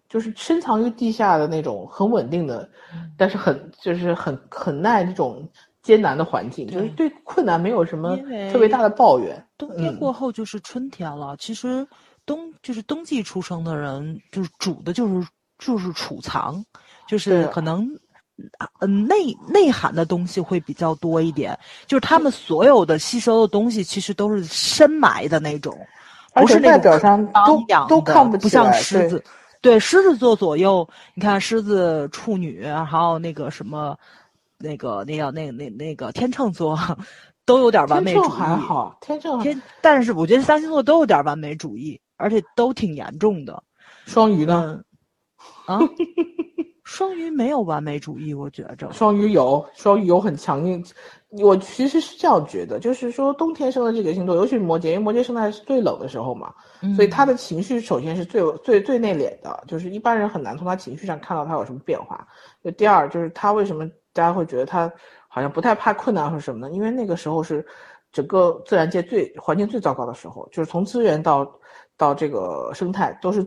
[0.09, 2.69] 就是深藏于地下的那种很稳定的，
[3.17, 5.47] 但是很就是很很耐这种
[5.83, 8.17] 艰难的环境，就是对困难没有什么
[8.53, 9.47] 特别大的抱怨。
[9.57, 11.87] 冬天过后就是春天了，其实
[12.25, 15.29] 冬就是冬季出生的人，就是主的就是
[15.59, 16.65] 就是储藏，
[17.07, 17.89] 就是可能。
[18.79, 21.59] 嗯，内内涵的东西会比较多一点，
[21.89, 25.77] 就是他们所有的吸收的东西，其实都是深埋的那种，
[26.41, 29.23] 不是那表上都都看不像狮子。
[29.61, 33.99] 对，狮子座左右，你看狮子、处女，还有那个什么，
[34.59, 36.79] 那个那叫那那那个天秤座，
[37.45, 38.29] 都有点完美主义。
[38.29, 43.63] 还好，天秤天，但是我觉得三星座都有点完美主义，而且都挺严重的。
[44.07, 44.81] 双鱼呢？
[45.67, 45.81] 啊？
[46.89, 48.91] 双鱼没有完美主义，我觉着。
[48.93, 50.83] 双鱼有，双鱼有很强硬。
[51.43, 56.51] 我其实是这样觉得，就是说冬天生的这个星座，尤其是摩羯，因为摩羯生的是最冷的时候嘛，
[56.97, 62.27] 所以他的情绪首先是最最最内敛的，就是一般人很难从他情绪上看到他有什么变化。
[62.65, 64.91] 就第二，就是他为什么大家会觉得他
[65.29, 66.75] 好像不太怕困难或什么呢？
[66.75, 67.65] 因为那个时候是
[68.13, 71.47] 整个自然界最环境最糟糕的时候，就是从资源到
[71.99, 73.47] 到这个生态都是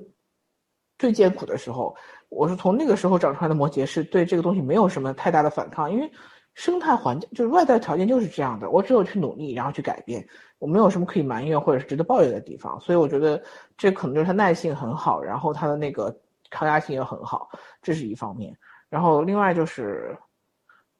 [0.99, 1.95] 最艰苦的时候。
[2.31, 6.09] 我是从那个时候长出来的摩羯，是对这个东西没有什么太大的反抗，因为
[6.53, 10.25] 生态环境就是外在条件就是这样的，我只有去努力，然后去改变，
[10.57, 13.41] 我没有什么可以埋怨或者是值得抱怨的地方，所以我觉得
[13.77, 16.13] 这可能就是他耐性很好，然后他的那个
[16.49, 17.49] 抗压性也很好，
[17.81, 18.57] 这是一方面。
[18.89, 20.17] 然后另外就是，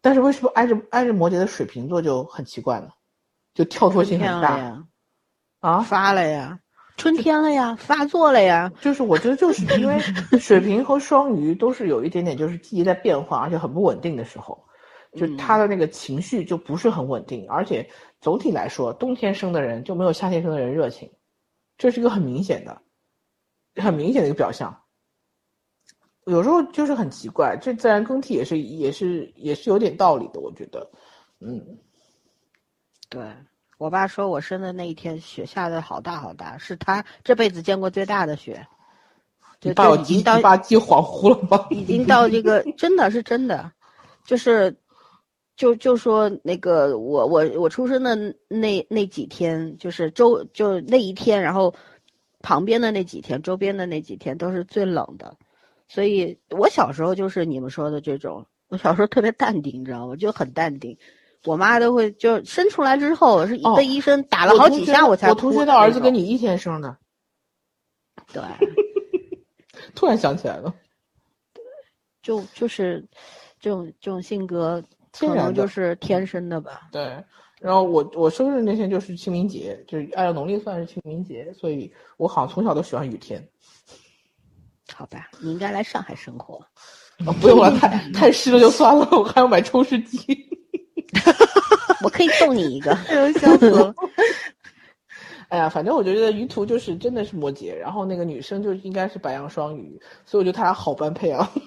[0.02, 2.90] 但是为什么挨着挨着摩羯的水瓶座就很奇怪呢？
[3.54, 4.56] 就跳脱性很大
[5.60, 6.58] 啊，发了呀。
[7.02, 10.00] 春天了呀，发作了呀， 就是我觉得就是因为
[10.40, 14.64] 水瓶和双鱼都是有一点点就是季节在变化，而且很不稳定的时候，
[15.16, 21.12] 就他的那个情绪就不是很稳定，而且总体来说，冬天生的人就没有夏天生的人热情，
[21.76, 22.80] 这是一个很明显的、
[23.82, 24.78] 很明显的一个表象。
[26.26, 30.88] 有时候就是很奇怪，这自然更替也是也是也是有点道理的，我觉得，
[31.40, 31.80] 嗯，
[33.10, 33.24] 对。
[33.82, 38.68] 我爸说我生的那一天雪下的好大好大，是他这辈子见过最大的雪。
[39.60, 41.66] 就把我记把记恍惚了吧？
[41.72, 43.72] 已经到这个真的是真的，
[44.24, 44.78] 就是，
[45.56, 48.16] 就就说那个我我我出生的
[48.48, 51.74] 那那几天，就是周就那一天，然后
[52.44, 55.36] 旁边的那几天，周边的那几天都是最冷的，
[55.88, 60.16] 所以我小时候就是你们说的这种，我小时候特别淡定，你知道吗？
[60.16, 60.96] 就很淡定。
[61.46, 65.30] 我妈都会就生出来之后是被医生打了好几下我才。
[65.30, 66.96] 我同学的儿子跟你一天生的。
[68.32, 68.42] 对。
[69.96, 70.74] 突然想起来了。
[72.22, 73.04] 就就是
[73.60, 76.88] 这种这种性格，可能就是天生的吧。
[76.92, 77.24] 对。
[77.60, 83.44] 然后我我生日那天就是清明节，就是按照农历算是清明节，所以我好像从小都喜欢雨天。
[84.94, 86.64] 好吧，你应该来上海生活。
[87.26, 90.48] 啊，不用了， 太太湿了就算了，我还要买抽湿机。
[92.04, 92.96] 我可以送你一个，
[93.40, 93.94] 笑死了。
[95.50, 101.52] 哎呀，反正我觉得于途就是真的是摩羯，然后那个女生就应该是白羊双鱼，所以我觉得他俩好般配啊。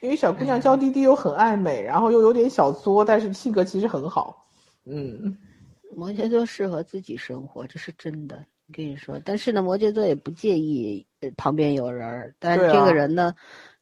[0.00, 4.44] 因为小姑娘娇滴滴又很爱美，然后又有点小作，但是性格其实很好。
[4.86, 5.36] 嗯，
[5.94, 8.44] 摩羯座适合自己生活，这是真的。
[8.72, 11.06] 跟你说，但是呢，摩羯座也不介意
[11.36, 13.32] 旁边有人，但这个人呢。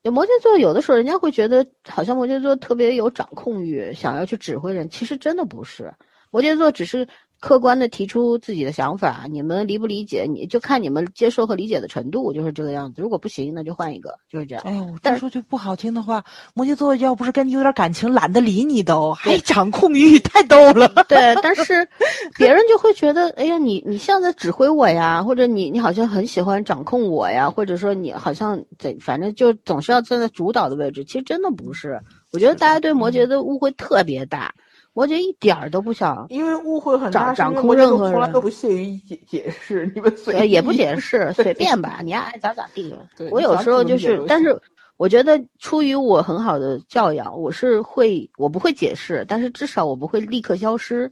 [0.02, 5.92] 就摩羯座有的时候人家会觉得好像摩羯座特别有掌控欲，想要去指挥人，其实真的不是。
[6.30, 7.08] 摩羯座只是
[7.40, 13.00] 客观的提出自己的想法，你们理不理解，你就看你们接受和理解的程度，就是这个样子。
[13.00, 14.64] 如果不行，那就换一个，就是这样。
[14.66, 16.24] 哎呦，但但说句不好听的话，
[16.54, 20.88] 摩羯座要不是跟你有点感情，懒得理你都，还掌控欲，太逗了。
[21.08, 21.88] 对， 但是
[22.36, 31.04] 别人就会觉得，哎呀，你你像在指挥我呀，或者你你好像很喜欢掌控我呀，或者说你好像怎，反正就总是要站在主导的位置。
[31.04, 32.00] 其实真的不是，
[32.32, 34.52] 我觉得大家对摩羯的误会特别大，
[34.98, 42.92] 摩羯一点儿都不想，因为误会很大，掌掌控任何人从来都不屑于解解释，你们随也不解释，随便吧，你爱咋咋地。
[43.30, 44.60] 我有时候就是但是
[44.96, 51.08] 我觉得出于我很好的教养，我是会，我不会解释，但是至少我不会立刻消失。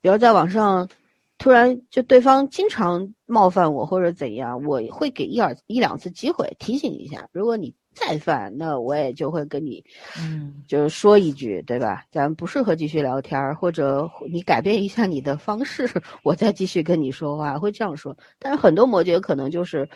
[0.00, 0.88] 比如在网上，
[1.36, 7.28] 突然就对方经常冒犯我或者怎样，我会给一二一两次机会提醒一下。
[7.32, 9.82] 如果你再犯，那我也就会跟你
[10.20, 12.04] 嗯，就是说一句，对吧？
[12.12, 15.88] 咱不适合继续聊天儿，或者你改变一下你的方式，
[16.22, 18.14] 我再继续跟你说话，会这样说。
[18.38, 19.88] 但是很多摩羯可能就是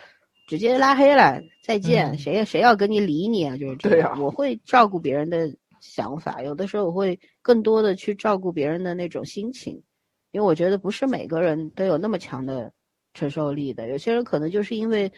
[0.47, 3.55] 直接拉黑了，再见，嗯谁也谁要跟你理你啊？
[3.55, 4.19] 就是这样。
[4.19, 5.47] 我会照顾别人的
[5.79, 9.79] 想法，有的时候我会更多的去照顾别人的那种心情，
[10.31, 12.73] 因为我觉得不是每个人都有那么强的
[13.13, 15.11] 承受力的，有些人可能就是因为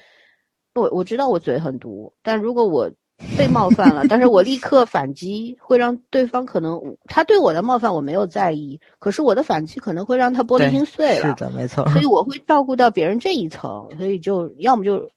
[0.75, 2.89] 我我知道我嘴很毒，但如果我
[3.37, 11.87] 被冒犯了，但是我立刻反击，会让对方可能他对我的冒犯我没有在意，可是我的反击可能会让他玻璃心碎了，是的，没错。
[11.89, 15.09] 所以我会照顾到别人这一层，所以就要么就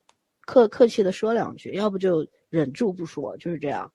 [0.44, 3.90] 客客气的说两句，要不就忍住不说，就是这样。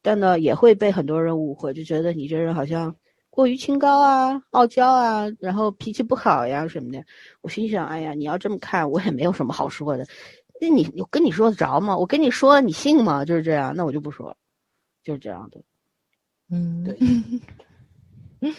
[0.00, 2.94] 但呢，也会被很多人误会，就觉得你这人好像
[3.28, 7.04] 过于清高啊、傲娇啊，然后脾气不好呀什么的。
[7.40, 10.06] 我心想，哎呀，你要这么看，我也没有什么好说的。
[10.62, 11.96] 那你我跟你说得着吗？
[11.96, 13.24] 我跟你说，你信吗？
[13.24, 14.36] 就是这样，那我就不说了，
[15.02, 15.60] 就是这样的。
[16.50, 16.96] 嗯，对
[18.40, 18.54] 嗯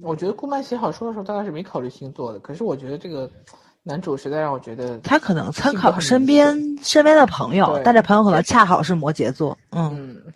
[0.00, 2.40] 我觉得顾曼写好书的时候，大概是没考虑星座的。
[2.40, 3.30] 可是我觉得这个
[3.84, 9.56] 男主实在让我觉得，他可能参考身边身边的朋友，但这朋友可能恰好是摩羯座。
[9.70, 10.32] 嗯嗯，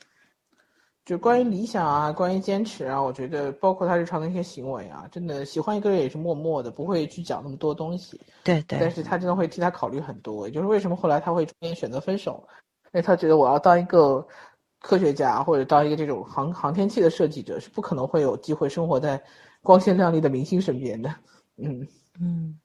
[1.04, 8.18] 就关于理想啊，关于坚持啊，我觉得包括他日常的一些行为啊，真的喜欢一个人也是默默的，不会去讲那么多东西。
[8.42, 12.42] 对对但，是他真的会替他考虑很多，也就是为什么后来他会中间选择分手，
[12.86, 14.26] 因为他觉得我要当一个
[14.80, 19.22] 科学家或者当一个这种航航天器的设计者，是不可能会有机会生活在
[19.62, 21.14] 光鲜亮丽的明星身边的。
[21.58, 21.86] 嗯，
[22.18, 22.58] 嗯，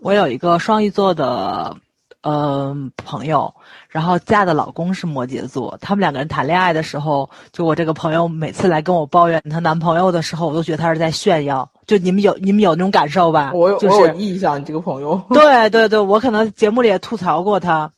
[0.00, 1.76] 我有一个双鱼座的
[2.22, 3.52] 呃朋友，
[3.88, 11.68] 然后嫁的老公是摩羯座，他们两个人谈恋爱的时候，就我这个朋友每次来跟我抱怨她男朋友的时候，我都觉得他是在炫耀。
[11.86, 13.50] 就你们有你们有那种感受吧？
[13.52, 15.20] 我有、就是我有印象，你这个朋友。
[15.30, 17.90] 对对对，我可能节目里也吐槽过他，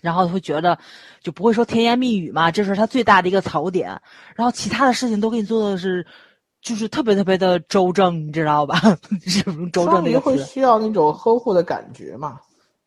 [0.00, 0.78] 然后会觉得
[1.22, 3.88] 就不会说甜言蜜语嘛，这是他最大的一个槽点。
[4.34, 6.06] 然后其他的事情都给你做的是，
[6.62, 8.78] 就是特别特别的周正，你知道吧？
[9.26, 10.52] 是不是周正双鱼会那个词？
[10.52, 12.38] 需要那种呵护的感觉嘛？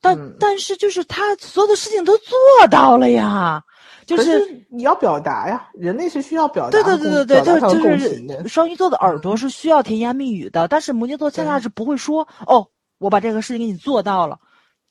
[0.01, 2.37] 但、嗯但是就是他所有的事情都做
[2.69, 3.61] 到了呀，
[4.05, 8.47] 就是是你要表达呀，人类是需要表达对和对对对对，就是就是。
[8.47, 12.65] 双鱼座的耳朵是需要甜言蜜语的，但是摩羯座恰恰是不会说哦，
[12.97, 14.39] 我把这个事情给你做到了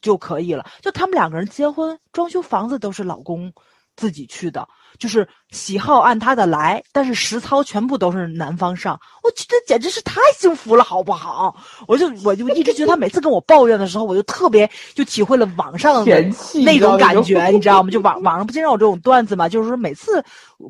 [0.00, 0.66] 就可以了。
[0.82, 3.52] 就他们两个人结婚装修房子都是老公
[3.98, 4.66] 自己去的，
[4.96, 8.98] 就是喜好按他的来，但是实操全部都是男方上。
[9.24, 11.56] 我去，这简直是太幸福了，好不好？
[11.88, 16.32] 我就我就一直觉得他每次跟我抱怨的时候，我就特别就体会了网上的
[16.64, 17.90] 那种感觉，你知道吗？
[17.90, 20.24] 就网网上不经常有这种段子嘛，就是说每次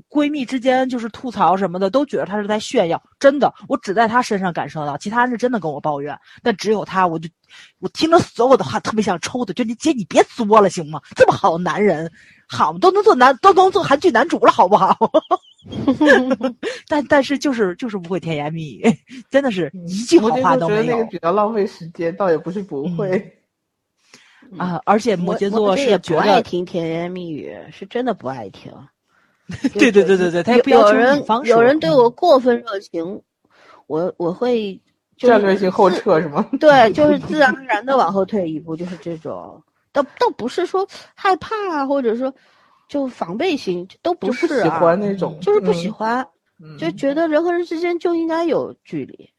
[0.09, 3.01] 闺蜜之间就是吐槽什么的，都觉得她是在炫耀。
[3.21, 7.29] 真的，我只在她身上感受到，其他人是真的跟我抱怨，但只有她，我就
[7.79, 11.01] 我听了所有的话，特别想抽她，就你姐你别作了行吗？
[11.15, 12.11] 这么好的男人，
[12.49, 14.97] 好都能做男都能做韩剧男主了，好不好？
[16.89, 18.85] 但但是就是就是不会甜言蜜语，
[19.31, 23.35] 真的是一句好话都没有我觉得那个比较浪费时间，倒也不是不会。
[24.57, 24.81] 啊！
[24.87, 28.73] 而且摩羯座是觉不爱，听甜言蜜语，是真的不爱听。
[29.75, 33.21] 对对对对对，他也有不要求有人有人对我嗯过分热情，
[33.87, 34.81] 我我会
[35.19, 36.49] 就战略性后撤是吗？
[36.59, 39.63] 对，就是自然而然的往后退一步，就是这种。
[39.93, 42.33] 倒倒不是说害怕啊，或者说
[42.89, 46.29] 就防备心，都不是啊，喜欢那种，就是不喜嗯欢，
[46.61, 49.31] 嗯就觉得人和人之间就应该有距离，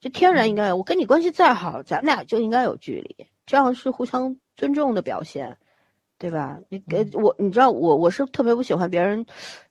[0.00, 0.76] 就天然应该有。
[0.76, 5.56] 我跟你关系再好，咱们俩就应该有距离，这样是互相尊重的表现，
[6.18, 6.58] 对吧？
[6.68, 9.24] 你给嗯我，你知道我我是特别不喜欢别人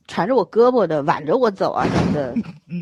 [0.07, 2.33] 缠着我胳膊的，挽着我走啊什么的，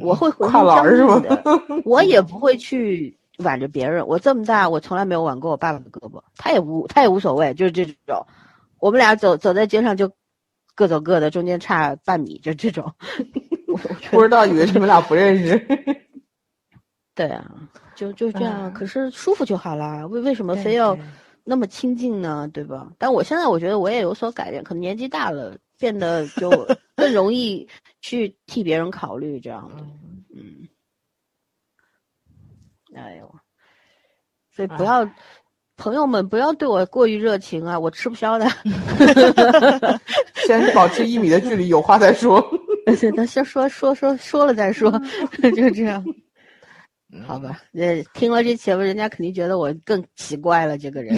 [0.02, 4.06] 我会浑跨身僵栏儿是吗硬的，我也不会去挽着别人。
[4.08, 8.26] 我这么大，我从来没有挽过我爸爸的胳膊，他也无他也无所谓，就是这种。
[8.80, 10.12] 我们俩走走在街上就
[10.76, 12.94] 各走各的，中间差半米，就这种。
[14.12, 15.58] 不知道以为你们俩不认识。
[17.14, 17.46] 对啊，
[17.96, 20.06] 就就这样，嗯可是舒服就好啦。
[20.06, 20.98] 为为什么非要
[21.44, 22.48] 那么亲近呢？
[22.54, 22.92] 对吧？
[22.98, 26.50] 但我现在我觉得我也有所改变，可能年纪大了，变得就
[26.96, 27.68] 更容易
[28.02, 29.84] 去替别人考虑这样的。
[30.36, 30.68] 嗯，
[32.98, 33.36] 哎呦，
[34.52, 35.10] 所以不哎要，
[35.76, 38.48] 朋友们不要对我过于热情啊，我吃不消的。
[40.48, 42.42] 先保持一米的距离，有话再说。
[42.86, 44.92] 对，那先说说说说了再说，
[45.56, 46.04] 就这样。
[47.26, 51.16] 好吧，呃，听了这节目，人家肯定觉得我更奇怪了，这个人。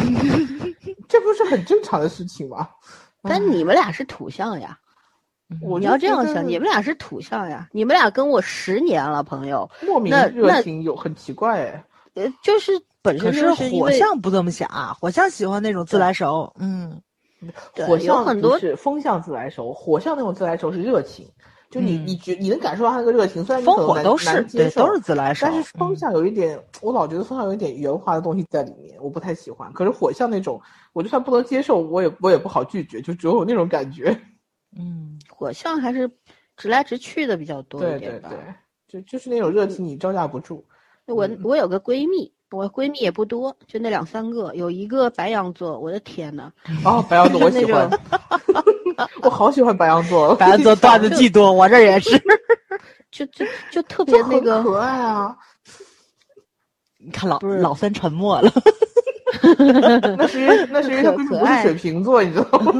[1.07, 2.69] 这不是很正常的事情吗？
[3.23, 4.88] 但你们俩是土象呀，你
[5.61, 11.83] 我就觉得要这样想，你们俩是土象呀，你们俩跟我十年了，朋友，莫名那热情有很奇怪哎。
[12.15, 12.71] 呃，就是
[13.01, 17.01] 本身就是火象不这么想啊，火象喜欢那种自来熟，嗯，
[17.85, 21.27] 火象很多是风象自来熟，火象那种自来熟是热情，
[21.69, 22.07] 就你嗯。
[22.07, 25.95] 你觉你能感受到他那个热情，虽然风火都是对，都是自来熟，但是风嗯。
[25.95, 29.71] 象有一点，我老觉得风象有一点圆滑的东西在里面，我不太喜欢。
[29.73, 30.61] 可是火象那种，
[30.93, 34.19] 我就算不能接受，我也我也不好拒绝，就只有那种感觉。
[34.77, 36.11] 嗯，火象还是
[36.57, 38.27] 直来直去的比较多对一点吧。
[38.27, 38.37] 对
[38.91, 40.65] 对，就就是那种热情，你招架不住。
[41.05, 46.51] 我嗯我有个闺蜜，我闺蜜也不多，就那两三个，有一个白羊座，我的天呐，
[46.83, 47.89] 哦，白羊座我喜欢，
[49.23, 50.35] 我好喜欢白羊座。
[50.35, 52.21] 白羊座段子巨多，我这也是。
[53.09, 55.37] 就就就特别那个可爱啊，
[56.99, 58.51] 你看老老三沉默了，
[60.17, 62.73] 那是因为那是因为他可闺蜜可爱不是水瓶座，你知道吗？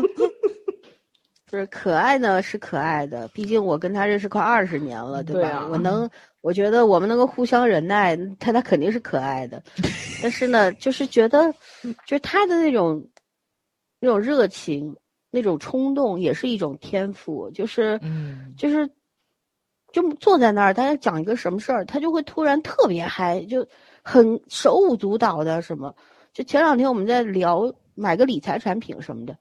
[1.50, 5.42] 不是可爱呢，是可爱的，毕竟我跟他认识快二十年了，对吧？
[5.42, 6.10] 对啊我能，
[6.42, 9.62] 我觉得我们能够互相忍耐，他他肯定是可爱的，
[10.22, 11.52] 但是呢，就是觉得，
[12.06, 13.04] 就是他的那种
[14.00, 14.96] 那种热情，
[15.32, 18.88] 那种冲动，也是一种天赋，就是，嗯就是，
[19.92, 23.68] 就坐在那儿，大家讲一个什么事儿，他就会突然特别嗨，就
[24.04, 25.96] 很手舞足蹈的什么。
[26.32, 29.36] 就前两天我们在聊买个理财产品什么的，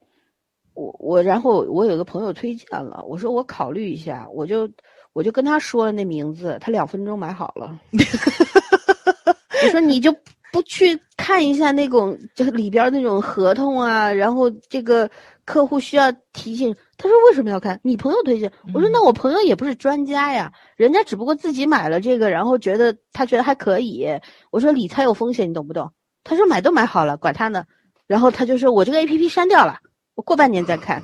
[0.78, 4.70] 我我然后我有个朋友推荐了，我说我考虑一下，我就
[5.12, 7.76] 我就跟他说了那名字，他两分钟买好了。
[9.64, 10.14] 我说你就
[10.52, 15.10] 不去看一下那种就是里边那种合同啊，然后这个
[15.44, 17.78] 客户需要提醒，他说为什么要看？
[17.82, 24.06] 你朋友推荐，我说嗯那我朋友也不是专家呀，人家只不过自己买了这个，然后觉得他觉得还可以。
[24.52, 25.90] 我说理财有风险，你懂不懂？
[26.22, 27.64] 他说买都买好了，管他呢。
[28.06, 29.80] 然后他就说我这个 A P P 删掉了，
[30.18, 31.00] 我过半年再看。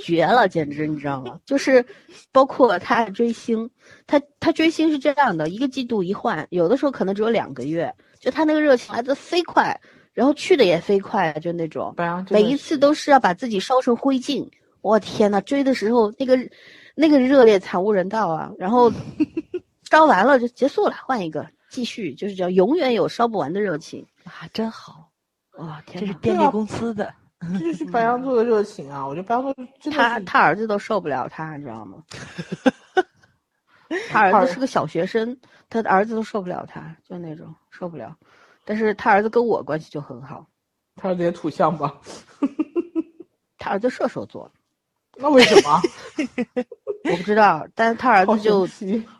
[0.00, 1.40] 绝了，简直你知道吗？
[1.44, 1.84] 就是
[2.30, 3.68] 包括他追星，
[4.06, 9.78] 他他追星是这样的，一个季度一换，有的时候可能只有两个月，就他那个热情来的飞快，
[10.12, 11.92] 然后去的也飞快，就那种。
[12.30, 14.48] 每一次都是要把自己烧成灰烬。
[14.80, 16.38] 我天呐，追的时候那个
[16.94, 18.52] 那个热烈惨无人道啊！
[18.56, 18.90] 然后
[19.90, 24.06] 烧完了就结束了，换一个继续，就是叫永远有烧不完的热情。
[24.22, 25.09] 啊，真好，
[25.60, 27.12] 哇、天，这是电力公司的，
[27.58, 29.06] 这就是白羊座的热情啊！
[29.06, 32.02] 我觉得白羊座真的他是他儿子都受不了他，你知道吗？
[34.08, 35.36] 他儿子是个小学生，
[35.68, 38.16] 他的儿子都受不了他，就那种受不了。
[38.64, 40.46] 但是他儿子跟我关系就很好，
[40.96, 41.94] 他儿子也土象吧？
[43.58, 44.50] 他儿子射手座，
[45.16, 45.80] 那为什么？
[47.10, 48.66] 我不知道，但是他儿子就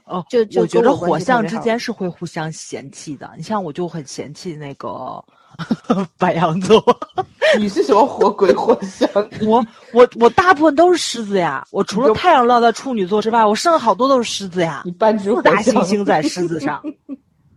[0.05, 3.31] 哦，就就我觉得火象之间是会互相嫌弃的。
[3.37, 5.23] 你像我就很嫌弃那个
[6.19, 6.83] 白羊座，
[7.59, 9.09] 你是什么火鬼火象？
[9.47, 16.81] 我我我大部分都是狮子呀，我除了太阳落在处女座之外，我剩下好多都是狮子呀你，半只火四大行象星在狮子上。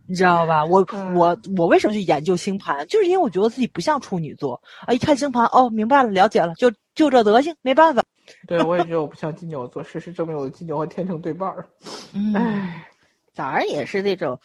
[0.05, 0.65] 你知道吧？
[0.65, 2.85] 我嗯我我为什么去研究星盘？
[2.87, 4.93] 就是因为我觉得自己不像处女座啊！
[4.93, 8.03] 一看星盘，哦，明白了，了解了，就就这德行，没办法。
[8.47, 11.65] 对，我也觉得我不像金牛座，事实证明我的金牛和天秤对半儿。
[12.13, 12.85] 嗯，唉，
[13.33, 14.37] 早上也是那种，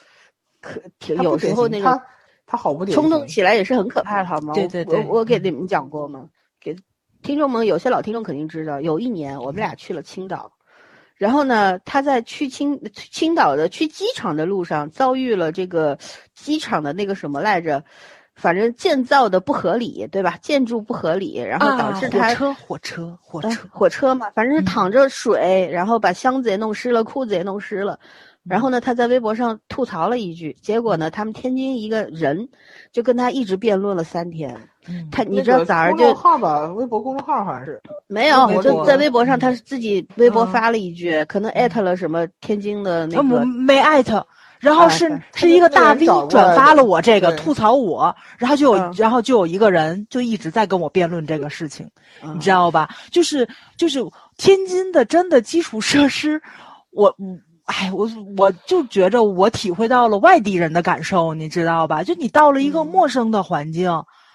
[0.60, 2.00] 可挺有时候那种
[2.50, 4.48] 他他好不典冲动起来也是很可怕的，好吗？
[4.48, 6.28] 我对对对我我给你们讲过吗？
[6.58, 6.74] 给
[7.22, 10.50] 听众们，有些老听众肯定知道，有一年我们俩去了青岛，
[11.16, 15.98] 然后呢，他在去青青岛的去机场的路上遭遇了这个
[16.34, 17.84] 机场的那个什么来着，
[18.34, 20.38] 反正建造的不合理，对吧？
[20.40, 27.98] 建筑不合理，然后导致他、啊火车火车火呃车，火车嘛，反正是嗯淌着水，然后把箱子也弄湿了，裤子也弄湿了。
[28.48, 32.48] 然后呢，他在微博上吐槽了一句，结果呢，他们天津一个人
[32.92, 34.54] 就跟他一直辩论了三天。
[34.90, 37.78] 嗯他你知道早上就号吧，微博公众号好像是。
[38.06, 44.26] 没有，就在微博上，嗯他是自己微博嗯发了一句，可能艾特了什么天津的那个，没艾特，
[44.58, 51.86] 然后是、啊是一个大 V 转发了我这个吐槽我，然后就有、嗯然后就有一个人就一直在跟我辩论这个事情，
[52.22, 52.88] 嗯你知道吧？
[53.10, 53.46] 就是
[53.76, 54.00] 就是
[54.38, 56.40] 天津的真的基础设施，
[56.92, 57.38] 我我
[57.68, 62.02] 哎我我就觉着我体会到了外地人的感受，你知道吧？
[62.02, 63.90] 就你到了一个嗯陌生的环境。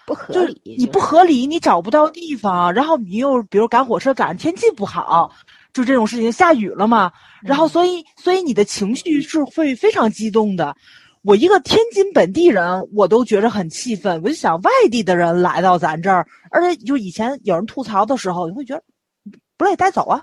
[0.06, 5.32] 不合就是理，你不合理，你找不到地方，然后你又比如赶火车赶上天气不好，
[5.72, 7.12] 就这种事情，下雨了嘛，
[7.42, 10.76] 然后所以所以你的情绪是会非常激动的。
[11.24, 14.22] 我一个天津本地人，我都觉着很气愤。
[14.22, 18.84] 我就想，外地的人来到咱这儿，而且就以前有人吐槽的时候，你会觉得
[19.58, 20.22] 不乐意带走啊，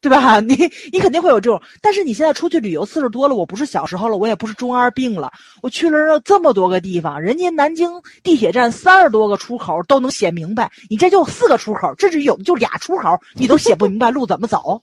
[0.00, 0.40] 对吧？
[0.40, 0.54] 你
[0.92, 5.30] 你肯定会有这种，但是你现在出去旅游次数多了，我不是小时候了，我也不是中二病了，
[5.62, 7.90] 我去了这么多个地方，人家南京
[8.22, 14.82] 地铁站三十多个出口都能写明白，你这就四个出口，甚至有的就俩出口，你都写不明白路怎么走，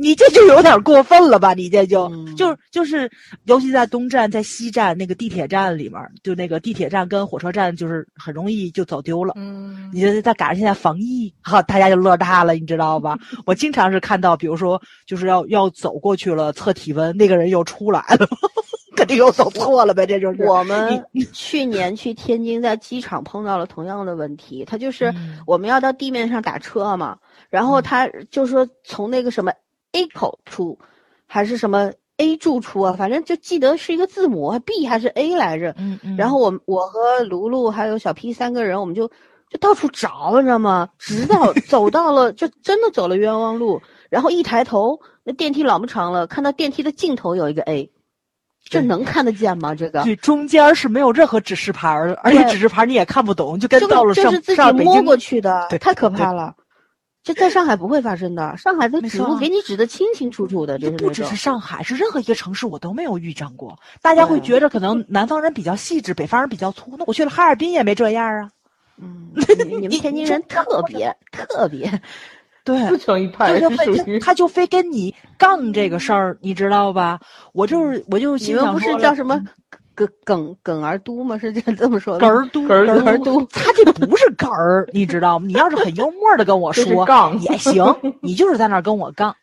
[0.00, 1.54] 你这就有点过分了吧？
[1.54, 3.10] 你这就、嗯就就是，
[3.46, 9.34] 尤其在东站、在西站那个地铁站里面，就那个地铁站跟火车站，就是很容易就走丢了。
[9.36, 13.18] 嗯，你这再赶上现在防疫，哈，大家就乐大了，你知道吧？
[13.44, 18.28] 我经常是看到，比如说，就是要要走过去了测体温，那个人又出来了，
[18.94, 21.04] 肯定又走错了呗，这就是我们
[21.34, 24.64] 去年去天津，在机场碰到了同样的问题。
[24.64, 27.16] 他就是嗯我们要到地面上打车嘛，
[27.50, 29.52] 然后他就说从那个什么
[29.98, 30.78] A 口出，
[31.26, 35.74] 还是什么 A 柱出啊，反正就记得是一个字母 B 还是 A 来着。
[35.76, 39.08] 嗯嗯，然后我我和卢卢还有小 P 三个人，我们就
[39.50, 40.88] 就到处找，你知道吗？
[40.98, 43.80] 直到 走到了，就真的走了冤枉路。
[44.08, 47.90] 然后一抬头，那电梯老不长了，看到电梯的尽头有一个 A，
[48.64, 49.74] 这能看得见吗？
[49.74, 56.54] 这个对，中间是没有任何指示牌的，而且指示牌你也看不懂，就跟这到了上个就是自己上北京摸过去的，太可怕了。
[57.28, 61.36] 这在上海不会发生的，上海的指路给你指的清清楚楚的，就是不只是。
[61.36, 63.78] 上海，是任何一个城市我都没有遇上过。
[64.00, 66.94] 大家会觉着可能南方人比较细致，北方人比较粗。
[66.96, 68.50] 那我去了哈尔滨也没这样啊。
[68.96, 69.28] 嗯，
[69.68, 72.00] 你你们天津人特别 特别，
[72.64, 73.60] 对，不成一派
[74.20, 77.20] 他就非跟你杠这个事儿，你知道吧？
[77.52, 79.38] 我就是我就你心们不是叫什么
[79.98, 81.36] 耿耿耿儿都吗？
[81.38, 82.28] 是这这么说的梗？
[82.28, 85.46] 儿都梗儿都，他这不是梗儿，你知道吗？
[85.46, 87.84] 你要是很幽默的跟我说杠也行，
[88.20, 89.34] 你就是在那儿跟我杠，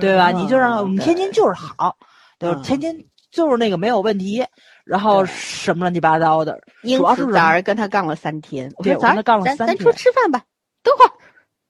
[0.00, 0.30] 对吧？
[0.30, 1.96] 嗯你就让我们天津就是好，
[2.38, 2.60] 对吧？
[2.60, 4.44] 嗯天津就是那个没有问题，
[4.84, 8.72] 然后什么乱七八糟的，主要是此早上跟他杠了三天。
[8.76, 10.40] 我对说早上我跟他杠了咱咱三天出吃饭吧，
[10.82, 11.10] 等会儿，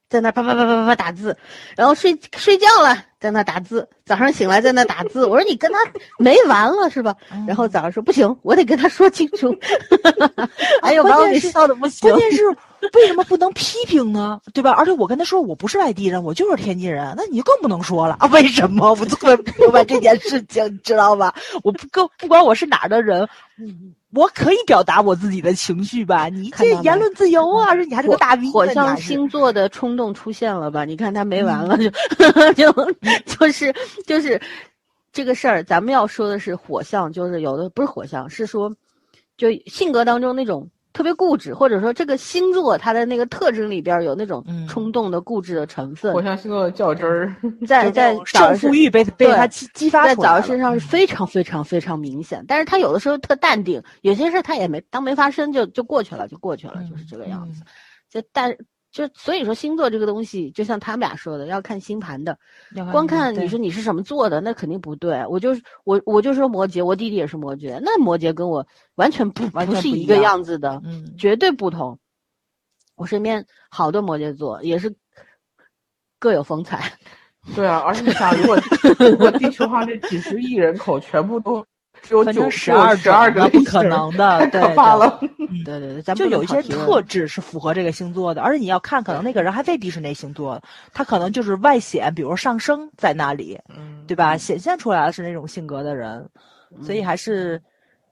[0.09, 1.35] 在那啪啪啪啪啪啪打字，
[1.75, 5.25] 然后睡睡觉了，在那打字，早上醒来在那打字。
[5.25, 5.79] 我说你跟他
[6.19, 7.15] 没完了是吧？
[7.31, 9.53] 嗯然后早上说不行，我得跟他说清楚。
[10.81, 12.19] 哎呦，把我给笑的不行关。
[12.19, 12.43] 键是
[12.93, 14.39] 为什么不能批评呢？
[14.53, 14.71] 对吧？
[14.71, 18.27] 而且我跟他说我不是外地人，我就是天津人，那你就更不能说了啊！
[18.33, 18.89] 为什么？
[18.93, 21.33] 我特别不明白这件事情，你知道吧？
[21.63, 26.29] 我不更不管我是哪儿的人，嗯我可以表达我自己的情绪吧？
[26.29, 30.85] 你这言论自由啊，而且你还是个大 V 火象星座的冲动出现了吧？
[30.85, 32.91] 你看他没完了，嗯就 就
[33.25, 33.75] 就是
[34.07, 34.41] 就是
[35.11, 38.73] 这个事儿，咱们要说的是火象，就是有的不是火象，是说
[39.35, 47.35] 就性格当中那种特别固执，或者说这个星座它的那个特征里边有那种嗯冲动的固执的成分，火象星座的较真儿，
[47.67, 50.35] 在在胜上负欲被被他激激发在出来了。
[50.35, 57.61] 早上身上是非常非常非常明显，但是他有的时候特淡定，有些事儿他也没当没发生就就过去了，就过去了，就是这个样子。
[58.09, 58.55] 就但
[58.95, 62.39] 就所以说星座这个东西，就像他们俩说的，要看星盘的。
[62.73, 65.21] 嗯光看你说你是什么座的，那肯定不对。
[65.27, 68.65] 我就是我我就说摩羯，我弟弟也是摩羯，那摩羯跟我
[68.95, 71.99] 完全不完不是一个样样子的，嗯，绝对不同。
[72.95, 74.95] 我身边好多摩羯座也是
[76.17, 76.93] 各有风采，
[77.53, 78.57] 对啊，而且你想，如果
[79.11, 81.65] 如果地球上这几十亿人口全部都
[82.05, 85.19] 只有九十二十二个不可能的，太对可怕了。
[85.65, 90.61] 对对对，咱们就有一些特质是符合这个星座的，而且你要看，可能那个人还未必是那星座，
[90.93, 94.37] 他可能就是外显，比如上升在那里，嗯，对吧？
[94.37, 96.29] 显现出来的是那种性格的人，
[96.83, 97.61] 所以还是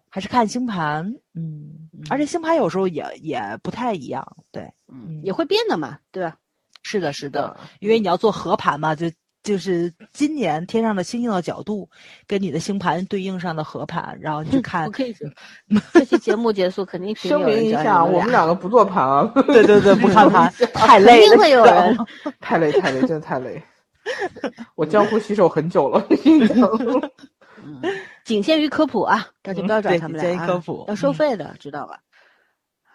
[0.09, 1.05] 还是看星盘，
[1.35, 1.69] 嗯，
[2.09, 6.35] 而且星盘有时候也也不太一样，对，嗯也会变的嘛，对吧？
[6.81, 9.07] 是的，是的，的，因为你要做合盘嘛，就
[9.43, 11.89] 就是今年天上的星星的角度
[12.25, 15.13] 跟你的星盘对应上的合盘，然后你去看我，可以，
[15.93, 21.97] 这期节目结束肯定声明一下，我们两个不做盘啊， 对对对，不看盘 太累了，定会有人
[22.39, 23.61] 太累太累，真的太累。
[24.75, 26.05] 我江湖洗手很久了，
[28.23, 31.99] 仅限于科普啊，大家不要找对他们俩啊，仅限于科普要收嗯费的，知道吧？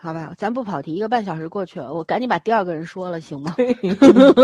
[0.01, 3.57] 好吧，咱不跑题，一个半小时过去了，我赶紧把第二个人说了，行吗？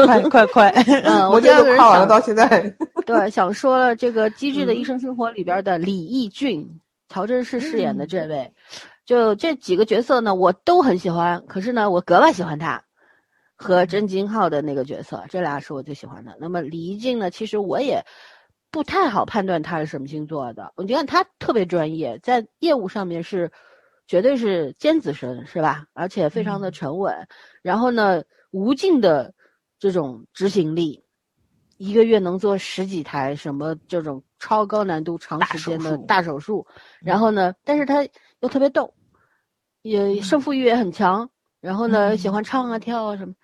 [0.05, 0.69] 快快 快！
[1.05, 2.75] 嗯， 我这第二个人想到现在，
[3.07, 8.53] 对想说了这个《机智的嗯医生生活》里边的李义俊，曹真是饰演的嗯这位，
[9.07, 12.83] 就这几个角色呢，我都很喜欢，可是呢，我格外喜欢他。
[13.57, 16.37] 和甄金浩的那个角色，这俩是我最喜欢的。
[16.41, 18.05] 那么李义俊呢，其实我也
[18.73, 20.73] 不太好判断他是什么星座的。
[20.75, 23.53] 我觉得他特别专业，在业务上面是
[24.07, 25.87] 绝对是尖子生，是吧？
[25.93, 27.15] 而且非常的嗯沉稳。
[27.63, 29.33] 然后呢，无尽的
[29.79, 31.03] 这种执行力，
[31.77, 36.67] 一个月能做十几台什么这种超高难度、长时间的大手术。
[37.01, 38.07] 然后呢，但是他
[38.41, 38.93] 又特别逗，
[39.83, 41.29] 也胜负欲也很强。
[41.61, 43.35] 然后呢，嗯喜欢唱啊、跳啊什么。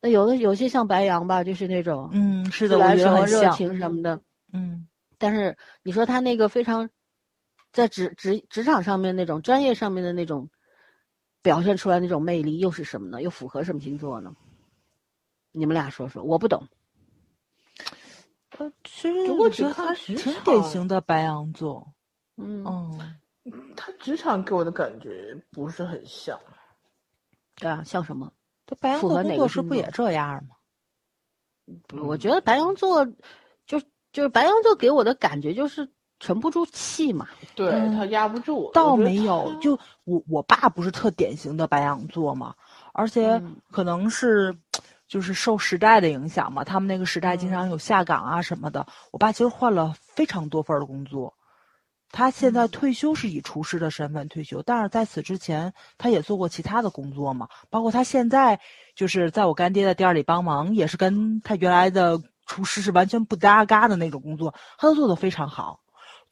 [0.00, 3.52] 那有的有些像白羊吧，就是那种嗯，是的，来熟、热觉得很像。
[3.52, 4.20] 情什么的。
[4.52, 4.86] 嗯
[5.16, 6.90] 但是你说他那个非常
[7.72, 10.50] 在职职职场上面那种专业上面的那种
[11.40, 13.22] 表现出来那种魅力，又是什么呢？
[13.22, 14.34] 又符合什么星座呢？
[15.50, 16.68] 你们俩说说，我不懂。
[18.58, 21.92] 呃，其实我觉得他挺典型的白羊座。
[22.36, 22.64] 嗯，
[23.44, 26.38] 嗯，他职场给我的感觉不是很像。
[27.56, 28.32] 对啊，像什么？
[28.66, 30.56] 他白羊座工作室不也这样吗？
[32.02, 33.06] 我觉得白羊座
[33.66, 33.80] 就
[34.12, 35.90] 就是白羊座给我的感觉就是
[36.22, 37.26] 沉不住气嘛。
[37.56, 42.54] 对嗯他压不住，倒没有他，就我我爸不是特典型的白羊座嘛，
[42.94, 44.56] 而且嗯可能是
[45.06, 48.86] 就是受时代的影响嘛，他们那个时代经常有下岗啊什么的。
[49.10, 51.34] 我爸其实换了非常多份儿的工作，
[52.10, 58.58] 他现在退休是以厨师的身份退休，但是在此之前他也做过其他的工作嘛，包括他现在
[58.94, 65.80] 就是在我干爹的店里帮忙，也是跟他原来的厨师是完全不搭嘎的那种工作，他都做得非常好。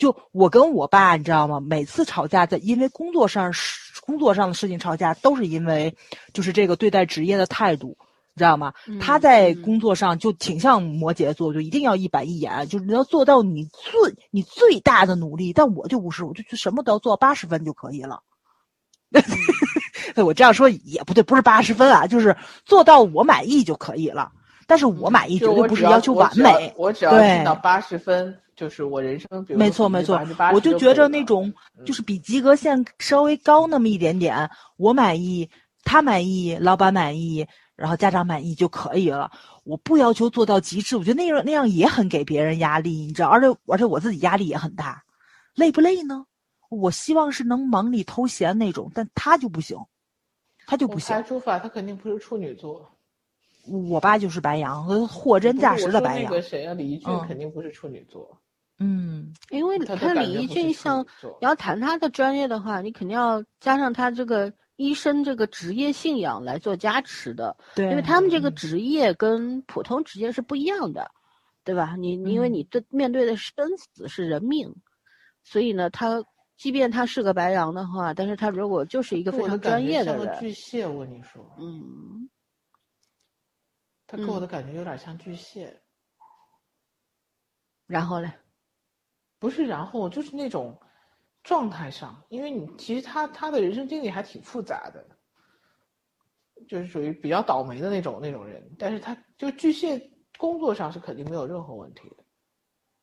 [0.00, 1.60] 就我跟我爸，你知道吗？
[1.60, 5.94] 每次吵架，在因为工作上事工作上的事情吵架，都是因为
[6.32, 7.88] 就是这个对待职业的态度，
[8.34, 8.72] 你知道吗？
[8.98, 13.92] 他嗯在嗯工作上就挺像摩羯座，就一定要一板一眼，就是你要做到你最
[14.30, 15.52] 你最大的努力。
[15.52, 18.22] 但我就不是，我就就什么都要做八十分就可以了。
[20.24, 24.32] 我这样说也不对，不是八十分啊，就是做到我满意就可以了。
[24.70, 27.10] 但是我满意绝对不是要要求完美，我只要
[27.44, 30.16] 到八十分，就是我人生，比如没错没错，
[30.54, 31.52] 我就觉着那种
[31.84, 35.50] 就是比及格线稍微高那么一点点，我满意，
[35.82, 37.44] 他满意，老板满意，
[37.74, 39.28] 然后家长满意就可以了。
[39.64, 45.02] 我不要求做到极致，我觉得那样那样也很给别人压力，你知道，而且而且我自己压力也很大，
[45.56, 46.24] 累不累呢？
[46.68, 49.76] 我希望是能忙里偷闲那种，但他就不行，
[50.64, 51.22] 他就不行排。
[51.24, 52.88] 除法，他肯定不是处女座。
[53.66, 58.40] 我爸就是白羊，和货真价实的白羊谁啊，李一俊嗯肯定不是处女座。
[58.78, 71.10] 嗯，因为他李义感觉不是处俊像你要谈他的专业的话，你肯定要加上他这个医生这个职业信仰来做加持的，对，因为他们这个嗯职业跟普通职业是不一样的，
[71.62, 71.94] 对吧？
[71.98, 74.74] 你你因为嗯你对面对的生死是人命，
[75.44, 76.24] 所以呢，他
[76.56, 82.30] 即便他是个白羊的话，但是他如果就是一个非常专业的人，巨蟹，我跟你说，嗯，
[84.10, 84.40] 他给我嗯。
[84.40, 85.80] 的感觉有点像巨蟹。
[87.86, 88.32] 然后嘞，
[89.38, 90.76] 不是，然后就是那种
[91.44, 95.06] 状态上，因为你其实他他的人生经历还挺复杂的，
[96.66, 102.16] 就是属于比较倒霉的那种那种人，但是他就巨蟹工作上是肯定没有任何问题的，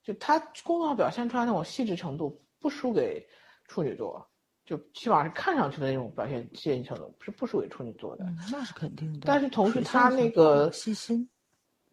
[0.04, 3.26] 就他工作上表现出来那种细致程度不输给
[3.66, 4.30] 处女座，
[4.68, 8.26] 就起码是看上去的那种表现现象的是不输给处女座的。
[8.26, 9.22] 嗯，那是肯定的。
[9.24, 11.28] 但是同时他那个细心，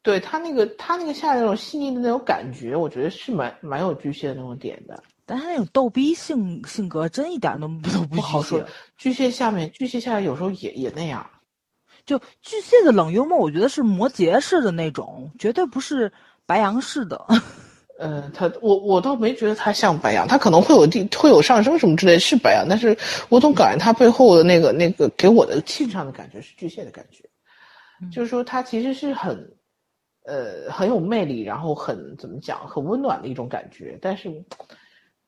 [0.03, 5.01] 对他那个他那个下来那种细腻的那种感觉，我觉得是蛮蛮有巨蟹的那种点的。
[5.25, 8.73] 但他那种逗逼性性格真一点都不都不不好说巨蟹。
[8.97, 11.25] 巨蟹下面，巨蟹下来有时候也也那样。
[12.05, 16.13] 就巨蟹的冷幽默，我觉得是摩羯式的那种，绝对不是
[16.45, 17.25] 白羊式的。
[17.99, 22.97] 呃，他我我倒没觉得他像白羊，他可能会有地会有上升什么之类是白羊，但是
[23.29, 27.23] 我总感觉他背后的那个那个给我的气质上的感觉是巨蟹的感觉，
[28.03, 29.37] 嗯就是说他其实是很，
[30.25, 34.29] 呃很有魅力，然后很怎么讲很温暖的一种感觉，但是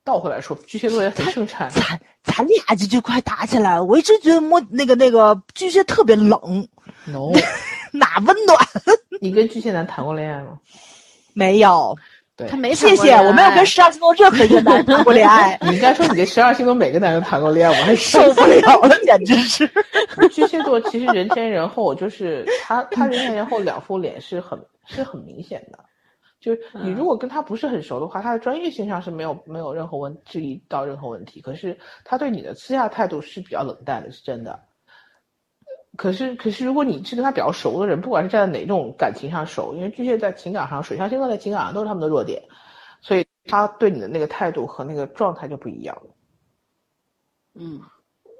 [0.04, 1.70] 倒回来说，巨蟹座也很盛产。
[1.70, 3.84] 咱咱俩这就快打起来了。
[3.84, 6.66] 我一直觉得摸那个那个巨蟹特别冷
[7.04, 7.30] ，no，
[7.92, 8.58] 哪温暖？
[9.20, 10.58] 你跟巨蟹男谈过恋爱吗？
[11.32, 11.96] 没有。
[12.36, 19.70] 对，他没谢谢，我没有跟十二星座任何一个男人谈过恋爱， 你应该说你跟十二星座每个男人谈过恋爱，我还 受不了了，简直是。
[20.30, 25.78] 巨蟹座其实人前人后，就是他他人前人后两副脸是很是很明显的。
[26.38, 34.60] 就是你如果跟他不是很熟的话，他的专业性上是没有没有任何问质疑到任何问题，可是他对你的私下态度是比较冷淡的，是真的。
[35.96, 42.42] 可是可是如果你是跟他比较熟的人，不管是站在哪种感情上熟，因为巨蟹在情感上，水象星座在情感上都是他们的弱点，
[43.00, 46.14] 所以他对你的那个态度和那个状态就不一样了。
[47.54, 47.80] 嗯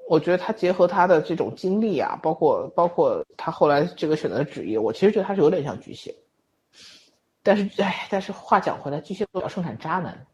[0.09, 6.15] 我觉得他结合他的这种经历啊，包括包括他后来这个选择的职业，我其实觉得他是有点像巨蟹。
[7.43, 10.25] 但是，哎，但是话讲回来，巨蟹座要生产渣男，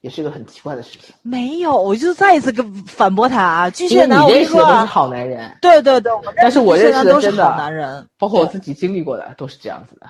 [0.00, 1.14] 也是一个很奇怪的事情。
[1.22, 3.70] 没有，我就再一次跟反驳他啊！
[3.70, 10.06] 巨蟹男，我跟认识的都是说啊，好男人，对对对，但是我认识的都是真的好男人，包括我自己经历过的都是这样子的。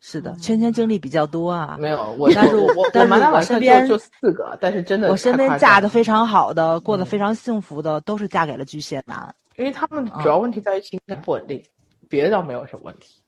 [0.00, 1.76] 是的，圈圈经历比较多啊。
[1.78, 9.34] 没有，我但是我我但是我身边就就四个，但是真的我身边嫁的非常好的，过得嗯非常幸福的，都是嫁给了巨蟹男。
[9.56, 11.62] 因为他们嗯主要问题在于情感不稳定，
[12.08, 13.22] 别的倒没有什么问题。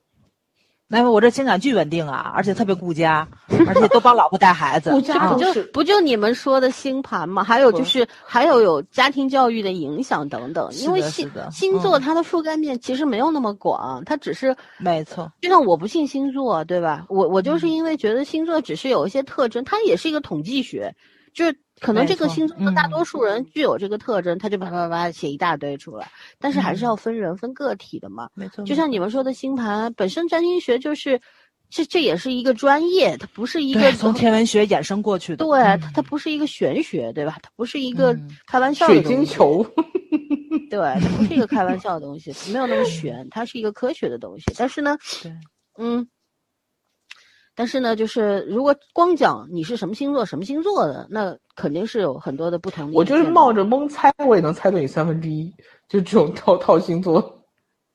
[0.89, 3.27] 那么我这情感巨稳定啊，而且特别顾家，
[3.67, 4.91] 而且都帮老婆带孩子。
[4.93, 7.43] 顾家啊不就不就你们说的星盘吗？
[7.43, 10.69] 还有就是还有有家庭教育的影响等等。
[10.75, 17.05] 因为星星座嗯它的覆盖面其实没有那么广，它只是没错，就像我不信星座，对吧？
[17.09, 20.95] 我我就是嗯因为觉得星座只是有一些特征，它也是一个统计学，
[21.35, 28.29] 就是可能这个星座的大嗯多数人具有这个特征，他就叭叭叭写一大堆出来，但是还是嗯要分人分个体的嘛。
[28.35, 28.65] 没错。
[28.65, 31.21] 就像你们说的星盘本身占星学就是，
[31.69, 35.45] 这这也是一个专业，它不是一个从天文学衍生过去的。
[35.45, 37.39] 对，嗯它它不是一个玄学，对吧？
[37.43, 39.67] 它不是一个嗯开玩笑的水东西，晶球，
[40.71, 44.45] 对，它不是一个开玩 笑的东西，没有那么玄，它是一个科学的东西。
[44.57, 45.33] 但是呢，对，
[45.79, 46.07] 嗯，
[47.57, 52.93] 但是呢，就是如果光讲你是什么星座、什么星座的，那肯定是有很多的不同。
[52.93, 55.51] 我就是冒着蒙猜，我也能猜对你三分之一，
[55.89, 57.19] 就这种套套星座。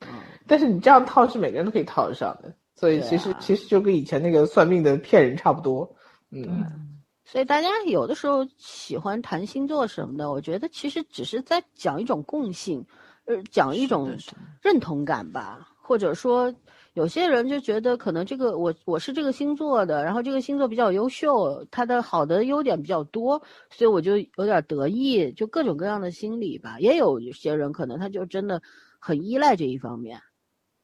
[0.01, 0.09] 嗯
[0.47, 5.89] 但是你这样套是每个人都可以套得上的，所以其实、啊其实就跟以前那个算命的骗人差不多。
[6.31, 12.85] 嗯，嗯，所以大家有的时候喜欢谈星座什么的，我觉得其实只是在讲一种共性，
[13.25, 14.13] 呃，讲一种
[14.61, 16.53] 认同感吧，或者说
[16.93, 26.79] 有些人就觉得可能这个我我是这个星座的，然后这个星座比较优秀，他的好的优点比较多，所以我就有点得意，就各种各样的心理吧。
[26.79, 28.61] 也有些人可能他就真的
[28.99, 30.21] 很依赖这一方面，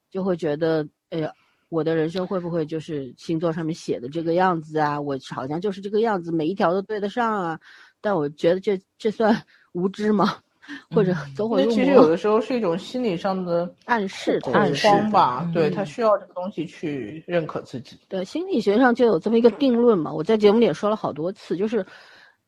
[0.09, 1.31] 就会觉得，哎呀。
[1.69, 5.01] 我的人生会不会就是星座上面写的这个样子啊？
[5.01, 7.59] 我好像就是这个样子，每一条都对得上啊。
[7.99, 9.43] 但我觉得这这算
[9.73, 10.37] 无知吗？
[10.93, 12.07] 或者嗯走火入魔其实有？
[12.07, 17.97] 的时候是一种心理上的暗示恐暗示慌吧，嗯对他需要这个东西去认可自己。
[18.07, 21.85] 对，心理学上就有这么一个定论嘛，我在节目里也说了好多次，就是，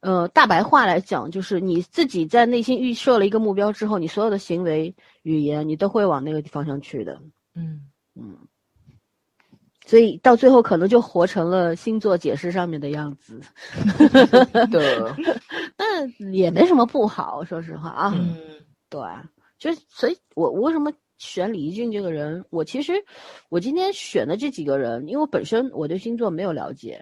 [0.01, 4.93] 呃，大白话来讲，就是你自己在内心预设了一个目标之后，你所有的行为、
[5.23, 7.19] 语言，你都会往那个方向去的。
[7.55, 7.81] 嗯，
[8.15, 8.37] 嗯，
[9.85, 13.41] 所以到最后可能就活成了星座解释上面的样子，
[14.71, 15.15] 的，
[15.80, 18.14] 那也没什么不好，说实话啊。
[18.14, 18.35] 嗯，
[18.89, 18.99] 对，
[19.57, 22.43] 就是所以我，我为什么选李一俊这个人？
[22.49, 22.93] 我其实
[23.47, 27.01] 我今天选的这几个人，因为我本身我对星座没有了解，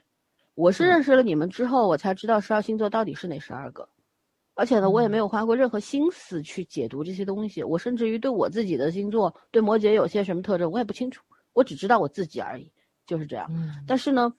[0.53, 3.89] 我是嗯认识了你们之后，我才知道十二星座到底是哪十二个。
[4.53, 7.63] 而且呢，我也没有花过任何心思去解读这些东西。
[7.63, 11.23] 我甚至于对我自己的星座，对摩羯有些什么特征，我也不清楚。
[11.53, 12.71] 我只知道我自己而已，
[13.05, 13.47] 就是这样。
[13.51, 14.33] 嗯，但是呢，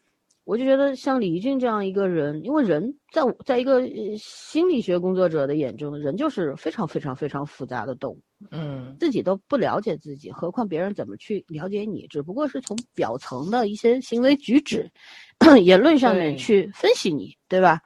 [0.48, 12.06] 我就觉得像李一俊这样一个人，因为人在我在一个呃心理学工作者的眼中，人就是非常非常非常复杂的动物，嗯自己都不了解自己，何况别人怎么去了解你？
[12.06, 14.90] 只不过是从表层的一些行为举止、
[15.62, 17.82] 言论上面去分析你，对吧？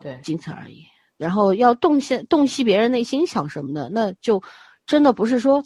[0.00, 0.84] 对，仅此而已。
[1.16, 4.40] 然后要洞悉洞悉别人内心想什么的，那就
[4.86, 5.60] 真的不是说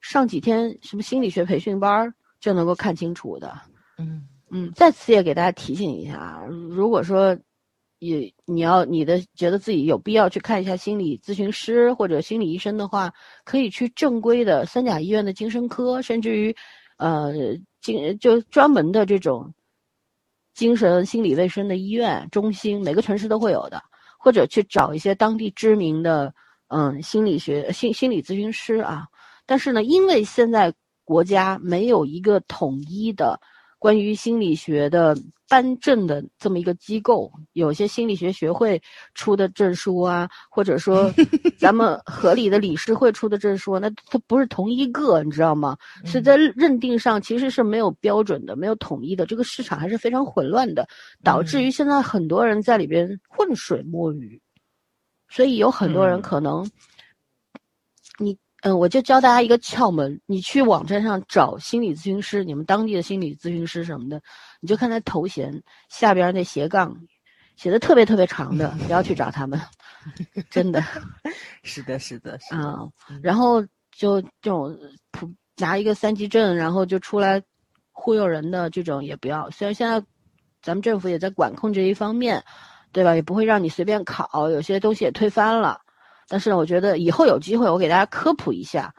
[0.00, 3.54] 上几天什么心理学培训班儿就能够看清楚的。
[3.98, 7.36] 嗯，嗯，在此也给大家提醒一下啊，如果说
[7.98, 13.12] 也你要你的觉得自己有必要去看一下心理咨询师或者心理医生的话，
[13.44, 16.54] 可以去正规的三甲医院的精神科，甚至于
[16.98, 17.32] 呃
[17.80, 19.52] 精就专门的这种
[20.54, 23.82] 精神心理卫生的医院中心，每个城市都会有的，
[24.18, 26.32] 或者去找一些当地知名的
[26.68, 29.06] 嗯心理学心心理咨询师啊。
[29.46, 33.40] 但是呢，因为现在国家没有一个统一的
[33.78, 35.16] 关于心理学的
[35.48, 38.80] 颁证的这么一个机构，有些心理学学会
[39.14, 41.12] 出的证书啊，或者说
[41.58, 45.76] 咱们合理的理事会出的证书，那它不是同一个，你知道吗？
[46.04, 50.86] 是在认定上其实是没有标准的，没有统一的，这个市场还是非常混乱的，
[51.22, 54.40] 导致于现在很多人在里边浑水摸鱼，
[55.28, 56.22] 所以有很多人嗯。
[56.22, 56.70] 可能，你
[58.66, 64.20] 嗯，我就教大家一个窍门，你去网站上找心理咨询师，你们当地的心理咨询师什么的，
[64.60, 67.00] 你就看他头衔下边那斜杠，
[67.54, 69.60] 写的特别特别长的，不要去找他们，
[70.50, 70.82] 真的
[71.62, 72.60] 是的，是的，是的。
[72.60, 74.76] 啊、嗯然后就这种
[75.12, 77.40] 普拿一个三级证，然后就出来
[77.92, 79.48] 忽悠人的这种也不要。
[79.52, 80.04] 虽然现在
[80.60, 82.42] 咱们政府也在管控这一方面，
[82.90, 83.14] 对吧？
[83.14, 85.80] 也不会让你随便考，有些东西也推翻了。
[86.28, 88.92] 但是呢，我觉得以后有机会，我给大家科普一下，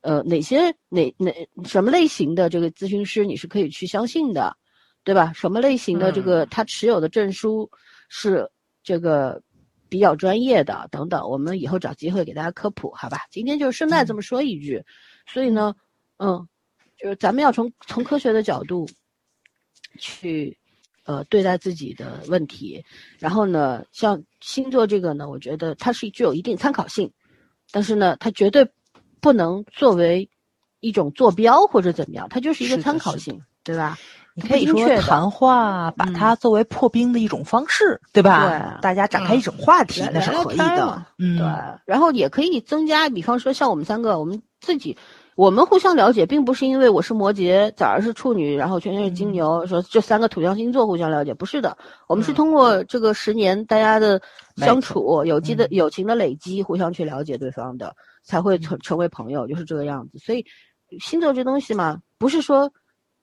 [0.00, 1.32] 呃，哪些哪哪
[1.64, 4.56] 什么类型的这个咨询师你是可以去相信的，
[5.04, 5.32] 对吧？
[5.32, 7.70] 什么类型的这个他持有的证书
[8.08, 8.50] 是
[8.82, 9.40] 这个
[9.88, 13.18] 比较专业的等等，我们以后找机会给大家科普，好吧？
[13.30, 14.82] 今天就顺带这么说一句，
[15.26, 15.74] 所以呢，
[16.18, 16.48] 嗯，
[16.96, 18.88] 就是咱们要从从科学的角度
[19.98, 20.58] 去。
[21.04, 22.84] 呃，对待自己的问题，
[23.18, 27.10] 然后呢，像星座这个呢，我觉得它是具有一定参考性，
[27.70, 28.68] 但是呢，它绝对
[29.20, 30.28] 不能作为
[30.80, 33.98] 一种坐标或者怎么样，它就是一个参考性，对吧？
[34.34, 38.48] 你可以说谈话，把它作为破冰的一种方式，对吧？
[38.48, 41.04] 对，大家展开一种话题，那是可以的。
[41.18, 41.46] 嗯，对。
[41.84, 44.96] 然后也可以增加，比方说像我们三个，我们自己。
[45.34, 51.76] 我们互相了解，并不是因为我是摩羯，早儿是处女，然后圈圈是金牛，说这三个土象星座互相了解，不是的。
[52.06, 54.20] 我们是通过这个十年大家的
[54.56, 60.18] 相处，有机的友情的累积，互相去了解对方的，才会成成为朋友，就是这个样子。
[60.18, 60.44] 所以，
[61.00, 62.70] 星座这东西嘛，不是说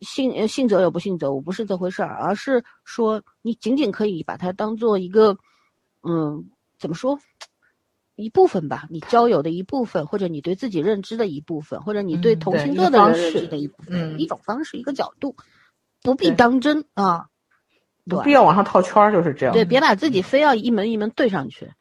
[0.01, 5.37] 信信则有，不信则无，不是这回事儿，而是说你仅仅可以把它当做一个，
[6.01, 6.49] 嗯，
[6.79, 7.19] 怎么说？
[8.19, 15.37] 一部分吧，你交友的一部分，或者你对自己认知的一部分，或者你对同星座的人认知的一部分，一种方式，一个角度，
[16.03, 17.27] 不必当真啊，
[18.05, 19.53] 不必要往上套圈儿，就是这样。
[19.53, 21.71] 对，别把自己非要一门一门对上去，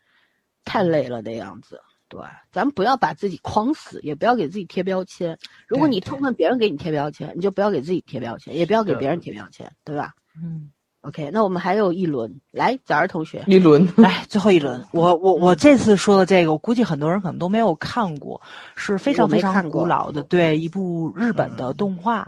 [0.65, 1.81] 太累了的样子。
[2.09, 2.21] 对，
[2.53, 5.39] 咱们不要把自己框死，也不要给自己贴标签。
[5.67, 10.15] 如果你痛恨别人给你贴标签，你就不要给自己贴标签，也不要给别人贴标签，对吧？
[10.41, 10.71] 嗯。
[11.03, 14.85] OK，那我们还有一轮，来早儿同学，一轮，来最后一轮。
[14.93, 18.41] 我我我这次说的这个，我估计很多人可能都没有看过，
[18.75, 22.27] 是非常非常古老的，对，一部日本的动画，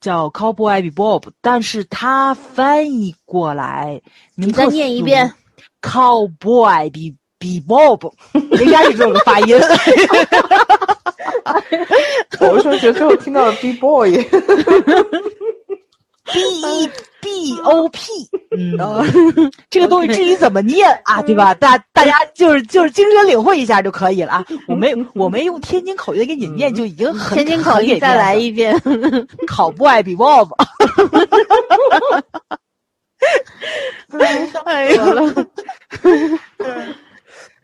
[0.00, 4.02] 叫《Cowboy Bebop》，但是它翻译过来，
[4.34, 5.32] 你再念一遍，
[5.88, 8.12] 《Cowboy Be Bebop
[8.64, 9.56] 》，应该是这个发音。
[12.40, 14.20] 我为什么觉得最后听到了 B Boy？B
[16.40, 16.90] E
[17.20, 18.10] B O P，
[18.56, 18.76] 嗯，
[19.70, 21.54] 这个东西至于怎么念啊，对吧？
[21.54, 24.44] 大大家就是就是精神领会一下就可以了啊。
[24.66, 28.74] 我没我没用天津口音给你念就已经很天津口音再来一遍，
[29.46, 30.48] 考不爱比 Bob。
[34.64, 35.04] 哎呀，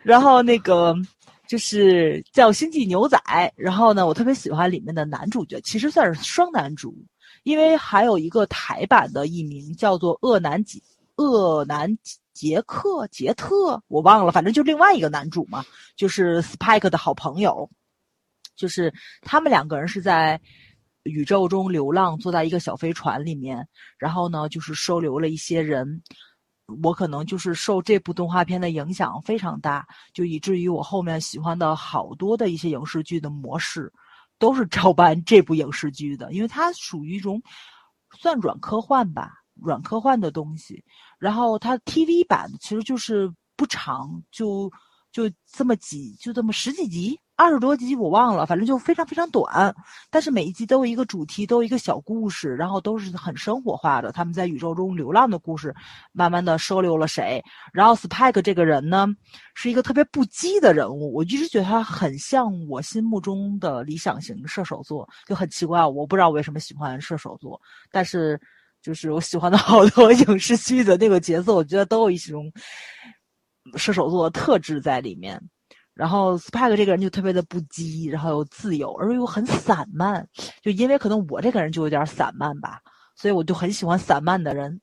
[0.03, 0.95] 然后那个
[1.49, 3.17] 就是叫《星际牛仔》，
[3.57, 6.95] 然后呢，我特别喜欢里面的男主角，其实算是双男主。
[7.47, 10.81] 因为还有一个台版的译名叫做《恶男杰
[11.15, 11.97] 恶男
[12.35, 15.65] 杰克杰特》，我忘了，反正就另外一个男主嘛，
[15.95, 17.71] 就是 Spike 的好朋友，
[18.57, 18.93] 就是
[19.23, 20.41] 他们两个人是在
[21.05, 23.65] 宇宙中流浪，坐在一个小飞船里面，
[23.97, 26.03] 然后呢，就是收留了一些人。
[26.83, 33.93] 我可能就是受这部动画片的影响非常大，就以至于我后面喜欢的好多的一些影视剧的模式。
[34.39, 37.43] 都是照搬这部影视剧的，因为它属于一种
[38.19, 40.85] 算软科幻吧，软科幻的东西。
[41.19, 44.71] 然后它 TV 版其实就是不长，就
[45.11, 47.19] 就这么几，就这么十几集。
[47.37, 49.75] 二十多集我忘了，反正就非常非常短，
[50.11, 54.11] 但是每一集都有一个主题，都有一个小故事，然后都是很生活化的。
[54.11, 55.75] 他们在宇宙中流浪的故事，
[56.13, 57.45] 慢慢的收留了谁？
[57.75, 59.07] 然后 Spike 这个人呢，
[59.55, 67.61] 是一个特别不羁的人物，我一直觉得他很像我心目中的理想型射手座，就很奇怪，我不知道为什么喜欢射手座，
[67.93, 68.41] 但是
[68.81, 72.51] 就是我喜欢的好多 影视剧的那个角色，我觉得都有一种
[73.77, 75.39] 射手座的特质在里面。
[75.97, 80.29] 然后 Spike 这个人就特别的不羁，然后又自由，而又很散漫。
[80.61, 82.83] 就因为可能我这个人就有点散漫吧，
[83.15, 84.79] 所以我就很喜欢散漫的人，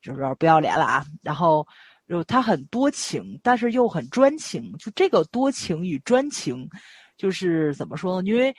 [0.00, 1.04] 就是不要脸了啊。
[1.22, 1.66] 然后，
[2.08, 4.72] 就他很多情，但是又很专情。
[4.78, 6.66] 就这个多情与专情，
[7.18, 8.26] 就是怎么说呢？
[8.26, 8.54] 因为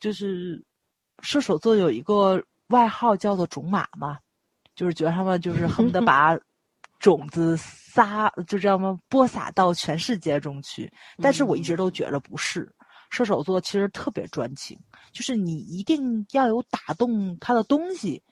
[0.00, 0.64] 就是
[1.20, 4.16] 射手座有一个外号叫做“种马”嘛，
[4.74, 6.34] 就是觉得他们就是恨不得 把。
[7.02, 8.96] 种子撒就这样吗？
[9.08, 10.90] 播撒到全世界中去。
[11.20, 12.72] 但是我一直都觉得不是，
[13.10, 14.78] 射手座其实特别专情，
[15.12, 18.22] 就是你一定要有打动他的东西，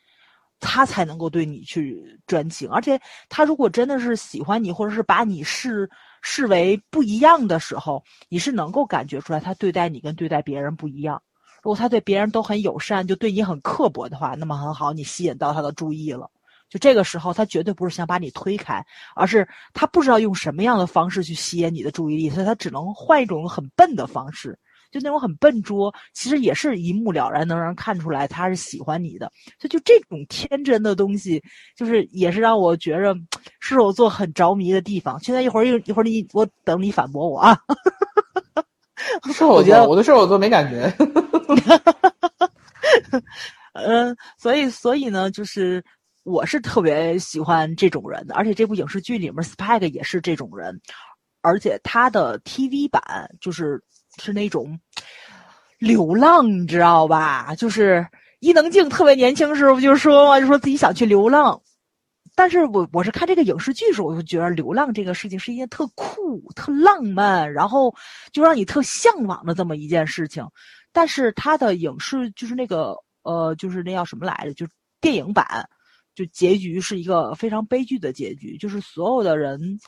[0.61, 2.71] 他才能够对你去专情。
[2.71, 2.99] 而且
[3.29, 5.91] 他如果真的是喜欢你，或者是把你视
[6.23, 11.21] 视为不一样的时候，你是能够感觉出来他对待你跟对待别人不一样。
[11.63, 16.31] 如果他对别人都很友善，就对你很刻薄的话，那么很好，你吸引到他的注意了。
[16.71, 18.83] 就这个时候，他绝对不是想把你推开，
[19.15, 24.57] 而是他不知道用什么样的方式去吸引你的注意力，所以他只能换一种很笨的方式
[24.91, 29.31] 就那种很笨拙，其实也是一目了然，能让人看出来他是喜欢你的。
[29.59, 31.43] 所以就这种天真的东西，
[31.77, 33.15] 就是也是让我觉着
[33.61, 35.19] 射手座很着迷的地方。
[35.21, 37.59] 现在一会儿一一会儿你我等你反驳我啊。
[39.27, 40.93] 射手座，我对射手座没感觉。
[43.75, 45.83] 嗯，所以所以呢，就是
[46.31, 50.81] 我是特别喜欢这种人的，而且这部影视剧里面 Spike 也是这种人，
[51.43, 53.03] 而且他的 TV 版
[53.41, 53.83] 就是
[54.19, 54.79] 是那种
[55.79, 57.55] 流浪，你知道吧？
[57.55, 58.07] 就是
[58.39, 61.61] 伊能静特别年轻时候不就说嘛，就说自己想去流浪。
[62.37, 67.95] 但是我我是看这个影视剧时候，我就觉得流浪这个事情是一件特酷、特浪漫，然后
[68.33, 70.47] 就让你特向往的这么一件事情。
[70.93, 74.55] 但是他的影视就是那个呃，就是那叫什么来着？
[74.55, 74.67] 就
[75.01, 75.69] 电影版，
[76.15, 79.79] 就结局是一个非常悲剧的结局，就是所有的人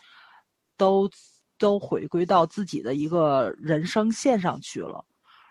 [0.77, 1.11] 都
[1.59, 5.05] 都回归到自己的一个人生线上去了。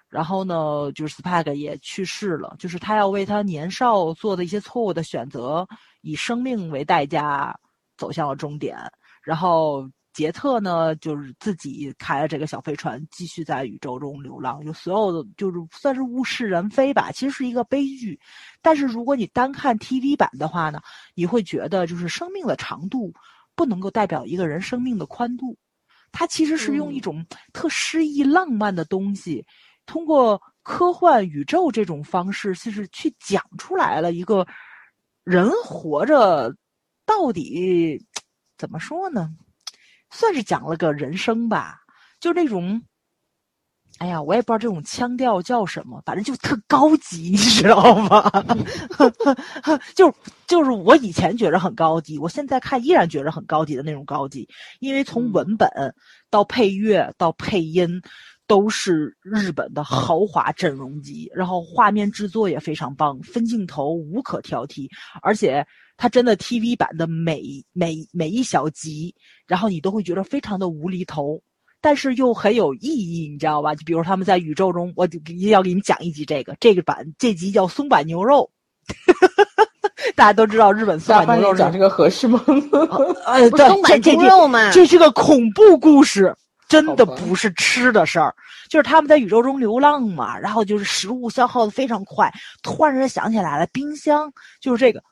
[0.09, 5.65] 然后呢，就是 Spag 也去世了，就是他要为他年少做的一些错误的选择，
[6.01, 7.57] 以生命为代价
[7.95, 8.77] 走向了终点。
[9.23, 14.63] 然后杰特呢，就是自己开了这个小飞船，继续在宇宙中流浪。
[14.65, 18.19] 就所有的就是算是物是人非吧，其实是一个悲剧。
[18.61, 20.81] 但是如果你单看 TV 版的话呢，
[21.15, 23.13] 你会觉得就是生命的长度
[23.55, 25.57] 不能够代表一个人生命的宽度，
[26.11, 29.45] 它其实是用一种特诗意浪漫的东西。
[29.85, 34.45] 通过科幻宇宙这种方式，就是去讲出来了一个
[35.23, 36.53] 人活着
[37.05, 37.99] 到底
[38.57, 39.29] 怎么说呢？
[40.11, 41.79] 算是讲了个人生吧，
[42.19, 42.81] 就那种，
[43.97, 48.29] 哎呀，我也不知道这种腔调叫什么，反正就特高级，你知道吗？
[49.95, 50.13] 就
[50.47, 54.47] 就是我以前觉着很高级，我现在看依然觉着很高级的那种高级，
[54.79, 55.69] 因为从文本
[56.29, 58.01] 到配乐到配音。
[58.51, 64.89] 都是日本的豪华阵容机，然后画面制作也非常棒，分镜头无可挑剔，
[65.21, 65.65] 而且
[65.95, 67.41] 它真的 TV 版的每
[67.71, 69.15] 每每一小集，
[69.47, 71.41] 然后你都会觉得非常的无厘头，
[71.79, 73.73] 但是又很有意义，你知道吧？
[73.73, 78.51] 就比如他们在宇宙中，我就一定要给你讲一集这个这个版这集叫松板牛肉，
[80.13, 82.43] 大家都知道日本松板牛肉讲这个合适吗？
[83.25, 86.35] 呃，松板牛肉嘛，这是个恐怖故事。
[86.71, 88.33] 真的不是吃的事儿，
[88.69, 92.31] 就是他们在宇宙中流浪嘛，然后就是食物消耗的非常快。
[92.63, 94.31] 突然间想起来了，冰箱
[94.61, 95.03] 就是这个，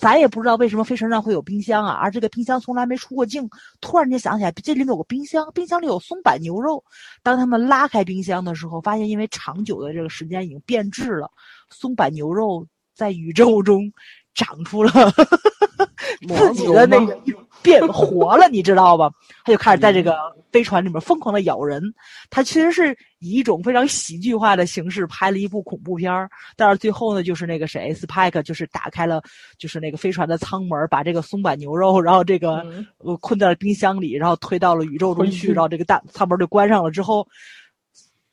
[0.00, 3.48] 咱也不知道为什么飞船上会有冰箱啊，而这个冰箱从来没出过境。
[3.80, 6.82] 突然间想起来，这里面有个冰箱，冰箱里有松板牛肉。
[7.22, 11.30] 当他们拉开冰箱的时候，发现因为长久的这个时间已经变质了，
[11.70, 12.66] 松板牛肉
[12.96, 13.92] 在宇宙中
[14.34, 14.90] 长出了
[16.28, 17.18] 自己的那个
[17.62, 19.10] 变活了，你知道吧？
[19.44, 20.14] 他就开始在这个。
[20.54, 21.82] 飞船里面疯狂的咬人，
[22.30, 26.30] 他其实是以一种非常喜剧化的形式拍了一部恐怖片儿。
[26.54, 29.20] 但是最后呢，就是那个谁，Spike 就是打开了，
[29.58, 32.64] 就是那个飞船的舱门，把这个松板牛肉，然后这个
[32.98, 37.26] 呃困在了冰箱里，然后推到了宇宙中去，然后这个大舱门就关上了之后，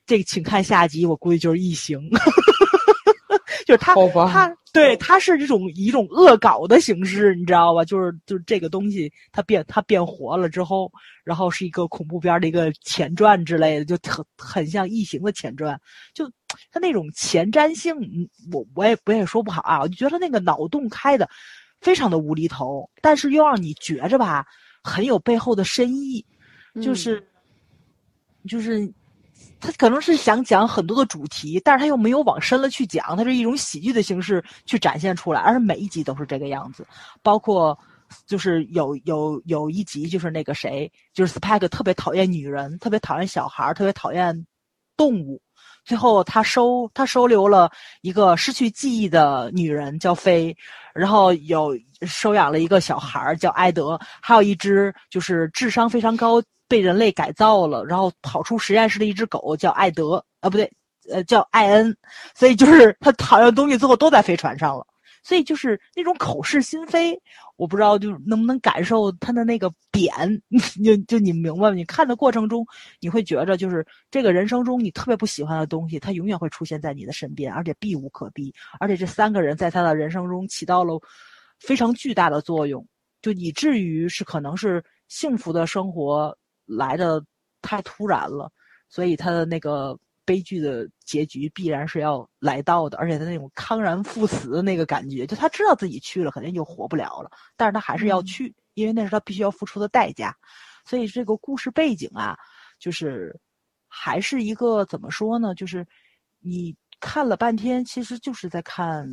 [0.06, 2.08] 这个请看下集，我估计就是异形。
[3.72, 3.96] 就是他，
[4.28, 7.86] 他对他是这种以一种恶搞的形式，你知道吧？
[7.86, 10.92] 就是就是这个东西，它变它变活了之后，
[11.24, 15.80] 然后是一个恐怖片的一个前传之类的，就很很像异形的前传。
[16.14, 16.30] 就
[16.72, 17.96] 它那种前瞻性，
[18.52, 19.80] 我我也我也说不好啊。
[19.80, 21.30] 我就觉得那个脑洞开的
[21.80, 24.46] 非常的无厘头，但是又让你觉着吧，
[24.84, 26.26] 很有背后的深意，
[26.82, 27.26] 就是
[28.48, 28.92] 就是。
[29.60, 36.86] 他可能是想讲很多的主题，但是他又没有往深了去讲，他是一种喜剧的形式去展现出来，而且每一集都是这个样子。
[37.22, 37.78] 包括
[38.26, 44.46] 就是有有有一集就是那个谁，就是 Spike 特别讨厌女人，特别讨厌小孩，特别讨厌
[44.98, 45.40] 动物。
[45.86, 50.56] 最后他收他收留了一个失去记忆的女人叫飞，
[50.94, 56.42] 然后有收养了一个小孩叫埃德，还有一只就是智商非常高。
[56.72, 60.72] 被人类改造了，然后跑出实验室的一只狗叫艾德，啊不对，
[61.10, 61.94] 呃叫艾恩，
[62.34, 64.88] 所以就是 他讨厌的东西最后都在飞船上了，
[65.22, 67.20] 所以就是那种口是心非，
[67.58, 70.14] 我不知道就是能不能感受他的那个点，
[70.82, 71.74] 就就你明白吗？
[71.74, 72.66] 你看的过程中，
[73.02, 80.98] 你会觉着就是这个人生中你特别不喜欢的东西，它永远会出现在你的身边，而且避无可避，而且这三个人在他的人生中起到了
[81.60, 82.88] 非常巨大的作用，
[83.22, 86.34] 就以至于是可能是幸福的生活。
[86.78, 87.24] 来的
[87.62, 88.52] 太突然了，
[88.90, 100.36] 所以他的那个悲剧的结局必然是要来到的，而且他那种康然赴死的那个感觉，就他知道自己去了肯定就活不了了，但是他还是要去，因为那是他必须要付出的代价。
[100.86, 102.38] 所以这个故事背景啊，
[102.80, 103.38] 就是
[103.88, 105.54] 还是一个怎么说呢？
[105.54, 105.86] 就是
[106.40, 109.08] 你看了半天，其实就是在看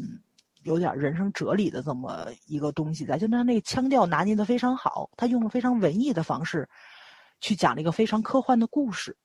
[0.63, 6.69] 有点人生哲理的这么一个东西在，就他那个腔调拿捏的非常好，他用了非常文艺的方式
[7.41, 9.17] 去讲了一个非常科幻的故事，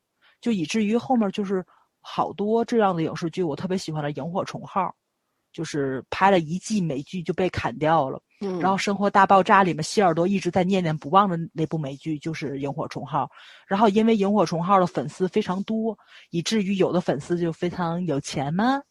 [0.41, 1.65] 就以至于后面就是
[2.01, 4.81] 好多这样的影视剧，我特别喜欢的《萤火虫号》，
[5.51, 8.21] 就是拍了一季美剧就被砍掉了。
[8.41, 13.23] 嗯，然后《生活大爆炸》里面，希尔多一直在念念不忘的那部美剧就是《萤火虫号》。
[13.67, 15.97] 然后因为《萤火虫号》的粉丝非常多，
[16.29, 18.81] 以至于有的粉丝就非常有钱嘛。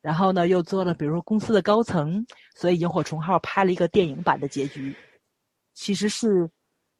[0.00, 2.24] 然后呢，又做了比如说公司的高层，
[2.54, 4.94] 所以《萤火虫号》拍了一个电影版的结局。
[5.74, 6.48] 其实是，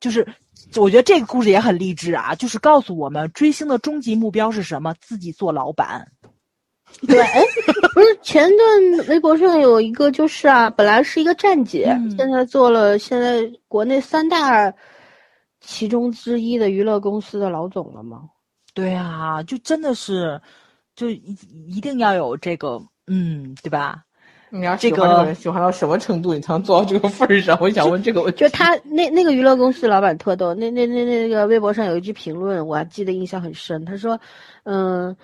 [0.02, 0.26] 就是
[0.74, 4.92] 我觉得这个故事也很励志啊，就是告诉我们追星的终极目标是什么？
[5.00, 6.10] 自己做老板。
[7.06, 7.40] 对，哎，
[7.94, 14.74] 不是前段微博上有一个，就是啊，本来是一个站姐，嗯现在做了现在国内三大
[15.60, 18.28] 其中之一的娱乐公司的老总了吗？
[18.74, 20.40] 对啊，就真的是，
[20.96, 21.38] 就一
[21.68, 24.02] 一定要有这个，嗯，对吧？
[24.54, 27.56] 你要这喜欢这个个人喜欢到什么程度，你才能做到这个份儿上？
[27.58, 28.40] 我想问这个问题。
[28.40, 33.82] 就他那那个娱乐公司老板特逗，那那那那个微博上有一句评论，我还记得印象很深。
[33.86, 34.20] 他说
[34.64, 35.16] ：“嗯，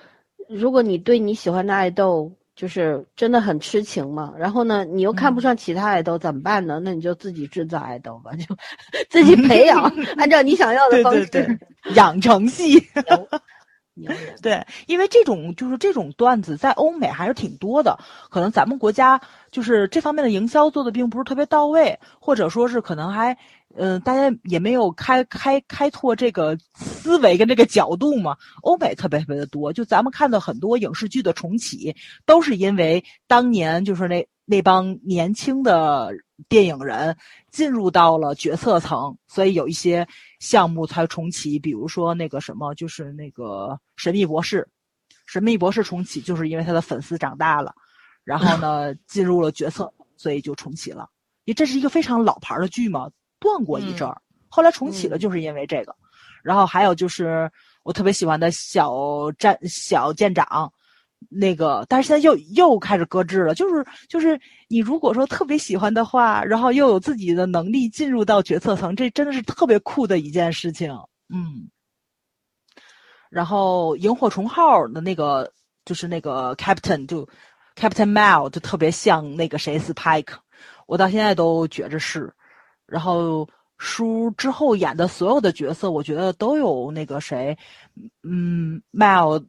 [0.48, 6.80] 如果你对你喜欢的爱豆就是真的很痴情嘛，然后呢，你又看不上其他爱豆，怎么办呢？
[6.82, 8.56] 那你就自己制造爱豆吧，就
[9.10, 9.84] 自己培养，
[10.16, 11.58] 按照你想要的方式。
[11.94, 12.82] 养成系。
[14.42, 17.98] 对，因为这种就是这种段子在欧美还是挺多的，
[18.30, 19.20] 可能咱们国家
[19.50, 23.36] 就是这方面的营销做的并不是特别到位，或者说是可能还，
[23.74, 28.36] 呃，大家也没有开开开拓这个思维跟这个角度嘛。
[28.62, 31.94] 欧美特别特别的多，就咱们看到很多影视剧的重启，
[32.24, 36.12] 都是因为当年就是那那帮年轻的
[36.48, 37.16] 电影人
[37.50, 40.06] 进入到了决策层，所以有一些
[40.38, 44.60] 项目才重启，比如说那个什么，就是那个《神秘博士》，
[45.26, 47.74] 《神秘博士》重启就是因为他的粉丝长大了，
[48.24, 51.08] 然后呢 进入了决策，所以就重启了。
[51.44, 53.10] 因为这是一个非常老牌的剧嘛，
[53.40, 55.94] 断过一阵儿，后来重启了，嗯就是因为这个。
[56.42, 57.50] 然后还有就是
[57.82, 60.72] 我特别喜欢的小站小舰长，
[61.28, 63.54] 那个，但是现在又又开始搁置了。
[63.54, 70.92] 就是就是你如果说特别喜欢的话，然后又有自己的能力进入到决策层，这真的是特别酷的一件事情。
[71.28, 71.68] 嗯。
[73.30, 75.52] 然后萤火虫号的那个
[75.84, 77.28] 就是那个 Captain 就
[77.76, 80.32] Captain Mal 就特别像那个谁 Spike，
[80.86, 82.32] 我到现在都觉着是。
[82.86, 83.46] 然后
[83.76, 87.56] 书之后演的所有的角色，我觉得都有那个谁，
[88.22, 89.44] 嗯，Mal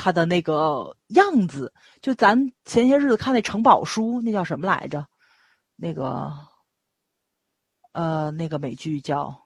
[0.00, 1.72] 他的那个样子。
[2.00, 5.06] 就咱前些日子看那城堡书，那叫什么来着？
[5.76, 6.32] 那个，
[7.92, 9.42] 呃，那个美剧叫，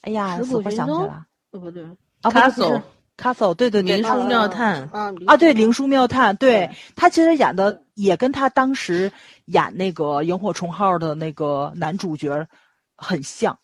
[0.00, 1.14] 哎呀，石死活谷群宗想不起来。
[1.50, 1.84] 哦不对
[2.22, 2.82] 啊，不是不是 Castle
[3.16, 9.10] Castle，对对对，明他书妙探啊啊，对，灵书妙探，对对他其实演的也跟他当时
[9.46, 12.46] 演那个萤火虫号的那个男主角
[12.96, 13.58] 很像，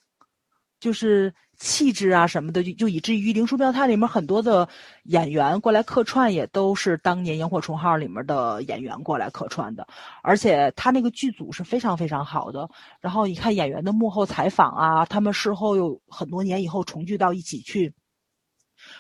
[0.80, 4.68] 就是气质啊什么的，就就以至于灵书妙探里面很多的
[5.04, 9.86] 演员过来客串，也都是当年萤火虫号里面的演员过来客串的，
[10.22, 12.68] 而且他那个剧组是非常非常好的。
[13.00, 17.94] 然后你看演员的幕后采访啊，他们事后又很多年以后重聚到一起去。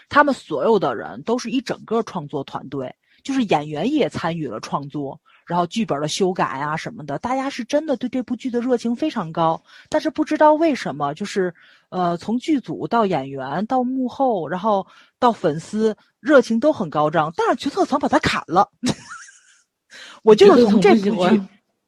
[0.08, 9.62] 他们所有的人都是一整个创作团队，就是演员也参与了创作，然后剧本的修改啊什么的，大家是真的对这部剧的热情非常高。
[9.88, 11.54] 但是不知道为什么，就是
[11.90, 14.86] 呃，从剧组到演员到幕后，然后
[15.18, 18.70] 到粉丝，热情都很高涨，但是决策层把它砍了。
[20.22, 21.42] 我就是从这部剧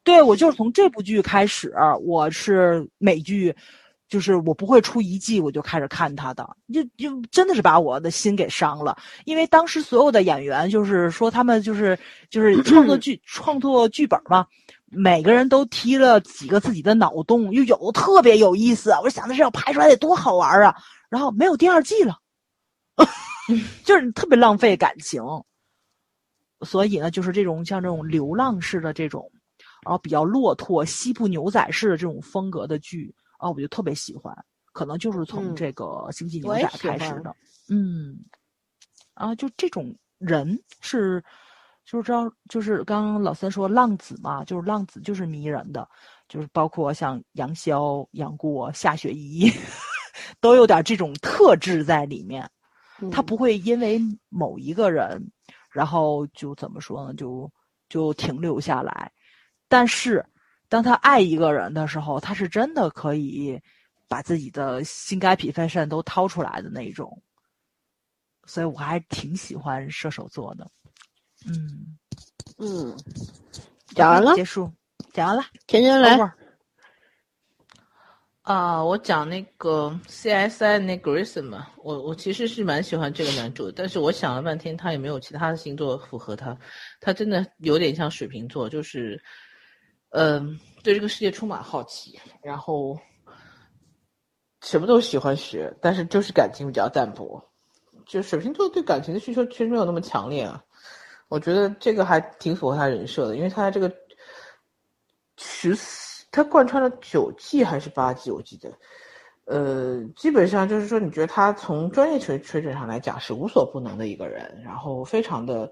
[0.04, 3.56] 对我就是从这部剧开始，我是美剧。
[4.08, 8.96] 就是我不会出一季我就开始看他的，就就真的是把我的心给伤了。
[9.24, 11.98] 因为当时所有的演员就是说他们就是
[12.30, 14.46] 就是创作剧创作剧本嘛，
[14.86, 18.92] 每个人都提了几个自己的脑洞，又有的特别有意思。
[19.02, 20.76] 我想的是要拍出来得多好玩啊，
[21.08, 22.16] 然后没有第二季了，
[23.84, 25.20] 就是特别浪费感情。
[26.60, 29.30] 所以呢，就是这种像这种流浪式的这种，
[29.84, 33.12] 然后比较落拓西部牛仔式的这种风格的剧。
[33.38, 34.36] 哦，我就特别喜欢，
[34.72, 37.34] 可能就是从嗯这个《星际牛我仔开始的。
[37.68, 38.18] 嗯，
[39.14, 41.22] 啊，就这种人是，
[41.84, 45.88] 就是知道，就是刚刚老三说浪子嘛，就是浪子就是迷人的，
[46.28, 49.50] 就是包括像杨逍、杨过、夏雪宜，
[50.40, 52.48] 都有点这种特质在里面。
[53.10, 55.30] 他嗯不会因为某一个人，
[55.70, 57.50] 然后就怎么说呢，就
[57.88, 59.12] 就停留下来，
[59.68, 60.24] 但是。
[60.68, 63.60] 当他爱一个人的时候，他是真的可以
[64.08, 67.22] 把自己的心肝脾肺肾都掏出来的那一种。
[68.46, 70.70] 所以我还挺喜欢射手座的。
[71.46, 71.98] 嗯，
[72.58, 72.96] 嗯，
[73.88, 74.70] 讲完了，结束，
[75.12, 76.16] 讲完了，甜甜来。
[78.42, 86.56] 啊，我讲那个 CSI 那 Grayson 嘛，我我其实是蛮喜欢这个男主的，但是我想了半天，他也没有其他的星座符合他，
[87.00, 89.20] 他真的有点像水瓶座，就是，
[90.10, 92.98] 嗯、对这个世界充满好奇，然后
[94.62, 97.42] 什么都喜欢学，但是就是感情比较淡薄，
[98.06, 100.62] 就水瓶座对感情的需求其实没有那么强烈啊，
[101.28, 103.92] 我觉得这个还挺符合他人设的，因为他这个
[105.36, 108.72] 十四，他贯穿了九季还是八季，我记得，
[109.44, 115.70] 呃，基本上就是说，你觉得他从专业水水准上来讲是无所不能的一个人，然后非常的，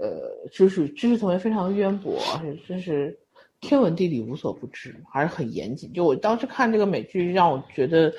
[0.00, 3.18] 呃，知识知识层面非常渊博，而且真是
[3.62, 5.90] 天文地理无所不知，还是很严谨。
[5.94, 8.12] 就我当时看这个美剧，让我觉得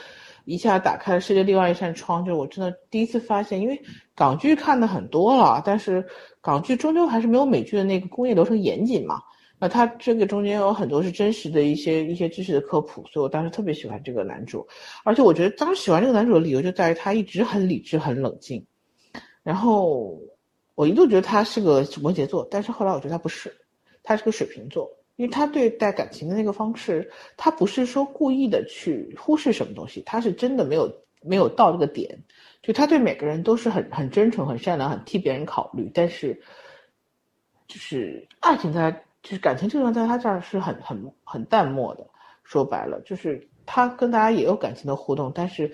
[0.45, 3.79] 一下打开了世界另外一扇窗，就我真的第一次发现，因为
[4.15, 6.03] 港剧看的很多了，但是
[6.41, 9.21] 港剧终究还是没有美剧的那个工业流程严谨嘛。
[9.59, 14.65] 那它这个中间有很多是真实的一些一些知识的科普，所以我当时特别喜欢这个男主，
[15.03, 18.65] 而且我觉得当时喜欢这个男主的理由就在于他一直很理智、很冷静。
[19.43, 20.17] 然后
[20.75, 23.53] 我一度觉得他是个摩羯座，但是后来我觉得他不是，
[24.03, 30.91] 他是个水瓶座，因为他对待感情的那个方式，他不是说故意的去忽视什么东西，他是真的没有
[31.21, 32.17] 没有到这个点，
[32.61, 36.41] 就他对每个人都是很很真诚、很善良、很替别人考虑，但是
[37.67, 38.91] 就是爱情在
[39.21, 42.05] 就是感情这段在他这儿是很很很淡漠的，
[42.43, 45.71] 说白了就是他跟大家也有感情的互动，但是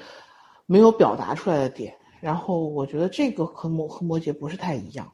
[0.66, 1.96] 没有表达出来的点。
[2.22, 5.10] 然后我觉得这个和摩和摩羯不是太一样，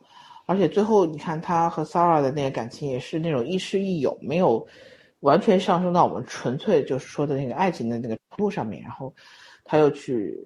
[0.45, 4.65] 而且最后你看他和 Sara 的那个感情也是那种亦师亦友，没有
[5.21, 8.81] 完全上升到我们纯粹就是说的那个爱情的那个程度上面。
[8.81, 9.13] 然后
[9.63, 10.37] 他又去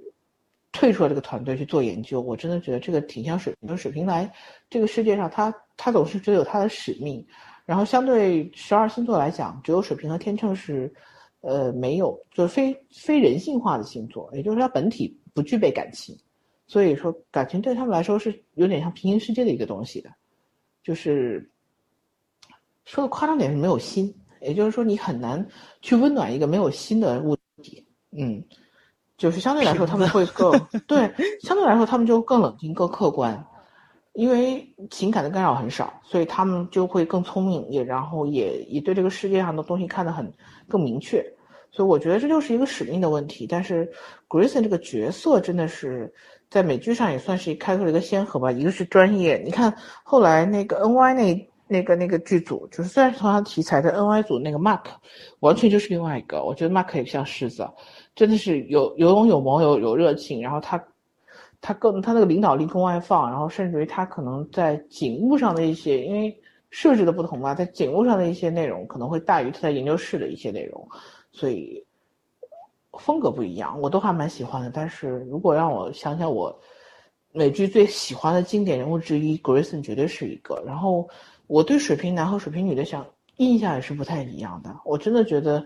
[0.71, 3.75] 退出了这个团队去做研究，我真的觉得这个挺像水瓶。
[3.75, 4.31] 水瓶来
[4.69, 7.25] 这个世界上，他他总是只有他的使命。
[7.65, 10.91] 然后相对十二星座来讲，只有水瓶和天秤是，
[11.41, 16.17] 呃，没有就是非非人性化的星座，也就是它本体不具备感情，
[16.69, 20.09] 所以说感情对他们来说是有点像平行世界的一个东西的，
[20.83, 21.51] 就是
[22.85, 25.43] 说的夸张点是没有心，也就是说你很难
[25.81, 28.43] 去温暖一个没有心的物体，嗯，
[29.17, 30.51] 就是相对来说他们会更
[30.85, 33.43] 对，相对来说他们就更冷静、更客观。
[34.13, 40.31] 因为情感的干扰很少，所以他们就会更聪明，也然后也也对这个世界上的东西看得很
[40.67, 41.23] 更明确。
[41.71, 43.47] 所以我觉得这就是一个使命的问题。
[43.47, 43.89] 但是
[44.27, 46.13] Grayson 这个角色真的是
[46.49, 48.51] 在美剧上也算是开拓了一个先河吧。
[48.51, 49.73] 一个是专业，你看
[50.03, 54.85] 后来那个 NY 那那个那个剧组，就是虽然是同样题材的 NY 组那个 Mark，
[55.39, 56.43] 完全就是另外一个。
[56.43, 57.67] 我觉得 Mark 也像狮子，
[58.15, 60.83] 真的是有有勇有谋有有热情，然后他。
[61.61, 66.33] 他更他那个领导力更外放，然后甚至于他可能在警务上的一些，因为
[66.69, 70.87] 设置的不同吧，在警务上的一些内容可能会大于他在研究室的一些内容，
[71.31, 71.85] 所以
[72.99, 74.69] 风格不一样，我都还蛮喜欢的。
[74.69, 76.57] 但是如果让我想想我
[77.31, 80.61] 美剧最喜欢的经典人物之一，Grayson 绝对是一个。
[80.65, 81.09] 然后
[81.47, 83.05] 我对水瓶男和水瓶女的想
[83.37, 84.75] 印象也是不太一样的。
[84.85, 85.65] 我真的觉得，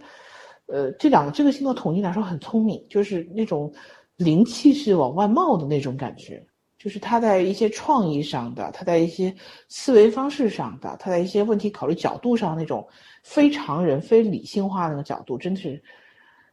[0.68, 3.74] 呃，这两个这个星座统计来说很聪明，就是那种。
[4.18, 6.46] 灵气是往外冒的那种感觉，
[6.84, 9.34] 就是他在一些创意上的，他在一些
[9.70, 12.86] 思维方式上的，他在一些问题考虑角度上那种
[13.24, 15.82] 非常人、非理性化的那个角度，真的是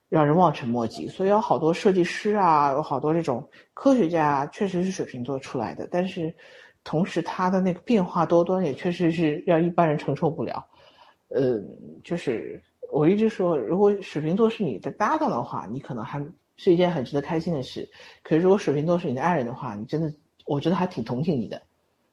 [0.09, 1.09] 让人望尘莫及。
[1.09, 3.45] 所以有好多设计师啊，有好多这种
[3.75, 6.33] 科学家，确实是水瓶座出来的，但是
[6.85, 10.65] 同时他的那个变化多端，也确实是让一般人承受不了。
[11.31, 11.61] 呃，
[12.05, 12.63] 就是
[12.93, 16.25] 我一直说，如果水瓶座是你的搭档的话，你可能还。
[16.63, 17.89] 是一件很值得开心的事，
[18.23, 20.13] 可是如果水瓶座是你的爱人的话，你真的，
[20.51, 21.63] 我觉得还挺同情你的，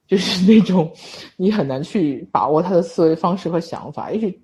[0.06, 0.94] 就是那种
[1.38, 4.12] 你很难去把握他的思维方式和想法。
[4.12, 4.40] 也许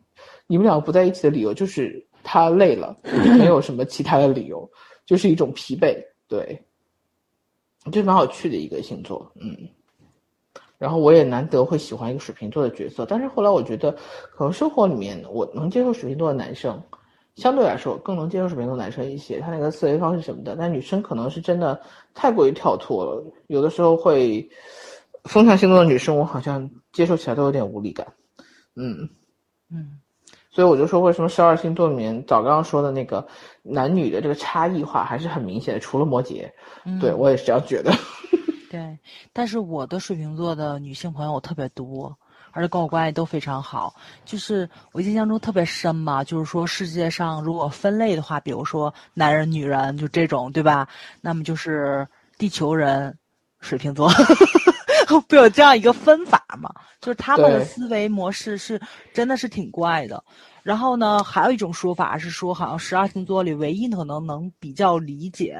[0.47, 2.97] 你们两个不在一起的理由就是他累了，
[3.37, 4.67] 没有什么其他的理由，
[5.05, 5.95] 就是一种疲惫。
[6.27, 6.59] 对，
[7.91, 9.55] 这蛮有趣的一个星座，嗯。
[10.79, 13.91] 然后我也难得会喜欢一个水瓶座的角色，但是后来我觉得，
[14.31, 16.81] 可能生活里面我能接受水瓶座的男生。
[17.35, 21.81] 相对来说更能接受水瓶座男生一些，他那个思维方式什么的，但女生可能是真的
[22.13, 24.47] 太过于跳脱了，有的时候会
[25.23, 28.05] 风象星座的女生，我好像接受起来都有点无力感，
[28.75, 29.09] 嗯
[29.71, 29.99] 嗯，
[30.51, 33.25] 所以我就说，为什么十二星座里面早刚刚说的那个
[33.63, 36.47] 男女的这个差异化还是很明显的，除了摩羯，
[36.85, 37.91] 嗯、对我也是这样觉得。
[38.69, 38.99] 对，
[39.31, 42.15] 但是我的水瓶座的女性朋友特别多。
[42.53, 43.93] 而且跟我关系都非常好，
[44.23, 50.87] 就是我印象中特别深嘛，就是说世界上如果分类的话，比如说男人、女人就这种，对吧？
[51.19, 52.07] 那么就是
[52.37, 53.17] 地球人、
[53.59, 54.07] 水瓶座，
[55.27, 56.73] 不有这样一个分法吗？
[57.01, 58.79] 就是他们的思维模式是
[59.13, 60.23] 真的是挺怪的。
[60.61, 65.57] 然后呢，还有一种说法是说，好像十二星座里唯一可能能比较理解，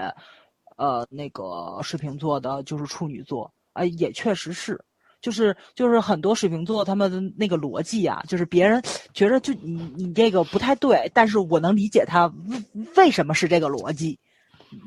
[0.78, 4.80] 呃，那个水瓶座的就是处女座，啊、也确实是。
[5.24, 8.84] 就是就是很多水瓶座他们的那个逻辑啊，就是别人
[9.14, 14.20] 觉得就你你这个不太对，但是我能理解他为为什么是这个逻辑，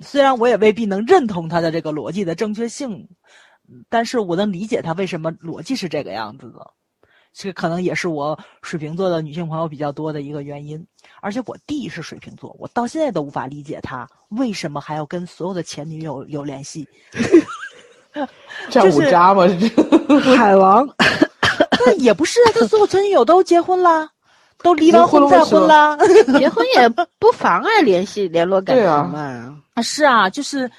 [0.03, 3.09] 虽然我也未必能认同他的这个逻辑的正确性，
[3.89, 6.71] 但是我能理解他为什么逻辑是这个样子的。
[7.33, 10.87] 这可能也是我水瓶座的女性朋友比较多的一个原因，
[11.21, 16.87] 而且我弟是水瓶座，我到现在都无法理解他为什么还要跟所有的前女友有联系。
[18.71, 19.47] 战五渣吗？
[19.49, 19.69] 是
[20.25, 20.89] 这海王，
[21.87, 24.09] 那也不是啊，他所有前女友都结婚了，
[24.63, 25.97] 都离完婚再婚了。
[26.39, 29.57] 结婚也不妨碍联系联络感情嘛。
[29.75, 30.71] 啊，是啊，就是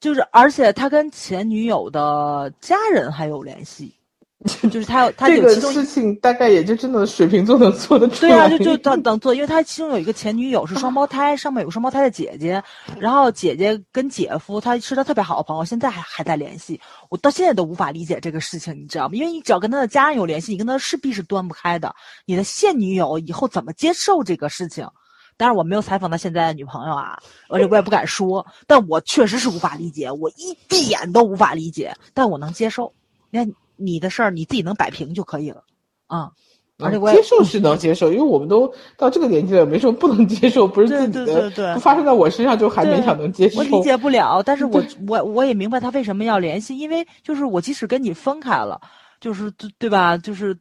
[0.00, 3.94] 就是，而且他跟前女友的家人还有联系，
[4.72, 12.62] 就是他有他这个事情大概也就真的水瓶座能做得出来对啊，就就 等等做，因为他其中有一个前女友是双胞胎，上面有个双胞胎的姐姐，
[12.98, 16.80] 然后姐姐跟姐夫他是他特别好的朋友，现在还还在联系。
[17.10, 19.14] 我到现在都无法理解这个事情，你知道吗？
[19.14, 21.94] 因为你只要跟他的家人有联系，你跟他势必是断不开的。
[22.24, 24.88] 你的现女友以后怎么接受这个事情？
[25.36, 27.18] 当然我没有采访他现在的女朋友啊，
[27.48, 32.90] 而且我也不敢说，但我确实是无法理解，我一点都无法理解，但我能接受。
[33.30, 35.64] 你看你的事儿你自己能摆平就可以了，
[36.06, 36.30] 啊、
[36.78, 43.58] 而且接受是能接受，因为我们都到这个年纪了，没什么不能接受，不是自己的，对对对对不发生在我身上就还勉强能接受。
[43.58, 48.80] 我理解不了，但是我我我也明白他为什么要联系，因为就是我即使跟你分开了，
[49.20, 50.16] 就是对对吧？
[50.16, 50.56] 就是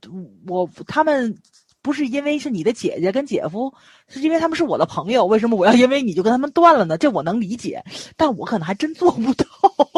[0.48, 1.34] 我他们
[1.82, 3.74] 不是因为是你的姐姐跟姐夫，
[4.08, 6.98] 是因为他们是我的朋友，为什么我要因为你就跟他们断了呢？
[6.98, 7.82] 这我能理解，
[8.18, 9.46] 但我可能还真做不到。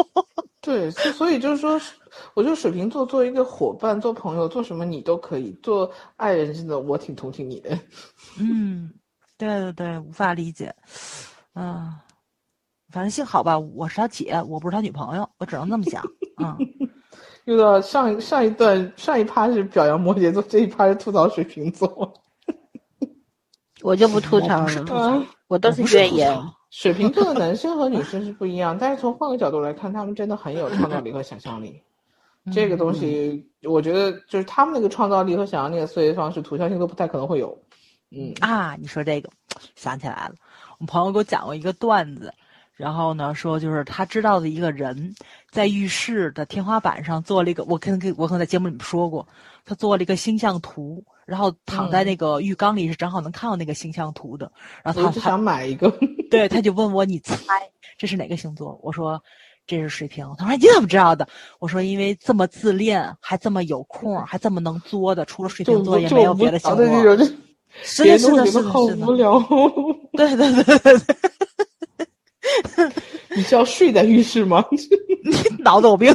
[0.62, 1.80] 对，所所以就是说，
[2.34, 7.78] 我觉得水瓶座做一个伙伴、做朋友、做什么你都可以，做爱人真的我挺同情你的。
[8.40, 8.92] 嗯，
[9.38, 10.74] 对对对，无法理解。
[11.54, 11.92] 嗯，
[12.90, 16.02] 反正幸好吧，我是他姐，我不是他女朋友，我只能这么想。
[16.42, 16.56] 嗯。
[17.44, 22.14] 又到上上一段上一趴是表扬摩羯座，这一趴是吐槽水瓶座。
[23.82, 26.40] 我就不吐槽了，啊，我都是吐怨言。
[26.70, 31.82] 水瓶座的男生和女生是不一样，但是从换个角度来看，他们真的很有创造力和想象力。
[32.50, 37.56] 这个东西，我觉得就是他们那个创造力和想象力的思维方式，图像性都不太可能会有。
[38.10, 39.30] 嗯，啊，你说这个，
[39.76, 40.34] 想起来了，
[40.80, 42.34] 我朋友给我讲过一个段子，
[42.74, 45.14] 然后呢说就是他知道的一个人，
[45.50, 49.26] 在浴室的天花板上做了一个，我可能给我可能在节目里面说过，
[49.64, 54.50] 他做了一个星象图，然后躺在那个浴缸里是正好能看到那个星象图的，
[54.82, 55.88] 然后他就想买一个。
[56.28, 57.36] 对他就问我你猜
[57.96, 58.78] 这是哪个星座？
[58.82, 59.22] 我说。
[59.66, 61.26] 这是水瓶，他说你怎么知道的？
[61.58, 66.84] 我说因为这么自恋，还这么有空，还这么能作的，除了水就瓶座也没有别的星座。
[68.36, 69.12] 的是的，好无。
[69.12, 69.40] 聊。
[70.12, 70.98] 对对对对
[72.76, 72.92] 对，
[73.36, 74.64] 你是要睡在浴室吗？
[74.70, 76.12] 你 脑子有病，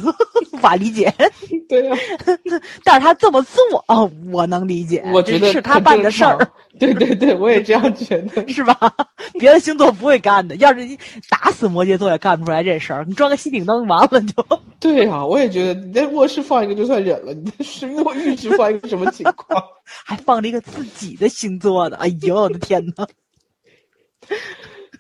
[0.52, 1.14] 无法理解。
[1.70, 1.96] 对呀、
[2.84, 5.04] 但是他这么做，哦，我能理解。
[5.14, 6.38] 我觉得是他办的事儿。。
[6.80, 8.48] 对对对，我也这样觉得。
[8.54, 8.78] 是吧？
[9.40, 10.98] 别的星座不会干的，要是你
[11.30, 13.04] 打死摩羯座也干不出来这事儿。
[13.08, 14.46] 你装个吸顶灯完了就。
[14.80, 19.64] 对啊，我也觉得你在卧室放一个就算忍了，你在室卧浴室放一个什么情况？
[20.06, 23.08] 还放了一个自己的星座的，哎呦我的天呐！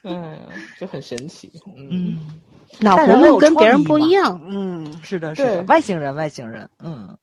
[0.08, 0.40] 嗯，
[0.80, 1.52] 就很神奇。
[1.76, 2.42] 嗯，嗯，
[2.80, 7.18] 脑但是很有回们跟别人不一样，嗯，是的，是的，外星人，外星人，嗯，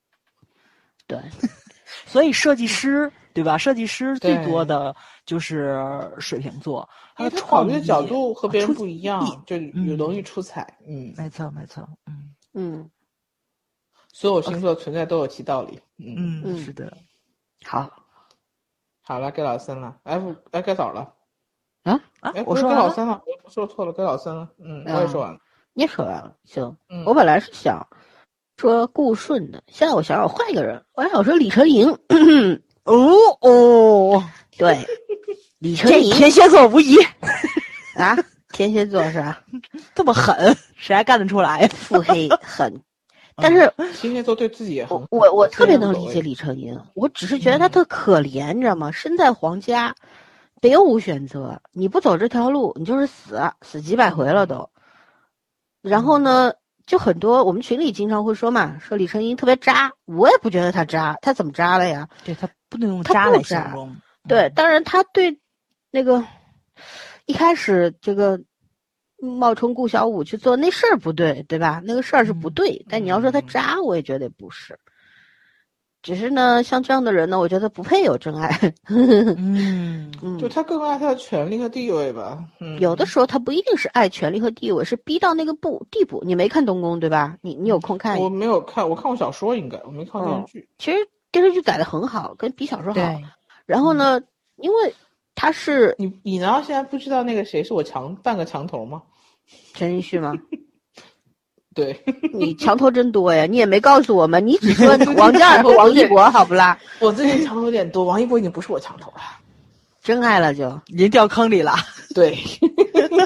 [1.07, 1.19] 对，
[2.07, 3.57] 所以设计师对吧？
[3.59, 4.95] 设计师最多的
[5.27, 5.81] 就是
[6.19, 9.57] 水瓶座，他考虑的角度和别人不一样，就
[9.97, 10.77] 容易出彩。
[10.87, 12.91] 嗯，没错，没错，嗯嗯，
[14.13, 15.81] 所有星座存在都有其道理。
[15.99, 16.97] 嗯，嗯，嗯是的，
[17.65, 17.91] 好
[19.03, 19.99] 好了，该老三了。
[20.05, 21.14] F，哎，该早了。
[21.85, 24.49] 啊，啊哎，，我说完了，该老三了，我说错了，该老三了。
[24.59, 25.39] 嗯，我也说完了。
[25.73, 26.77] 你也说完了，行。
[26.89, 27.87] 嗯，我本来是想
[28.57, 31.89] 说顾顺的，现在我想想换一个人，我还想说李晨莹。
[32.85, 34.23] 哦哦，
[34.59, 34.79] 对，
[35.59, 36.97] 李晨这莹天蝎座无疑，
[37.97, 38.17] 啊，
[38.53, 39.43] 天蝎座是吧？
[39.95, 41.69] 这么狠，谁还干得出来呀？
[41.69, 42.81] 腹黑狠，
[43.37, 48.91] 但是天蝎座对自己也很我我我特别能理解李成英，我只是觉得他特可怜，你知道吗？
[48.93, 49.95] 身在皇家，
[50.61, 54.71] 别无选择，你不走这条路，你就是死，死几百回了都。
[55.83, 56.55] 然后呢，
[56.87, 62.09] 就很多我们群里经常会说嘛，说李成英特别渣，我也不觉得他渣，他怎么渣了呀？
[62.25, 65.39] 对他不能用他渣来形容，对，当然他对
[65.91, 66.25] 那个
[67.27, 68.41] 一开始这个
[69.19, 71.83] 冒充顾小五去做那事儿不对，对吧？
[71.85, 72.85] 那个事儿是不对。
[72.89, 74.79] 但你要说他渣，我也觉得不是。
[76.05, 78.51] 只是呢，像这样的人呢，我觉得不配有真爱。
[80.39, 82.45] 就他更爱他的权利和地位吧。
[82.61, 86.23] 嗯，有的时候他不一定是爱权利和地位，是逼到那个步地步。
[86.27, 87.39] 你没看东宫对吧？
[87.41, 90.69] 你你有空看我没有看，我看过小说，应该我没看过电视剧。
[90.77, 90.99] 其实
[91.33, 92.95] 电视剧改的很好，跟比小说好。
[93.01, 93.25] 对，
[93.65, 94.21] 然后呢，
[94.57, 94.95] 因为
[95.35, 99.03] 他是你你难道现在不知道那个谁是我墙半个墙头吗？
[99.73, 100.35] 陈奕迅吗？
[101.75, 101.99] 对，
[102.33, 103.47] 你墙头真多呀！
[103.47, 106.79] 你也没告诉我们，你只说 王嘉尔和王一博，好不啦？
[107.01, 109.23] 我最近墙头有点多，王一博已经不是我墙头了。
[110.03, 111.75] 真爱了就已经掉坑里了。
[112.15, 112.37] 对，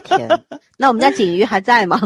[0.04, 0.28] 天，
[0.76, 2.00] 那我们家景瑜还在吗？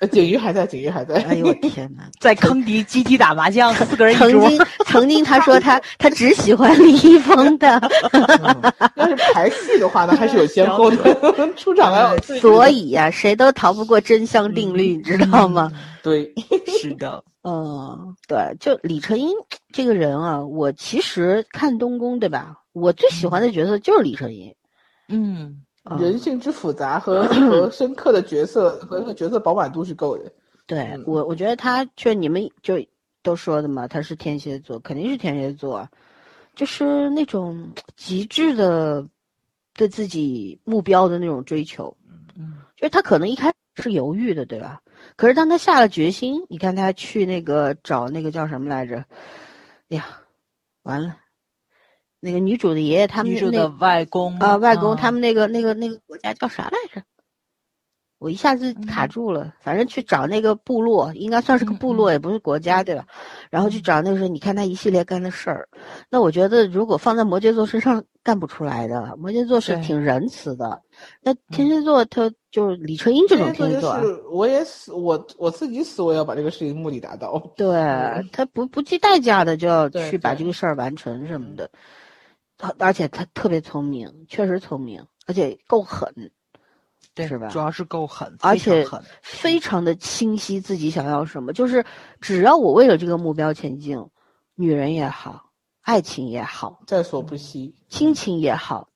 [0.00, 1.16] 呃景瑜还在，景瑜还在。
[1.24, 2.04] 哎呦我天哪！
[2.20, 4.28] 在坑底集体打麻将， 四个人一桌。
[4.30, 7.78] 曾经曾经他说他 他只喜欢李易峰的，
[8.12, 15.70] 嗯要是排戏的话呢，还是有先后的，出场还有所以呀、谁都逃不过真相定律，你知道吗？
[16.02, 16.32] 对，
[16.80, 19.30] 是的，嗯，对，就李成英
[19.72, 22.54] 这个人啊，我其实看东宫，对吧？
[22.72, 24.54] 我最喜欢的角色就是李成英。
[25.08, 25.56] 嗯，嗯
[25.96, 30.24] 人性之复杂和 和深刻的角色和那个角色饱满度是够的。
[30.66, 32.74] 对嗯我，我觉得他就你们就
[33.22, 35.88] 都说的嘛，他是天蝎座，肯定是天蝎座，
[36.54, 39.06] 就是那种极致的
[39.74, 41.96] 对自己目标的那种追求。
[42.36, 44.80] 嗯，就是他可能一开始是犹豫的，对吧？
[45.16, 49.04] 可是当他下了决心，你看他去那个找那个叫什么来着？
[49.88, 50.04] 哎呀，
[50.82, 51.16] 完了，
[52.20, 57.02] 那个女主的爷爷他们那女主的外公啊，外公他们们那个那个那个国家叫啥来着？
[58.18, 63.06] 我一下子卡嗯住了，反正去找那个部落，应该算是个部落，嗯也不是国家，对吧？
[63.48, 65.68] 然后去找那个时候，你看他一系列干的事儿，
[66.10, 69.16] 那我觉得如果放在摩羯座身上干不出来的。
[69.16, 70.82] 摩羯座是挺仁慈的，
[71.22, 73.96] 那天蝎座他就是李春英这种天蝎座
[74.32, 77.40] 我也死，我我自己死，我也要把这个事情目的达到。
[77.56, 77.70] 对
[78.32, 81.70] 他不不计代价的就要去把这个事儿完成什么的，
[82.58, 86.30] 他而且他特别聪明，确实聪明，而且够狠。
[87.14, 89.04] 对是吧主要是够狠，而且非常狠。
[89.22, 91.84] 非常的清晰自己想要什么，就是
[92.20, 94.06] 只要我为了这个目标前进，
[94.54, 97.74] 女人也好，爱情也好，在所不惜。
[97.88, 98.90] 亲情也好，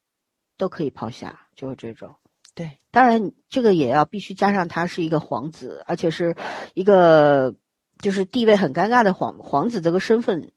[0.57, 2.15] 都可以抛下，就是这种。
[2.55, 6.37] 对，当然这个也要必须加上他是一个皇子，而且是
[6.75, 7.55] 一个
[7.99, 10.53] 就是地位很尴尬的皇皇子这个身份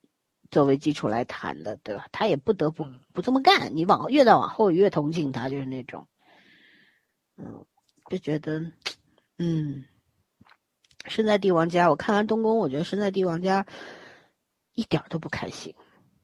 [0.51, 2.07] 作为基础来谈的，对吧？
[2.11, 6.07] 他也不得不嗯不这么干，你往后越到往后越同情他，就是那种，
[7.37, 7.65] 嗯，
[8.09, 8.59] 就觉得，
[9.37, 9.83] 嗯，
[11.05, 13.65] 身在帝王家，我看完东宫，我觉得身在帝王家
[14.73, 15.73] 一点儿都不开心。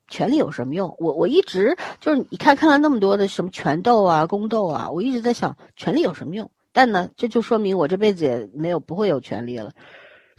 [0.08, 0.94] 权力有什么用？
[1.00, 6.52] 我我一直就是你看看了那么多的什么权斗啊、宫斗啊，我一直在想权力有什么用？
[6.74, 9.74] 但呢，这就说明我这辈子也没有不会有权利了。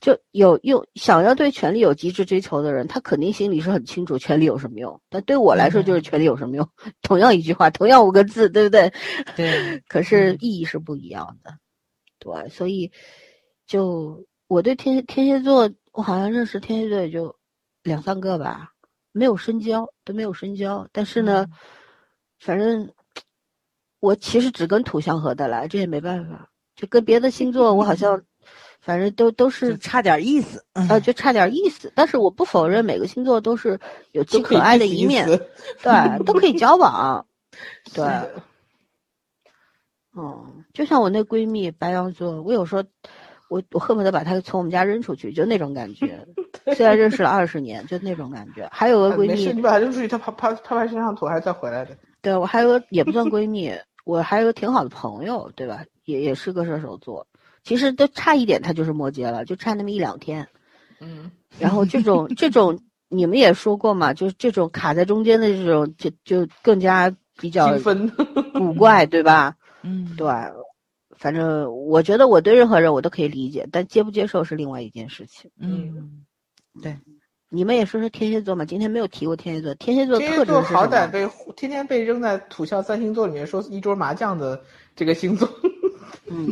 [0.03, 5.01] 就有用想要对权力有极致追求的人，他肯定心里是很清楚权力有什么用。
[5.09, 6.69] 但对我来说，就是权力有什么用？
[7.03, 8.93] 同样一句话，同样五个字，对不对？
[9.37, 11.57] 对， 可是意义是不一样的，
[12.19, 12.91] 对，所以
[13.65, 17.37] 就我对天天蝎座，我好像认识天蝎座也就
[17.85, 18.73] 两三个吧，
[19.13, 20.89] 没有深交，都没有深交。
[20.91, 21.47] 但是呢，
[22.41, 22.93] 反正
[24.01, 26.51] 我其实只跟土象合得来，这也没办法。
[26.75, 28.21] 就跟别的星座，我好像
[28.83, 30.63] 反正都都是差点意思。
[30.75, 31.91] 呃，就差点意思。
[31.95, 33.79] 但是我不否认每个星座都是
[34.11, 35.27] 有其可爱的一面，
[35.83, 37.25] 对，都可以交往，
[37.95, 38.05] 对。
[38.05, 38.31] 的
[40.15, 42.85] 嗯，就像我那闺蜜白羊座，我有时候
[43.49, 46.27] 我我恨不得把她从我们家扔出去，就那种感觉。
[46.77, 48.69] 虽然认识了二十年，就那种感觉。
[48.71, 51.97] 还有个闺没事，蜜，你把她扔出去，她拍拍拍拍身上土，还是再回来的。
[52.21, 53.73] 对我还有个也不算闺蜜，
[54.05, 55.83] 我还有个挺好的朋友，对吧？
[56.05, 57.27] 也也是个射手座，
[57.65, 60.47] 其实都差一点，他就是摩羯了，就差那么一两天。
[61.01, 62.79] 嗯，然后这种这种
[63.09, 67.77] 你们也说过嘛，就是这种卡在中间的这种，就就更加比较。
[68.55, 69.57] 古怪，对吧？
[69.83, 70.29] 嗯，对，
[71.17, 75.51] 反正我觉得我对任何人我都可以理解，但接不接受是另外一件事情。
[75.59, 76.25] 嗯，
[77.55, 78.65] 你们也说说天蝎座嘛？
[78.65, 80.81] 今天没有提过天蝎座，天蝎座天蝎特征座是什么？
[80.81, 84.59] 好歹被天天被扔在土象三星座里面，说一桌麻将的
[84.97, 85.47] 这个星座，
[86.29, 86.51] 嗯，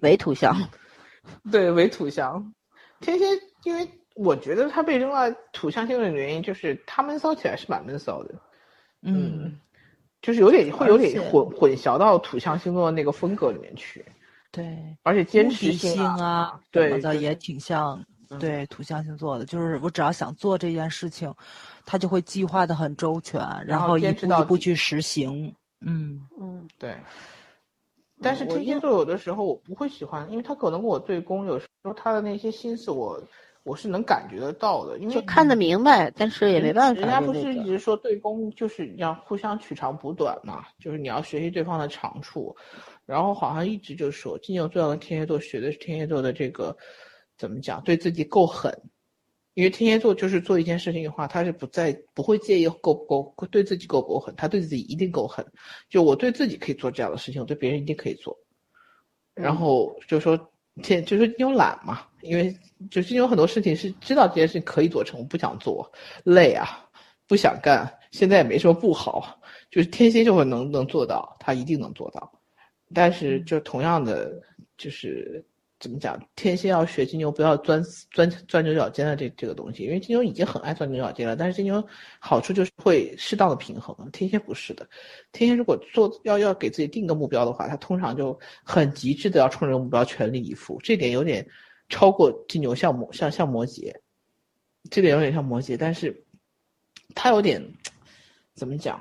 [0.00, 0.56] 伪土象。
[1.52, 2.54] 对，为土象。
[3.00, 3.26] 天蝎，
[3.62, 8.34] 因为我觉得他被扔到土象星座的原因，就是他闷骚起来是蛮闷骚的，
[9.02, 9.60] 嗯，
[10.22, 14.02] 就是有点会有点混混淆到土象星座的那个风格里面去，
[14.50, 21.32] 对，而且坚持性性啊，什么对，就是的也挺像嗯对土象星座的，就是我只要想做这件事情，
[21.86, 25.54] 他就会计划的很周全，然后后一步一步去实行。
[25.80, 26.96] 嗯，嗯，对，
[28.20, 33.22] 但是天蝎座有的时候我不会喜欢，因为他可能跟我对攻，有时候他的那些心思我
[33.62, 37.00] 我是能感觉得到的，因为就看得明白，但是也没办法。
[37.00, 42.56] 人家不是一直说对攻就是要互相取长补短嘛，就是你要学习对方的长处，
[43.06, 46.76] 然后好像一直就说金牛座要跟天蝎座学的是天蝎座的这个
[47.38, 48.76] 怎么讲，对自己够狠，
[49.54, 55.46] 因为天蝎座就是做一件事情的话，他是不在不会介意够不够对自己够不够狠，他对自己一定够狠，
[55.88, 58.36] 就我对自己可以做这样的事情，我对别人一定可以做，
[59.34, 60.38] 然后就说
[60.82, 62.54] 天就是金牛懒嘛，因为
[62.90, 65.90] 就是有很多事情是知道这件事情可以做成，不想做，
[66.24, 66.88] 累啊，
[67.26, 69.40] 不想干，现在也没什么不好，
[69.70, 72.32] 就是天蝎就会能能做到，他一定能做到，
[72.94, 74.40] 但是就同样的
[74.76, 75.44] 就是
[75.80, 77.80] 怎么讲，天蝎要学金牛不要钻
[78.10, 81.86] 钻钻牛角尖的这这个东西，因为金牛已经很爱钻牛角尖了，但是金牛
[82.18, 84.88] 好处就是会适当的平衡，天蝎不是的，
[85.30, 91.46] 天蝎如果做要要给自己定个目标的话，他通常就很极致的要冲着目标全力以赴，这点有点
[91.88, 93.94] 超过金牛像摩像像摩羯，
[94.90, 96.24] 这点有点像摩羯，但是
[97.14, 97.62] 他有点
[98.54, 99.00] 怎么讲？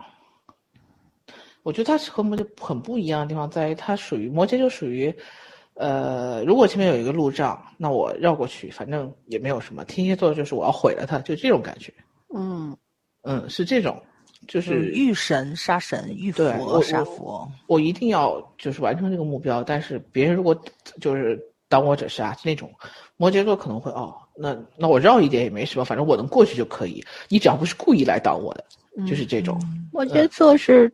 [1.63, 5.13] 我觉得他是和摩羯很不一样的地方在于，他属于摩羯就属于，
[5.79, 9.85] 呃，如果前面有一个路障，那我绕过去，反正也没有什么。
[9.85, 11.93] 天蝎座就是我要毁了它，就这种感觉。
[12.35, 12.75] 嗯，
[13.23, 14.01] 嗯，是这种，
[14.47, 17.47] 就就是是遇神杀神，遇对佛我我杀佛。
[17.67, 20.59] 我一定要就是完成这个目标，但是别人如果
[20.99, 21.39] 就是
[21.69, 22.71] 挡我者杀那种，
[23.15, 28.63] 摩羯座可能会哦，那那我绕一点也没什么，反正我能过去就可以，你只要不是故意来挡我的，
[29.05, 29.59] 就是这种。
[29.91, 30.91] 摩羯座是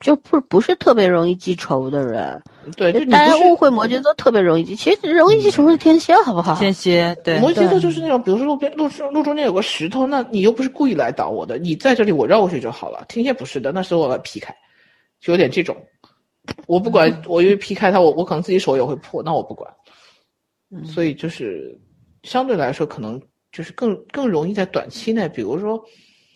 [0.00, 2.42] 就不不是特别容易记仇的人，
[2.74, 6.54] 对，就你大家误会摩羯座特别容易记，其实容易记仇是天蝎，好不好？
[6.56, 13.04] 天蝎对，摩羯座就是那种，比如说路边路路中间有个石头，那你又不是故意来挡我的，你在这里我绕过去就好了。
[13.08, 14.54] 天蝎不是的，那时候我要劈开，
[15.20, 15.76] 就有点这种。
[16.66, 19.70] 我不管，我因为劈开它，我我可能自己手也会破，那我不管。
[20.72, 21.78] 嗯所以就是
[22.22, 23.20] 相对来说，可能
[23.52, 25.78] 就是更更容易在短期内，比如说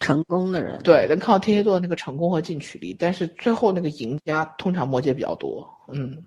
[0.00, 6.24] 成功的人，对能看到天蝎座的那个成功和进取力，但是最后那个赢家通常摩羯比较多，嗯，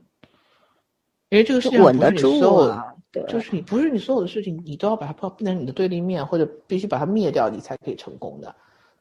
[1.29, 8.55] 因为这个世界上不是你稳得住所有啊，对，就是你不是你所有的事情，你都要把它放变成你的对立面，或者必须把它灭掉，你才可以成功的。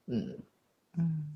[0.07, 0.37] 嗯，
[0.99, 1.35] 嗯，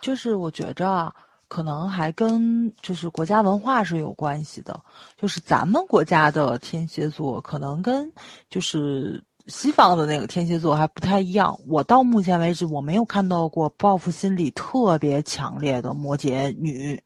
[0.00, 1.14] 就是我觉着啊，
[1.48, 4.80] 可能还跟就是国家文化是有关系的。
[5.16, 8.10] 就是咱们国家的天蝎座，可能跟
[8.48, 11.54] 就是西方的那个天蝎座还不太一样。
[11.66, 16.98] 我到目前为止，我没有看到过报复心理特别强烈的摩羯女，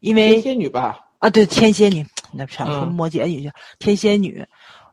[0.00, 3.48] 因为天蝎女吧，啊，对，天蝎女，那想说嗯摩羯女，
[3.78, 4.44] 天蝎女，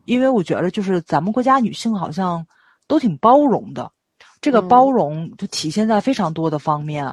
[0.06, 2.46] 因为我觉得就是咱们国家女性好像
[2.86, 3.90] 都挺包容的，
[4.42, 7.12] 这个嗯包容就体现在非常多的方面，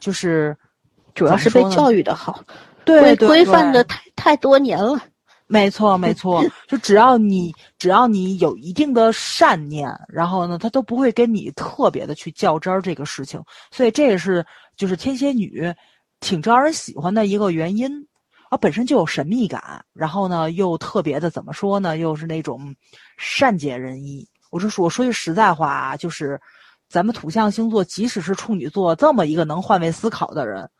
[0.00, 0.56] 就是
[1.14, 2.40] 主要是被教育，的好，
[2.84, 4.98] 对规范的太太多年了。
[5.46, 14.44] 没错，没错，就只要你只要你有一定的善念，然后呢，他都不会跟你特别的去较真儿这个事情，所以这也是
[14.76, 15.72] 就是天蝎女
[16.20, 18.06] 挺招人喜欢的一个原因。
[18.48, 22.72] 啊，本身就有神秘感，然后呢，又特别的怎么说呢，又是那种
[23.16, 24.24] 善解人意。
[24.50, 26.40] 我是说，我说句实在话啊，就是
[26.88, 30.70] 咱们土象星座，即使是处女座这么一个能换位思考的人，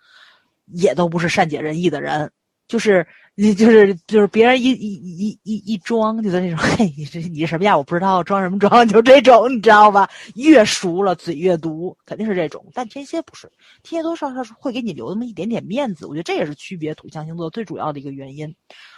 [0.66, 2.30] 也都不是善解人意的人。
[2.68, 3.04] 就是
[3.38, 10.08] 你就是就是别人一一一一一装，就在那种 嘿，你这你什么样我不知道，装什么装，就这种，你知道吧？
[10.36, 12.64] 越熟了嘴越毒，肯定是这种。
[12.72, 13.46] 但天蝎不是，
[13.82, 18.54] 天蝎多少少是会给你留那么一点点面子，我觉得这也是区别土象星座最主要的一个原因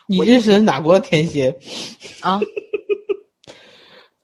[0.07, 1.59] 你认识的哪国的天蝎？
[2.21, 2.41] 啊。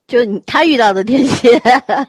[0.07, 1.59] 就你他遇到的天蝎，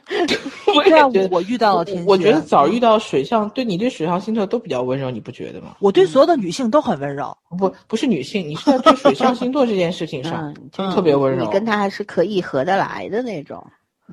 [0.74, 5.76] 我对啊也觉得，我遇到了天蝎，我觉得早遇到水象，对你对水象星座都比较温柔，你不觉得吗？
[5.80, 7.34] 我对所有的女性都很温柔。
[7.58, 11.42] 不，不是女性，你是在对水象星座这件事情上嗯，就特别温柔。
[11.42, 13.66] 你跟他还是可以合得来的那种。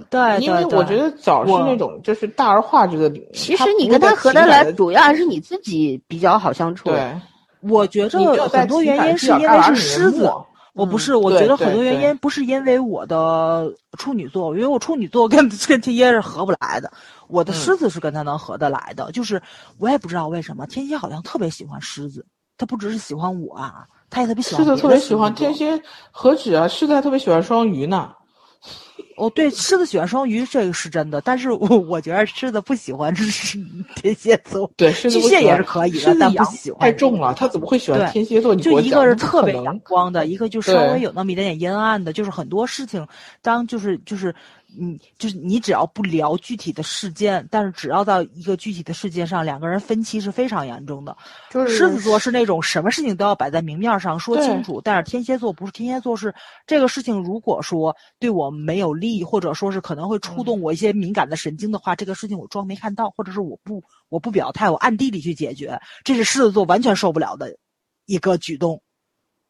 [0.09, 6.89] 对，因为对对我觉得早是那种就是大而化之的，其实你跟他合得来，主要还是你自己比较好相处。
[6.89, 7.13] 对，
[7.69, 10.31] 我觉着很多原因是因为是狮子。
[10.73, 16.91] 磨我不嗯是，我觉得很多原因不是因为我的处女座，因为我处女座跟跟天蝎是合不来的，
[17.27, 19.41] 我的嗯狮子是跟他能合得来的，就是
[19.77, 22.25] 我也不知道为什么天蝎好像特别喜欢狮子，
[22.57, 25.33] 他不只是喜欢我啊，他也特别喜欢狮子特别喜欢。
[25.35, 26.67] 天蝎，何止啊？
[26.67, 28.11] 狮子还特别喜欢双鱼呢。
[29.15, 33.59] 哦，对，狮子喜欢双鱼，这个是真的，但是我我觉得狮子不喜欢是
[33.95, 38.55] 天蝎座，对，巨蟹也是可以的但不喜欢太重了，他怎么会喜欢天蝎座？
[38.55, 43.05] 你就一个是特别阳光的，一个就稍微有那么一点点阴暗的，就是很多事情，
[43.43, 44.33] 当就是就是
[44.77, 51.15] 你就是你只要不聊具体的事件，但是只要到一个具体的事件上，两个人分歧是非常严重的。
[51.49, 56.33] 就是狮子座是那种什么事情都要摆在明面上说清楚，但是天蝎座不是，天蝎座是
[56.65, 67.55] 这个事情如果说对我没有利，或者说是可能会触动我一些敏感的神经的话，这个事情我装没看到，或者是我不我不表态，我暗地里去解决，这是狮子座完全受不了的
[68.05, 68.81] 一个举动。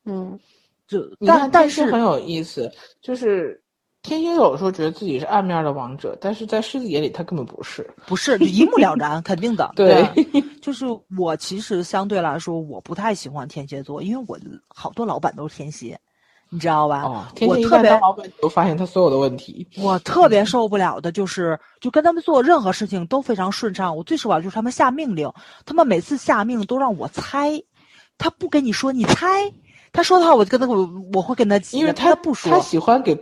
[0.05, 0.37] 嗯，
[0.85, 2.69] 就但但是很有意思，
[3.01, 3.62] 就是
[4.03, 7.89] 天蝎有时候觉得自己是暗面的王者，但是在狮子眼里他根本不是。
[8.05, 9.71] 不是就一目了然， 肯定的。
[9.77, 10.05] 对
[10.61, 10.85] 就是
[11.17, 15.97] 我其实相对来说我不太喜欢天蝎座，因为我好多老板都是天蝎，
[16.49, 17.03] 你知道吧？
[17.03, 19.65] 哦，天蝎一我特别老板，你就发现他所有的问题。
[19.77, 23.95] 我特别受不了的就是，就跟他们做任何事情都非常顺畅。
[23.95, 25.31] 我最受不了就是他们下命令，
[25.65, 27.51] 他们每次下命令都让我猜，
[28.17, 29.49] 他不跟你说，你猜。
[29.93, 33.15] 他说的话，我就跟他我我会跟他急，因为他不说他，喜欢给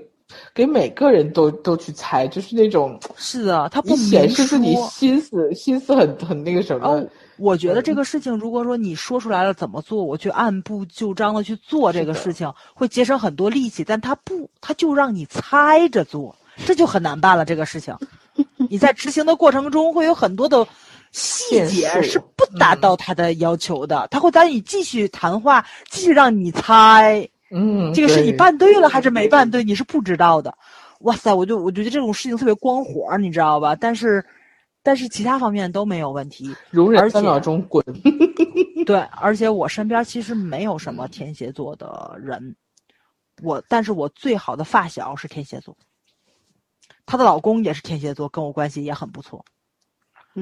[0.53, 6.87] 给每个人都都去猜，就是那种 是的，他不你显示自己心思心思很很那个什么。
[6.87, 13.83] 哦，我觉得这个事情，如果说你说出来了怎么做，我去按部就章的去做这个事情，会节省很多力气。
[13.83, 16.35] 但他不，他就让你猜着做，
[16.65, 17.45] 这就很难办了。
[17.45, 17.95] 这个事情，
[18.69, 20.65] 你在执行的过程中会有很多的
[21.11, 27.27] 细节是不达到他的要求的，他会带你继续谈话，继续让你猜。
[27.51, 30.57] 嗯，这个是你办对了还是没办对，你是不知道的。
[31.01, 33.75] 哇塞，我就我觉得这种事情特别光火儿，你知道吧？
[33.75, 34.23] 但是，
[34.81, 36.49] 但是其他方面都没有问题。
[36.49, 37.83] 而容忍三秒且钟滚。
[38.85, 42.55] 对，而且我身边其实没有什么天蝎座的人，
[43.43, 45.75] 我但是我最好的发小是天蝎座，
[47.05, 49.43] 她的老公也是天蝎座，跟我关系也很不错。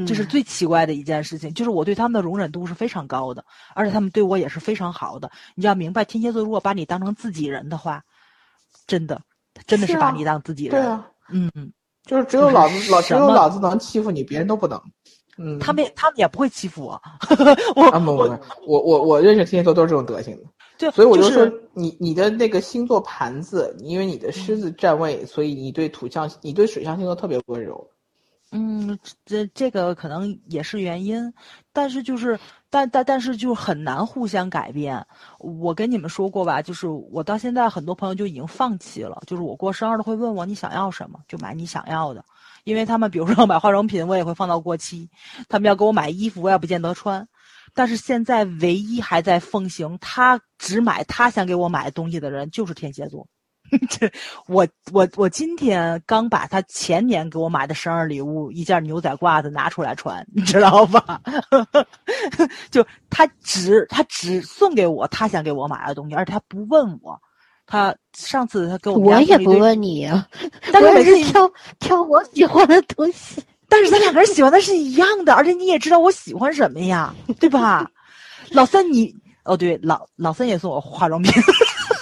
[0.06, 3.44] 这是嗯最奇怪的一件事情，就是我对他们的容忍度是非常高的，
[3.74, 5.32] 而且他们对我也是非常好的。
[5.56, 8.04] 你要明白，天蝎座如果把你当成自己人的话，
[8.86, 9.20] 真的，
[9.66, 10.72] 真的是把你当自己人。
[10.72, 11.72] 对啊，嗯嗯，
[12.04, 14.80] 就是只有老子老只有老子能欺负你，别人都不能。
[15.38, 17.02] 嗯，他们也他们也不会欺负我，
[17.76, 20.44] 我啊不不不，我我我认识天蝎座都是这种德行的。
[20.78, 27.90] 对所以我就就是说，你你的那个星座盘子，因为你的狮子占位，所以你对土象、你对水象星座特别温柔。
[28.52, 31.32] 嗯，这这个可能也是原因，
[31.72, 35.06] 但是就是，但但但是就很难互相改变。
[35.38, 42.26] 我跟你们说过吧，就是我到现在很多朋友就已经放弃了，就是我过生日都会问我你想要什么，就买你想要的，
[42.64, 45.08] 因为他们比如说要买化妆品，我也会放到过期；
[45.48, 47.28] 他们要给我买衣服，我也不见得穿。
[47.76, 53.28] 但是现在唯一还在奉行他只买他想给我买的东西的人，就是天蝎座。
[53.90, 54.12] 这
[54.48, 61.22] 我我我今天刚把他前年给我买的生日礼物一件牛仔褂子拿出来穿，你知道吧？
[62.72, 67.20] 就他只他只送给我他想给我买的东西，而且他不问我。
[67.72, 70.28] 他上次他给我我也不问你啊，
[70.74, 73.44] 但是每次挑挑我喜欢的东西。
[73.68, 77.88] 但是咱两个人喜欢的是一样的，而且你也知道我喜欢什么呀，对吧？
[78.50, 81.32] 老三你哦对，老老三也送我化妆品，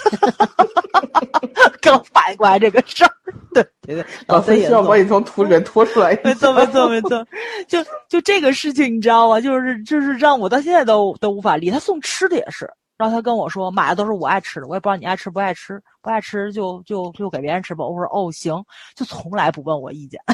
[1.80, 3.10] 刚反应过来这个事儿，
[3.54, 6.18] 对对对，老三三需要把你从土里面拖出来。
[6.24, 7.26] 没错，没错，没错，
[7.66, 7.78] 就
[8.08, 9.40] 就这个事情，你知道吗？
[9.40, 11.70] 就是就是让我到现在都都无法理。
[11.70, 17.84] 他送吃的也是，然后他跟我说买的都是我爱吃的，我也不知道你爱吃不爱吃，不爱吃就就就给别人吃吧。
[17.84, 18.62] 我说哦行，
[18.94, 20.20] 就从来不问我意见。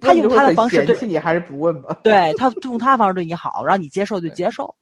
[0.00, 1.96] 他用他的方式对你还是不问吧？
[2.02, 4.74] 对他用他的方式对你好，让你接受就接受，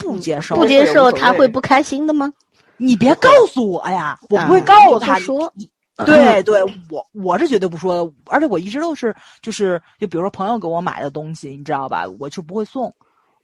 [0.00, 2.32] 不接受不接受他会不开心的吗？
[2.76, 5.14] 你别告诉我呀，我不会啊告诉他。
[5.14, 5.52] 不说，
[6.06, 12.92] 对对，我我是绝对不说的，而且我一直都是就是就比如说朋友给我买的东西，你知道吧，我就不会送，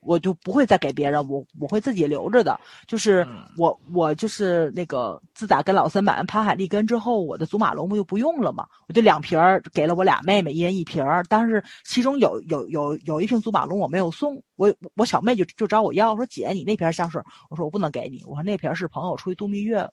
[0.07, 2.59] 我就不会再给别人，我我会自己留着的。
[2.87, 3.45] 就是嗯。
[3.59, 17.21] 我我就是那个自打跟老三买完潘海利根之后，我的祖马龙不就不用了吗，我就两瓶儿给了我俩妹妹，一人一瓶儿，但是其中有有有有一瓶祖马龙我没有送，我我小妹就就找我要，说姐你那瓶香水，
[17.51, 19.89] 我说我不能给你，我说那瓶是朋友出去度蜜月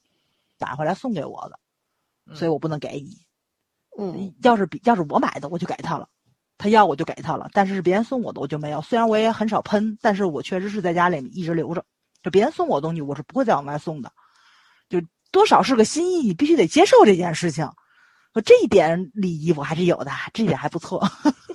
[0.58, 1.60] 打回来送给我的。
[2.34, 3.18] 所以我不能给你。
[3.98, 6.08] 嗯，要是比要是我买的，我就给他了，
[6.64, 7.50] 他要我就给他了。
[7.52, 8.82] 但是是别人送我的，我就没有。
[8.82, 11.84] 虽然我也很少喷，但是我确实是在家里一直留着。
[12.24, 14.10] 就别人送我的东西，我是不会再往外送的。
[14.88, 17.70] 就多少是个心意，你必须得接受这件事情。
[18.32, 21.06] 呃这一点礼仪我还是有的，这一点还不错。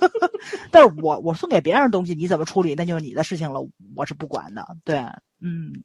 [0.69, 3.59] 但是我我送给别人的东西，你怎么处理那就是你的事情了，
[3.95, 4.63] 我是不管的。
[4.85, 4.99] 对，
[5.41, 5.83] 嗯。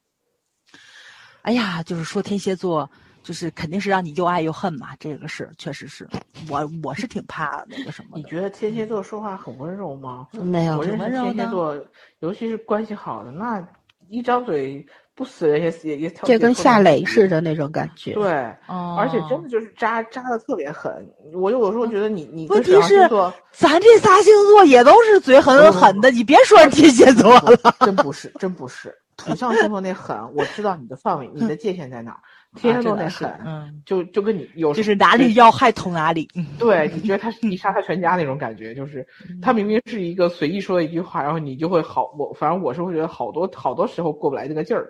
[1.41, 2.91] 哎呀，就是说天蝎座，
[3.25, 6.07] 就是肯定是让你又爱又恨嘛，这个是确实是
[6.47, 8.17] 我我是挺怕那个什么的。
[8.17, 10.27] 你觉得天蝎座说话很温柔吗？
[10.31, 11.75] 没有我认天蝎座，
[12.19, 13.67] 尤其是关系好的，那
[14.09, 16.23] 一张嘴不死人也死也也挑。
[16.27, 18.13] 这跟夏磊雷似的那种感觉。
[18.13, 18.31] 对，
[18.67, 20.93] 哦而且真的就是扎扎的特别狠。
[21.33, 23.09] 我有时候觉得你你问题是，
[23.51, 27.73] 咱这仨星座也都是嘴很狠的，你别说天蝎座了。
[27.79, 28.95] 真不是，真不是。
[29.17, 32.19] 土象星座那狠，我知道你的范围，你的界限在哪儿。
[32.55, 36.27] 天蝎座那狠，嗯，就就跟你有时就是哪里要害捅哪里。
[36.35, 39.05] 嗯 对，你觉得他是你杀他全家那种感觉，就是
[39.41, 44.87] 他明明是一个随意说的一句话，然后你就会好，我反正我是会觉得好多好多时候过不来那个劲儿。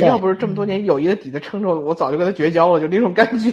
[0.00, 3.50] 要不是这么多年友谊的底子撑着我，我早就跟他绝交了，就那种感觉。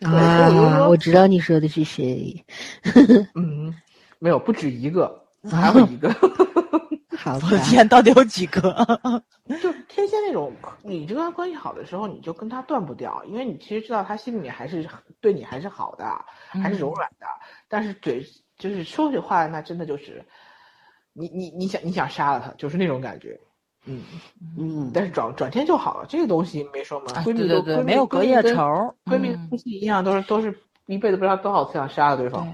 [0.04, 2.44] 啊，我知道你说的是谁。
[3.34, 3.74] 嗯，
[4.18, 6.08] 没有，不止一个，还有一个。
[7.26, 8.60] 我的，天，到底有几个？
[9.62, 14.86] 就天蝎那种，你跟他关系好的时候，你就跟他断不掉，因为你其实知道他心里面还是
[15.22, 16.04] 对你还是好的，
[16.50, 17.26] 还是柔软的。
[17.66, 18.22] 但是嘴
[18.58, 20.22] 就是说起话来，那真的就是，
[21.14, 23.40] 你你你想你想杀了他，就是那种感觉。
[23.86, 24.02] 嗯，
[24.58, 27.06] 嗯，但是转转天就好了，这个东西没说嘛。
[27.14, 28.94] 啊闺蜜都对对对，没有隔夜仇。
[29.06, 30.54] 闺蜜嗯夫妻一样，都是都是
[30.86, 32.46] 一辈子不知道多少次想杀了对方。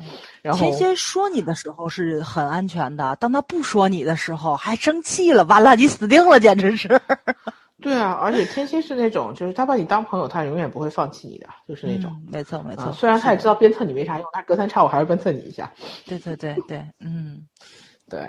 [0.42, 6.88] 然后天蝎说你的时候是很安全的，当他不说你的时候还生气了，完了你死定了，简直是。
[7.82, 12.10] 对啊，而且天蝎是那种，就是他把你当朋友，他永远不会放弃你的，就是那种。
[12.10, 15.72] 嗯没错没错、啊，虽然他也知道鞭策你没啥用，但隔三差五还是鞭策你一下。
[16.06, 17.42] 对对对对，嗯，
[18.10, 18.28] 对，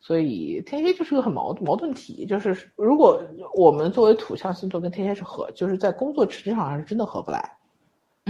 [0.00, 3.22] 所以天蝎就是个很矛矛盾体，就是如果
[3.54, 7.50] 我们作为土象星座跟天蝎是合，就是在工作职场上是真的合不来。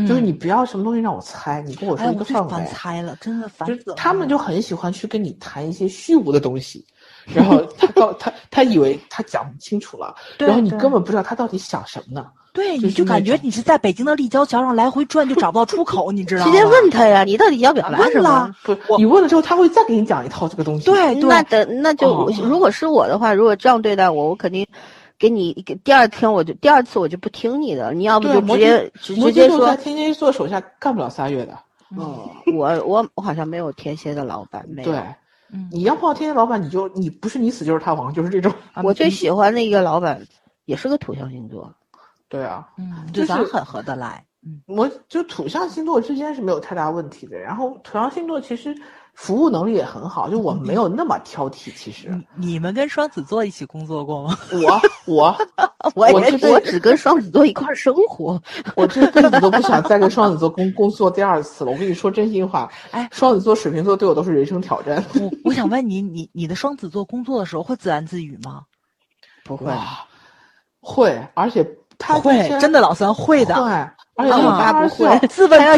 [0.07, 2.67] 就是你不要什么东西让我猜，你跟我说一个范围我最烦。
[2.67, 3.97] 猜了，真的烦死了。
[3.97, 6.85] 他们就很喜欢去跟你谈一些虚无的东西，
[7.27, 12.27] 然后 他告他他以为他讲清楚了，对然后你根本不知道他到底想什么呢。
[12.53, 16.51] 对，就你就感觉你是在北京的立交桥上来回转，就找不到出口，你知道吗？
[16.51, 18.55] 直接问他呀，你到底要表达问什么了？
[18.65, 20.87] 不，你问了之后，他会再给你讲一套这个东西。
[20.87, 24.67] 对对，那等那就哦如果是我的话，如果这样对待我，我肯定
[25.21, 31.57] 给你给第二天我就第二次我就不听你的，你要不就直接直接说在，天蝎座手下干不了仨月的。
[31.95, 32.27] 嗯，
[32.57, 34.91] 我我我好像没有天蝎的老板，没有。
[34.91, 34.99] 对，
[35.53, 38.51] 嗯你要碰到天蝎老板，你就你不是你死就是他亡，就是这种。
[38.73, 40.27] 啊我最喜欢的一个老板
[40.65, 41.71] 也是个土象星座，
[42.31, 44.25] 对啊，嗯，就就是咱很合得来。
[44.47, 47.37] 嗯，我就土象星座之间是没有太大问题的。
[47.39, 48.75] 然后土象星座其实
[49.15, 51.71] 服务能力也很好，就我们没有 那么挑剔。
[51.77, 54.37] 其实你你们跟双子座一起工作过吗？
[54.53, 55.37] 我 我
[55.95, 56.21] 我
[56.53, 58.41] 我只跟双子座一块儿生活。
[58.77, 61.71] 我这辈子都不想再跟双子座工 工作第二次了。
[61.71, 65.05] 我跟你说真心话，哎，双子座、水瓶座对我都是人生挑战。
[65.15, 68.63] 我我想问你，你你的双子座工作的时候会自言自语吗？
[69.45, 70.07] 不会，哇，
[70.81, 71.67] 会，而且
[71.99, 73.55] 他会，真的老三会的。
[74.23, 75.77] 会，而且啊我他爸不会 自问他要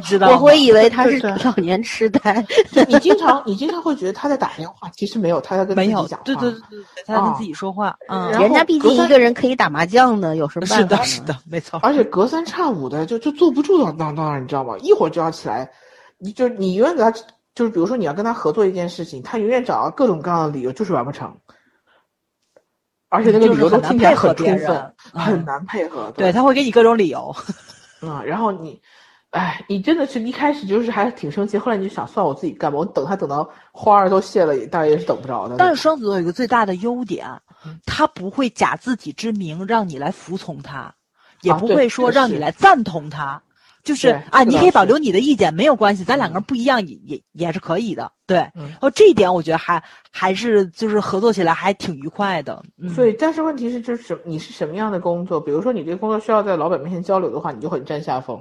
[0.00, 2.44] 知道吗我会以为他是老年痴呆。
[2.88, 6.24] 你经常你经常会觉得他在打电话，其实没有，他在跟自没有，己讲话。
[6.24, 7.96] 对对对对，他在跟自己说话。
[8.08, 11.04] 嗯，人家毕竟一个人可以打麻将呢，有什么是的，办法呢？
[11.06, 11.80] 是的，没错。
[11.82, 14.76] 而且隔三差五的就就坐不住到到那儿，你知道吗？
[14.80, 15.68] 一会儿就要起来，
[16.18, 17.10] 你就你永远给他，
[17.54, 21.34] 就是比如说你要跟他合作一件事情，他永远找到各种各样的理由，就是完不成。
[23.10, 26.12] 而且那个理由都听起来很充分很难配合。
[26.14, 27.34] 对，他会给你各种理由。
[28.00, 28.80] 嗯，然后你，
[29.30, 35.56] 哎，你真的是一开始就是还挺生气，后来你就想算我自己干吧，我等他等到花儿都谢了，也大概也是等不着的。
[35.58, 37.26] 但是双子座有一个最大的优点
[37.64, 40.94] 嗯，他不会假自己之名让你来服从他，
[41.42, 43.42] 也不会说让你来赞同他。
[43.88, 48.38] 就是啊，你可以保留你的意见，没有关系，咱两个人不一样也也也是可以的，对。
[48.54, 52.62] 嗯哦，这一点我觉得还还是就是合作起来还挺愉快的。
[52.76, 55.40] 嗯，所以，但是问题是，就是什你是什么样的工作？
[55.40, 58.38] 比如说，你这个工作需要在老板面前交流的话，你就很占下风。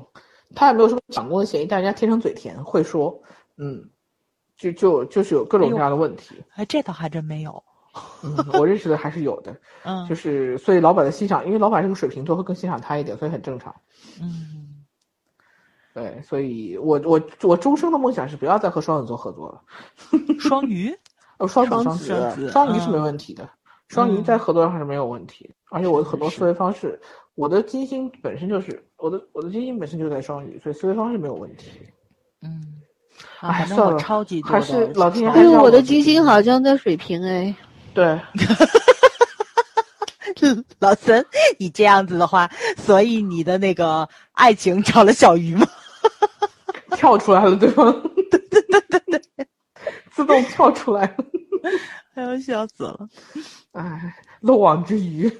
[0.53, 3.17] 他也没有什么抢功的嫌疑，但人家天生嘴甜，会说，
[3.57, 3.81] 嗯，
[4.57, 6.35] 就就就是有各种各样的问题。
[6.55, 7.63] 哎，这倒还真没有。
[8.23, 13.73] 嗯，我认识的还是有的， 嗯，就是所以老板的欣赏，因为老板是个水瓶座，会更欣赏他一点，所以很正常。
[14.21, 14.66] 嗯，
[15.97, 19.59] 对，所以我我我终生的梦想是不要再和双子座合作了。
[20.37, 20.95] 双鱼，
[21.39, 23.49] 呃，双子双双子双子双鱼是嗯没问题的，
[23.87, 27.01] 双鱼在合作上是没有问题，而且我很多思维方式，
[27.33, 31.71] 我的金星本身就是我的我的金星本身就在双鱼，所以思维方式没有问题。
[32.43, 32.61] 嗯，
[33.39, 37.55] 啊，哎，算了，超级多还是老天爷是我的金星好像在水瓶哎。
[37.95, 38.05] 对，
[40.77, 41.25] 老森，
[41.57, 45.65] 你这样子的话，所以你的那个爱情找了小鱼吗？
[46.95, 47.91] 跳出来了，对吗？
[48.31, 49.47] 对对对对对，
[50.11, 51.15] 自动跳出来了。
[52.15, 53.07] 哎呦，笑死了。
[53.73, 55.31] 哎，漏网之鱼。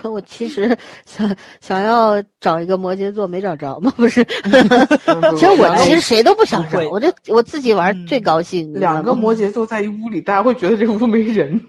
[0.00, 3.92] 可我其实想想要找一个摩羯座，没找着吗？
[3.96, 8.72] 不是，其实我其实谁都不想找，我就我自己玩嗯最高兴。
[8.74, 11.60] 两个摩羯座在一屋里，大家会觉得这个屋没人。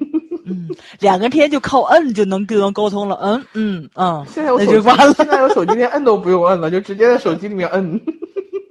[0.46, 0.68] 嗯，
[1.00, 3.18] 两个人天天就靠摁就能就能沟通了。
[3.22, 8.00] 嗯嗯嗯，现在有手机那就完了，现在有手机连摁都不用摁了，就直接在手机里面摁，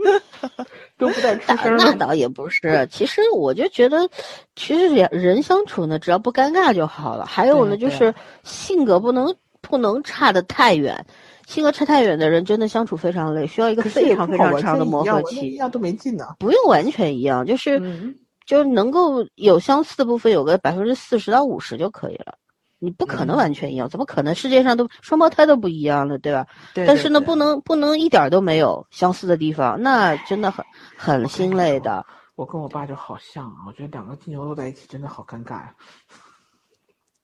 [0.99, 1.77] 都不带出那声。
[1.77, 4.09] 那倒也不是，其实我就觉得，
[4.57, 7.25] 其实两人相处呢，只要不尴尬就好了。
[7.27, 11.05] 还有呢，就是性格不能不能差得太远，
[11.47, 16.27] 性格差太远的人真的相处非常累，需要一个非常非常长的磨合期一样都没劲呢。
[16.39, 18.15] 不用完全一样，就是、嗯，
[18.49, 22.39] 就是能够有相似的部分，有个百分之四十到五十就可以了。
[22.79, 24.35] 你不可能嗯完全一样，怎么可能？
[24.35, 26.47] 世界上都双胞胎都不一样了，对吧？
[26.73, 30.65] 对但是呢，不能不能一点儿都没有相似的地方，那真的很
[30.97, 32.07] 很心累的。
[32.37, 35.75] 我跟我爸就好像啊，我觉得两个金牛座在一起真的好尴尬呀。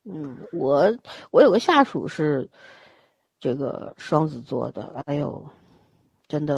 [0.05, 0.93] 嗯，我
[1.31, 2.47] 我有个下属是
[3.41, 5.43] 这个双子座的，哎呦，
[6.29, 6.55] 真的，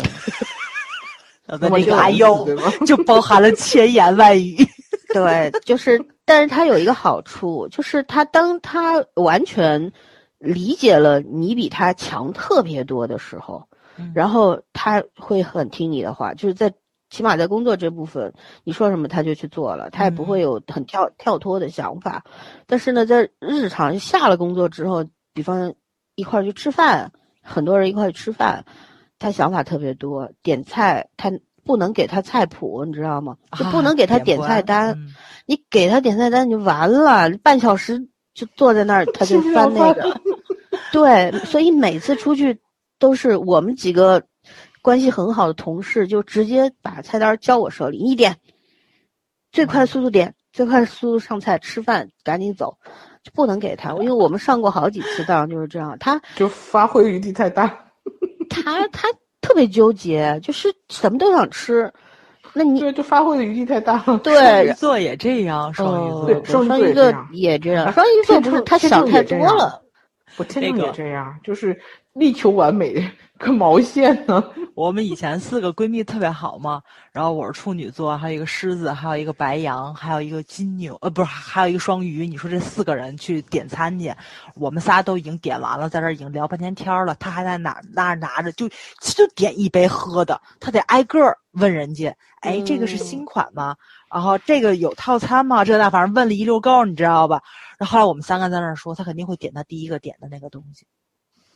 [1.47, 2.62] 呃那么就那个哎呦对，吗？
[2.86, 4.57] 就包含了千言万语。
[5.15, 9.92] 对，就是，但是他有一个好处，就是他当他完全
[10.39, 13.62] 理解了你比他强特别多的时候，
[13.97, 16.73] 嗯然后他会很听你的话，就是在
[17.08, 18.34] 起码在工作这部分，
[18.65, 22.23] 你说什么他就去做了，他也不会嗯有很跳跳脱的想法。
[22.66, 25.73] 但是呢，在日常下了工作之后，比方
[26.16, 27.10] 一块儿去吃饭，
[27.42, 28.62] 很多人一块儿去吃饭，
[29.19, 31.33] 他想法特别多，点菜他
[31.65, 33.36] 不能给他菜谱，你知道吗？
[33.57, 34.91] 就不能给他点菜单。
[34.93, 35.15] 嗯
[35.49, 40.20] 你给他点菜单你就完了，半小时就坐在那儿， 他就翻那个。
[40.91, 42.59] 对，所以每次出去
[42.99, 44.25] 都是我们几个
[44.83, 48.36] 关系很好的同事，就直接把菜单交我手里，你点，
[49.53, 52.77] 最快速度点，最快速度上菜，吃饭赶紧走，
[53.23, 57.85] 就不能给他，因为我们上过好几次当就是这样，他就发挥余地太大。
[58.47, 59.08] 他他
[59.41, 61.92] 特别纠结，就是什么都想吃，
[62.52, 64.18] 那你对，就发挥的余地太大了。
[64.18, 69.83] 对双鱼座也这样，双鱼座双鱼座座也这样双鱼座不是他想太多了。
[70.36, 71.78] 我天秤那个也这样，就是
[72.12, 74.42] 力求完美，个毛线呢？
[74.74, 76.82] 我们以前四个闺蜜特别好嘛，
[77.12, 82.26] 然后我是处女座，还有一个狮子，还有一个白羊，还有一个金牛，呃，不是，还有一个双鱼。
[82.26, 84.12] 你说这四个人去点餐去，
[84.55, 88.68] 我们仨都已经点完了，在这儿已经聊半天天儿了，他还在哪那儿拿着，就
[89.00, 93.74] 就点一杯喝的，他得挨个儿问人家，哎，这个是新款吗？
[94.12, 95.65] 然后这个有套餐吗？
[95.65, 97.42] 这那反正问了一溜够，你知道吧？
[97.78, 100.86] 然后后来我们三个在那儿说，他肯定会点他第一个点的那个东西。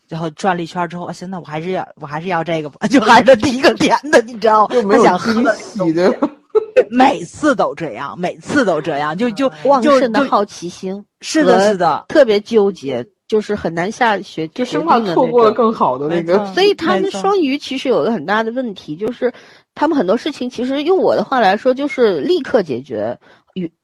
[0.08, 4.74] 然后转了一圈之后，行，那我还是要，我还是要这个吧， 就还是第一个点的，你知道吗？
[4.74, 6.12] 又没有他想喝喜的，
[6.90, 15.24] 每次都这样，每次都这样，就就旺盛的好奇心，是的，是的，特别纠结，就是很难下学就生怕错。
[15.28, 16.44] 过了更好的那个。
[16.54, 19.32] 所以他们双鱼其实有个很大的问题，就是
[19.76, 23.39] 他们很多事情其实用我的话来说，就是立刻解决，与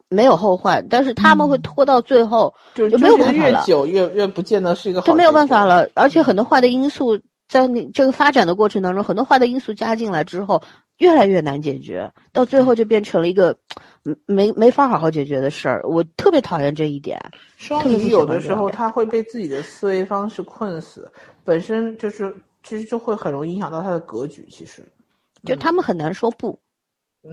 [0.08, 0.86] 没有后患。
[0.88, 5.06] 但是他们会嗯拖到最后，就就没有办法了久越越不见得是一个好。
[5.06, 5.64] 就没有办法。
[5.64, 5.88] 了。
[5.94, 7.18] 而且很多坏的因素
[7.48, 10.62] 在你这个发展的过程当中，很多坏的因素加进来之后，
[10.98, 13.56] 越来越难解决，到最后就变成了一个
[14.04, 15.80] 嗯没没法好好解决的事儿。
[15.84, 17.20] 我特别讨厌这一点。
[17.56, 21.10] 双鱼有的时候他会被自己的思维方式困死，
[21.44, 24.46] 本身就是其实就会很容易影响到他的格局。
[24.50, 24.82] 其实，
[25.44, 26.58] 就他们很难说不，嗯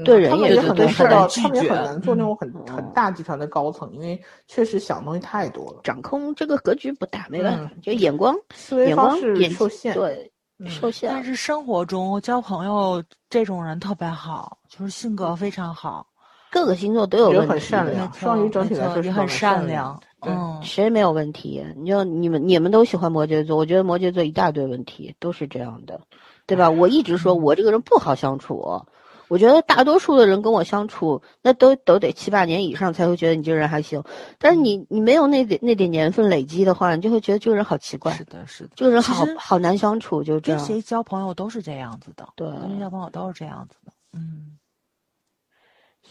[0.04, 9.94] 对人也也很难对事儿做到，很拒他们也很难做那种很嗯很大集团的高层，因为确实想东西太多了，掌控这个格局不大，没办法，嗯就眼光思维眼光方式眼受限。
[9.94, 11.24] 对，嗯受限但。
[11.24, 16.08] 是生活中交朋友这种人特别好，就是性格非常好，
[16.52, 21.62] 各个星座都有也问题，很善良双鱼整体来说是很善善良嗯，谁没有问题？
[21.76, 26.00] 你就你们你们都喜欢摩羯座，我觉得摩羯座一大堆问题，都是这样的，
[26.48, 26.70] 对吧？
[26.70, 28.82] 我一直说我这个人不好相处，
[29.28, 34.04] 我觉得大多数的人跟我相处，那都都得七八年以上才会觉得你这个人还行。
[34.38, 40.60] 但是你你没有那点那点年份累积的话，你就会觉得这个人好奇怪是，的，是的，这个人好好难相处，就这样。
[40.60, 44.58] 跟谁交朋友都是这样子的，对跟谁交朋友都是这样子的，嗯，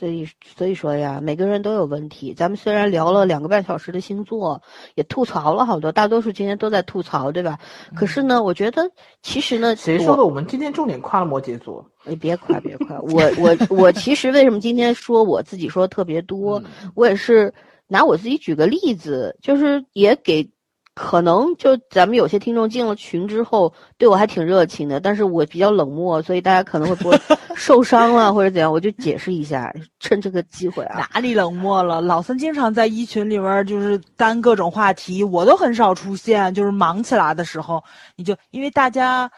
[0.03, 2.35] 所以所以说呀，每个人都有问题。
[2.35, 4.61] 咱们虽然聊了两个半小时的星座，
[4.97, 7.57] 也吐槽了好多，大多数今天都在吐槽，对吧？
[7.95, 8.91] 可是呢，我觉得
[9.23, 10.25] 其实呢，谁说的？
[10.25, 16.59] 我们今天重点夸了摩羯座，你别夸别夸，我我我其实为什么今天说我自己说特别多？
[16.59, 17.55] 嗯我也是
[17.87, 20.51] 拿我自己举个例子，就是也给
[20.95, 27.19] 可能就咱们有些听众进了群之后，对我还挺热情的，但是我比较冷漠，所以大家可能会不会
[27.57, 31.09] 受伤了或者怎样，我就解释一下，趁这个机会啊。
[31.13, 32.01] 哪里冷漠了？
[32.01, 37.83] 老三经常在一群里边就是担各种话题，我都很少出现，就是忙起来的时候，
[38.17, 39.31] 你就因为大家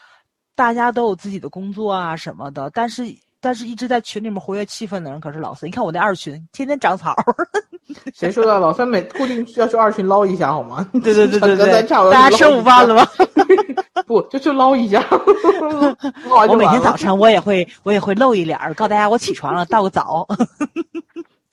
[0.57, 3.05] 大家都有自己的工作啊什么的，但是。
[3.45, 5.69] 但是一直在群里面活跃气氛的人可是老三。
[5.69, 7.15] 你看我那二群，天天长草。
[8.15, 8.59] 谁说的？
[8.59, 10.89] 老三每固定要去二群捞一下好吗？
[11.05, 11.83] 对对对对对。
[11.83, 13.07] 大家吃午饭了吗？
[14.09, 15.05] 不，就去捞一下。
[16.49, 20.27] 我每天早晨我也会我也会露一脸，告诉大家我起床了，倒个澡。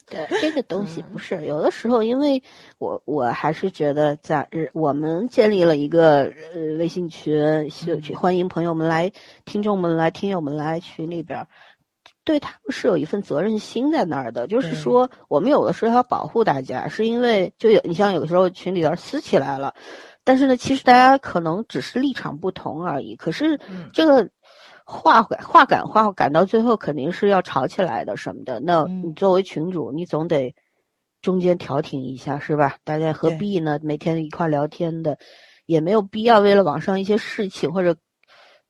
[0.10, 2.42] 对这个东西不是有的时候，因为
[2.80, 9.12] 我我还是觉得在日我们建立了一个呃微信群，去欢迎朋友们来，
[9.46, 11.46] 听众们来，听友们来群里边。
[12.24, 19.74] 对他们是有一份责任心在那儿的，就是说，我们有的时候要保护大家，是因为就有你像有的时候群里边撕起来了，
[20.24, 23.16] 但是呢，其实大家可能只是立场不同而已。
[23.16, 23.60] 可是
[23.92, 24.30] 这个
[24.86, 28.60] 话话话赶话赶到最后肯定是要吵起来的什么的。
[28.60, 30.54] 那你作为群主，你总得
[31.22, 32.78] 中间调停一下，是吧？
[32.84, 33.80] 大家何必呢？
[33.82, 35.18] 每天一块聊天的，
[35.66, 37.96] 也没有必要为了网上一些事情或者。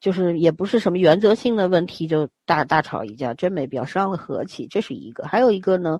[0.01, 4.67] 就是也不是什么原则性的问题，就大大吵一架，真没必要伤了和气。
[4.67, 5.99] 这是一个，还有一个呢，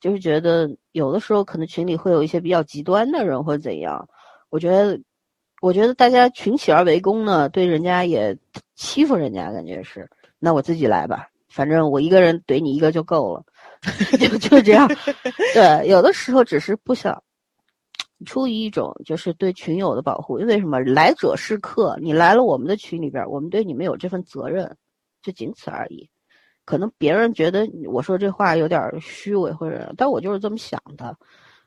[0.00, 4.08] 就是觉得有的时候可能群里会有一些比较极端的人或者怎样。
[4.48, 5.00] 我觉得，
[5.60, 8.38] 我觉得大家群起而围攻呢，对人家也
[8.76, 10.08] 欺负人家，感觉是。
[10.38, 13.44] 那我自己来吧，反正我一个人怼你一个就够了，
[14.18, 14.88] 就就这样。
[15.52, 17.20] 对，有的时候只是不想。
[18.26, 20.78] 出于一种就是对群友的保护，因为什么？
[20.80, 24.76] 来者是客，你来了我们的群里边，我们对你们有这份责任，
[25.22, 26.08] 就仅此而已。
[26.64, 31.16] 可能别人觉得我说这话有点虚伪，或者，但我就是这么想的。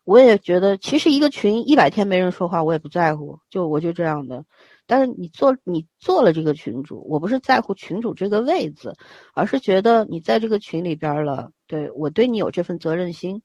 [0.04, 4.46] 我也觉得，其实一个群一百天没人说话，我也不在乎，就我就这样的。
[4.86, 8.96] 但是你做你做了这个群主，我不是在乎群主这个位子，
[9.34, 13.42] 而是觉得你在这个群里边了，对我对你有这份责任心，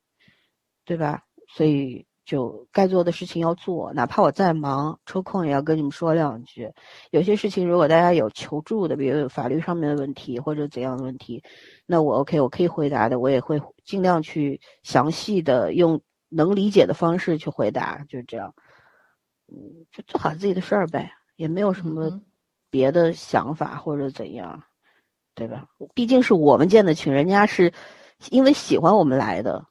[0.85, 1.23] 对吧？
[1.55, 2.08] 所以。
[2.29, 6.71] 就该做的事情要做，哪怕我再忙，抽空也要跟你们说两句。
[7.11, 11.43] 有些事情如果大家有求助的，比如法律上面的问题或者怎样的问题，
[11.87, 15.99] 那我 OK，我可以回答的，我也会尽量去详细的用
[16.29, 18.55] 能理解的方式去回答，就这样。
[19.51, 19.57] 嗯，
[19.91, 22.21] 就做好自己的事儿呗，也没有什么
[22.69, 24.63] 别的想法或者怎样，
[25.35, 25.67] 对吧？
[25.95, 27.73] 毕竟是我们建的群，人家是
[28.31, 29.65] 因为喜欢我们来的，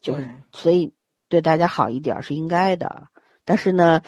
[0.00, 0.92] 就是所以。
[1.32, 3.08] 对大家好一点是应该的，
[3.46, 4.02] 但是呢，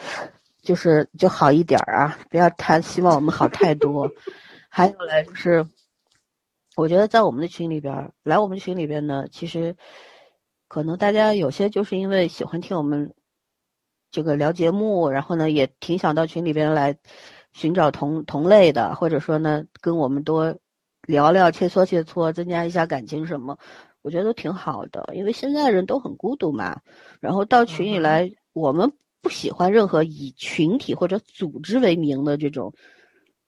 [0.61, 4.11] 就是就好一点啊，不要太希望我们好太多。
[4.69, 5.67] 还有呢，就是
[6.75, 9.75] 我觉得在我们的群里边，来我们群里边呢，其实
[10.67, 13.15] 可能大家有些就是因为喜欢听我们
[14.11, 16.95] 这个聊节目，然后呢也挺想到群里边来
[17.53, 20.55] 寻找同同类的，或者说呢跟我们多
[21.07, 23.57] 聊聊切磋切磋，增加一下感情什么。
[24.05, 26.79] 我觉得都挺好的，因为现在人都很孤独嘛。
[27.19, 32.71] 然后到群里来，我们不喜欢任何以群体或者组织为名的这种，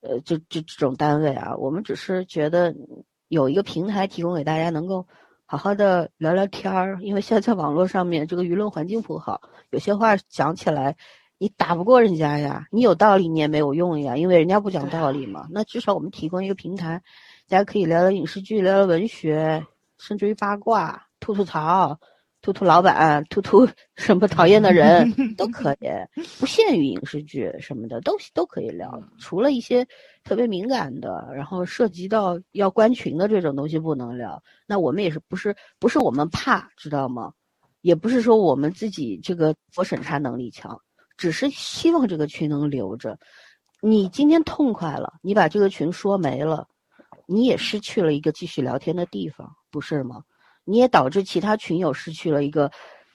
[0.02, 1.56] 呃，这这这种单位啊。
[1.58, 2.74] 我们只是觉得
[3.28, 5.06] 有一个平台提供给大家，能够
[5.46, 6.98] 好好的聊聊天儿。
[7.04, 10.98] 因为现在在网络上面，这个舆论环境不好，有些话讲起来
[11.38, 15.46] 你打不过人家呀，你有道理你也没有用呀，因为人家不讲道理嘛。
[15.52, 17.04] 那至少我们提供一个平台，
[17.48, 19.64] 大家可以聊聊影视剧，聊聊文学。
[20.00, 22.00] 甚至于八卦、吐吐槽、
[22.42, 23.68] 吐吐老板、吐吐
[23.98, 25.88] 什么讨厌的人 都可以，
[26.40, 29.02] 不限于影视剧什么的，都都可以聊。
[29.20, 29.86] 除了一些
[30.24, 34.42] 特别敏感的，然后涉及到要关群的这种东西不能聊。
[34.66, 37.34] 那我们也是不是不是我们怕，知道吗？
[37.82, 40.80] 也不是说我们自己这个我审查能力强，
[41.16, 43.18] 只是希望这个群能留着。
[43.82, 46.68] 你今天痛快了，你把这个群说没了。
[47.30, 50.24] 你也失去了一个继续聊天的地方，不是吗？
[50.64, 52.70] 你也导致其他群友失去了一个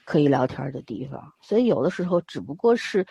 [0.05, 3.05] 可以聊天的地方，所以有的时候只不过是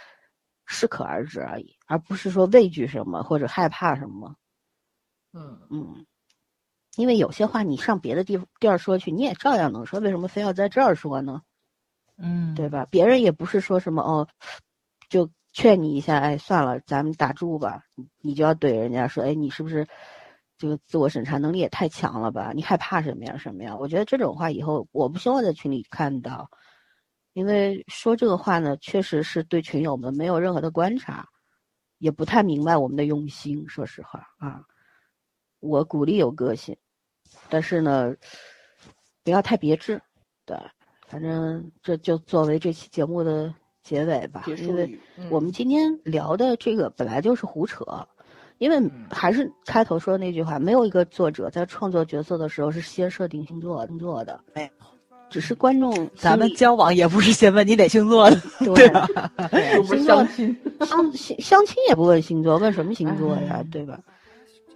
[0.66, 4.34] 适可而止而已，而不是说畏惧什么或者害怕什么。
[5.32, 6.04] 嗯嗯，
[6.96, 11.40] 因为有些话你上别的地地儿说去，你也照样能说，为什么非要在这儿说呢？
[12.18, 12.86] 嗯，对吧？
[12.90, 14.28] 别人也不是说什么哦，
[15.08, 17.84] 就劝你一下，哎，算了，咱们打住吧，
[18.20, 19.86] 你就要怼人家说，哎，你是不是？
[20.62, 22.52] 这个自我审查能力也太强了吧？
[22.54, 23.36] 你害怕什么呀？
[23.36, 23.76] 什么呀？
[23.76, 26.48] 我觉得这种话以后我不希望在群里看到，
[27.32, 31.28] 因为说这个话呢，确实是对群友们没有任何的观察，
[31.98, 33.68] 也不太明白我们的用心。
[33.68, 34.62] 说实话啊，
[35.58, 36.76] 我鼓励有个性，
[37.48, 38.14] 但是呢，
[39.24, 40.00] 不要太别致。
[40.44, 40.56] 对，
[41.08, 44.96] 反正这就作为这期节目的结尾吧，结因为
[45.28, 47.84] 我们今天聊的这个本来就是胡扯，
[48.62, 54.68] 因为还是开头说的那句话，没有一个作者在创作角色的时候是先设定星座星座的，没有，
[55.28, 59.04] 只是观众咱们交往也不是先问你哪星座的，对吧？
[60.06, 63.66] 相亲，相相相亲也不问星座，问什么星座呀哎？
[63.72, 63.98] 对吧？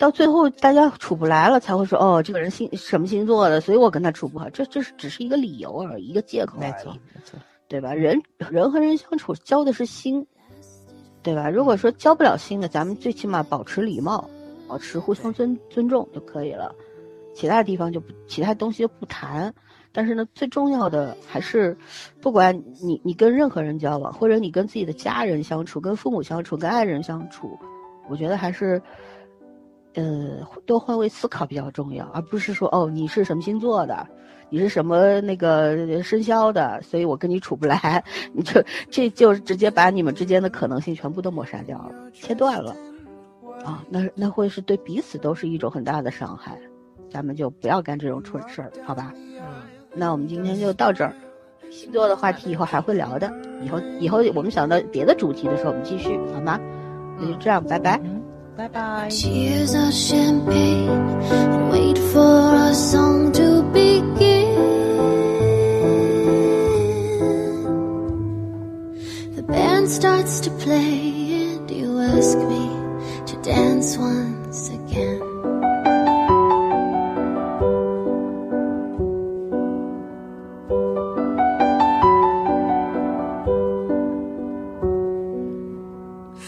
[0.01, 4.51] 到最后大家处不来了，才会说哦，这个人星什么星座的，所以我跟他处不好。
[4.51, 6.83] 这这是只是一个理由而已，一个借口而没已。
[6.83, 7.39] 错，没错。
[7.69, 7.95] 对吧？
[7.95, 10.27] 人人和人相处交的是心，
[11.27, 11.51] 对吧？
[11.51, 14.31] 如果说交不了心的，咱们最起码保持礼貌，
[14.69, 16.73] 保持互相尊尊重就可以了。
[17.35, 19.53] 其他地方就不，其他东西就不谈。
[19.91, 21.77] 但是呢，最重要的还是，
[22.21, 27.59] 不管你你跟任何人交往，或者你跟自己的家人相处、跟父母相处、跟爱人相处，
[28.09, 28.81] 我觉得还是，
[29.95, 34.07] 呃，多换位思考比较重要，而不是说哦，你是什么星座的，
[34.49, 38.03] 你是什么那个生肖的，所以我跟你处不来，
[38.33, 42.77] 你就这就直接把你们之间的可能性全部都抹杀掉了，切断了，
[43.65, 46.57] 啊，那那会是对彼此都是一种很大的伤害，
[47.11, 49.13] 咱们就不要干这种蠢事儿，好吧？
[49.17, 49.41] 嗯，
[49.95, 51.13] 那我们今天就到这儿，
[51.71, 56.61] 星座的话题以后还会聊的，以后以后我们想到别的主题的时候，我们继续，好吗？
[57.19, 58.01] 那就这样，拜拜。
[58.05, 58.23] 嗯，
[58.57, 59.09] 拜拜。
[59.09, 60.89] Of champagne
[61.31, 63.86] and wait for a song to begin.
[69.87, 72.67] Band starts to play and you ask me
[73.27, 75.21] to dance once again.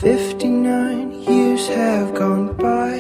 [0.01, 2.99] Fifty-nine years have gone by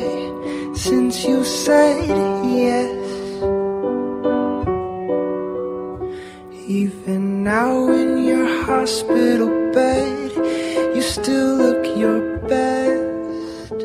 [0.75, 2.07] since you said
[2.45, 2.95] yes.
[6.69, 10.28] Even now in your hospital bed,
[10.99, 13.79] you still look your best.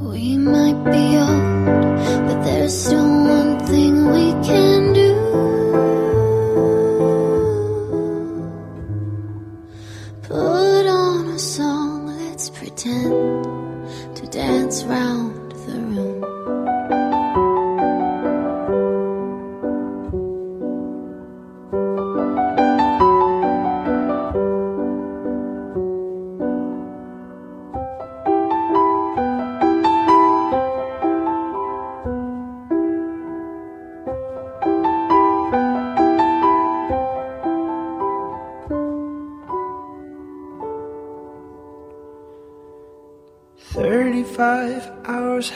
[0.00, 3.11] We might be old, but there's still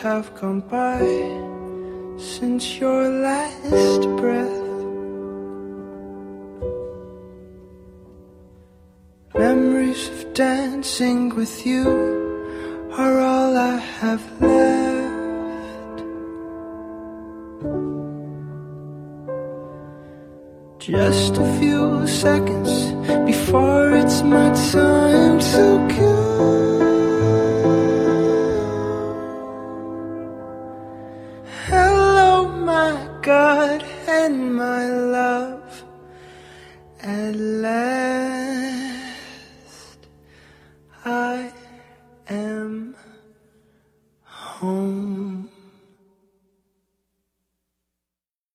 [0.07, 1.01] have gone by
[2.17, 4.62] since your last breath.
[9.35, 11.85] Memories of dancing with you
[12.93, 15.99] are all I have left.
[20.78, 22.73] Just a few seconds
[23.33, 25.65] before it's my time to
[25.99, 26.85] go.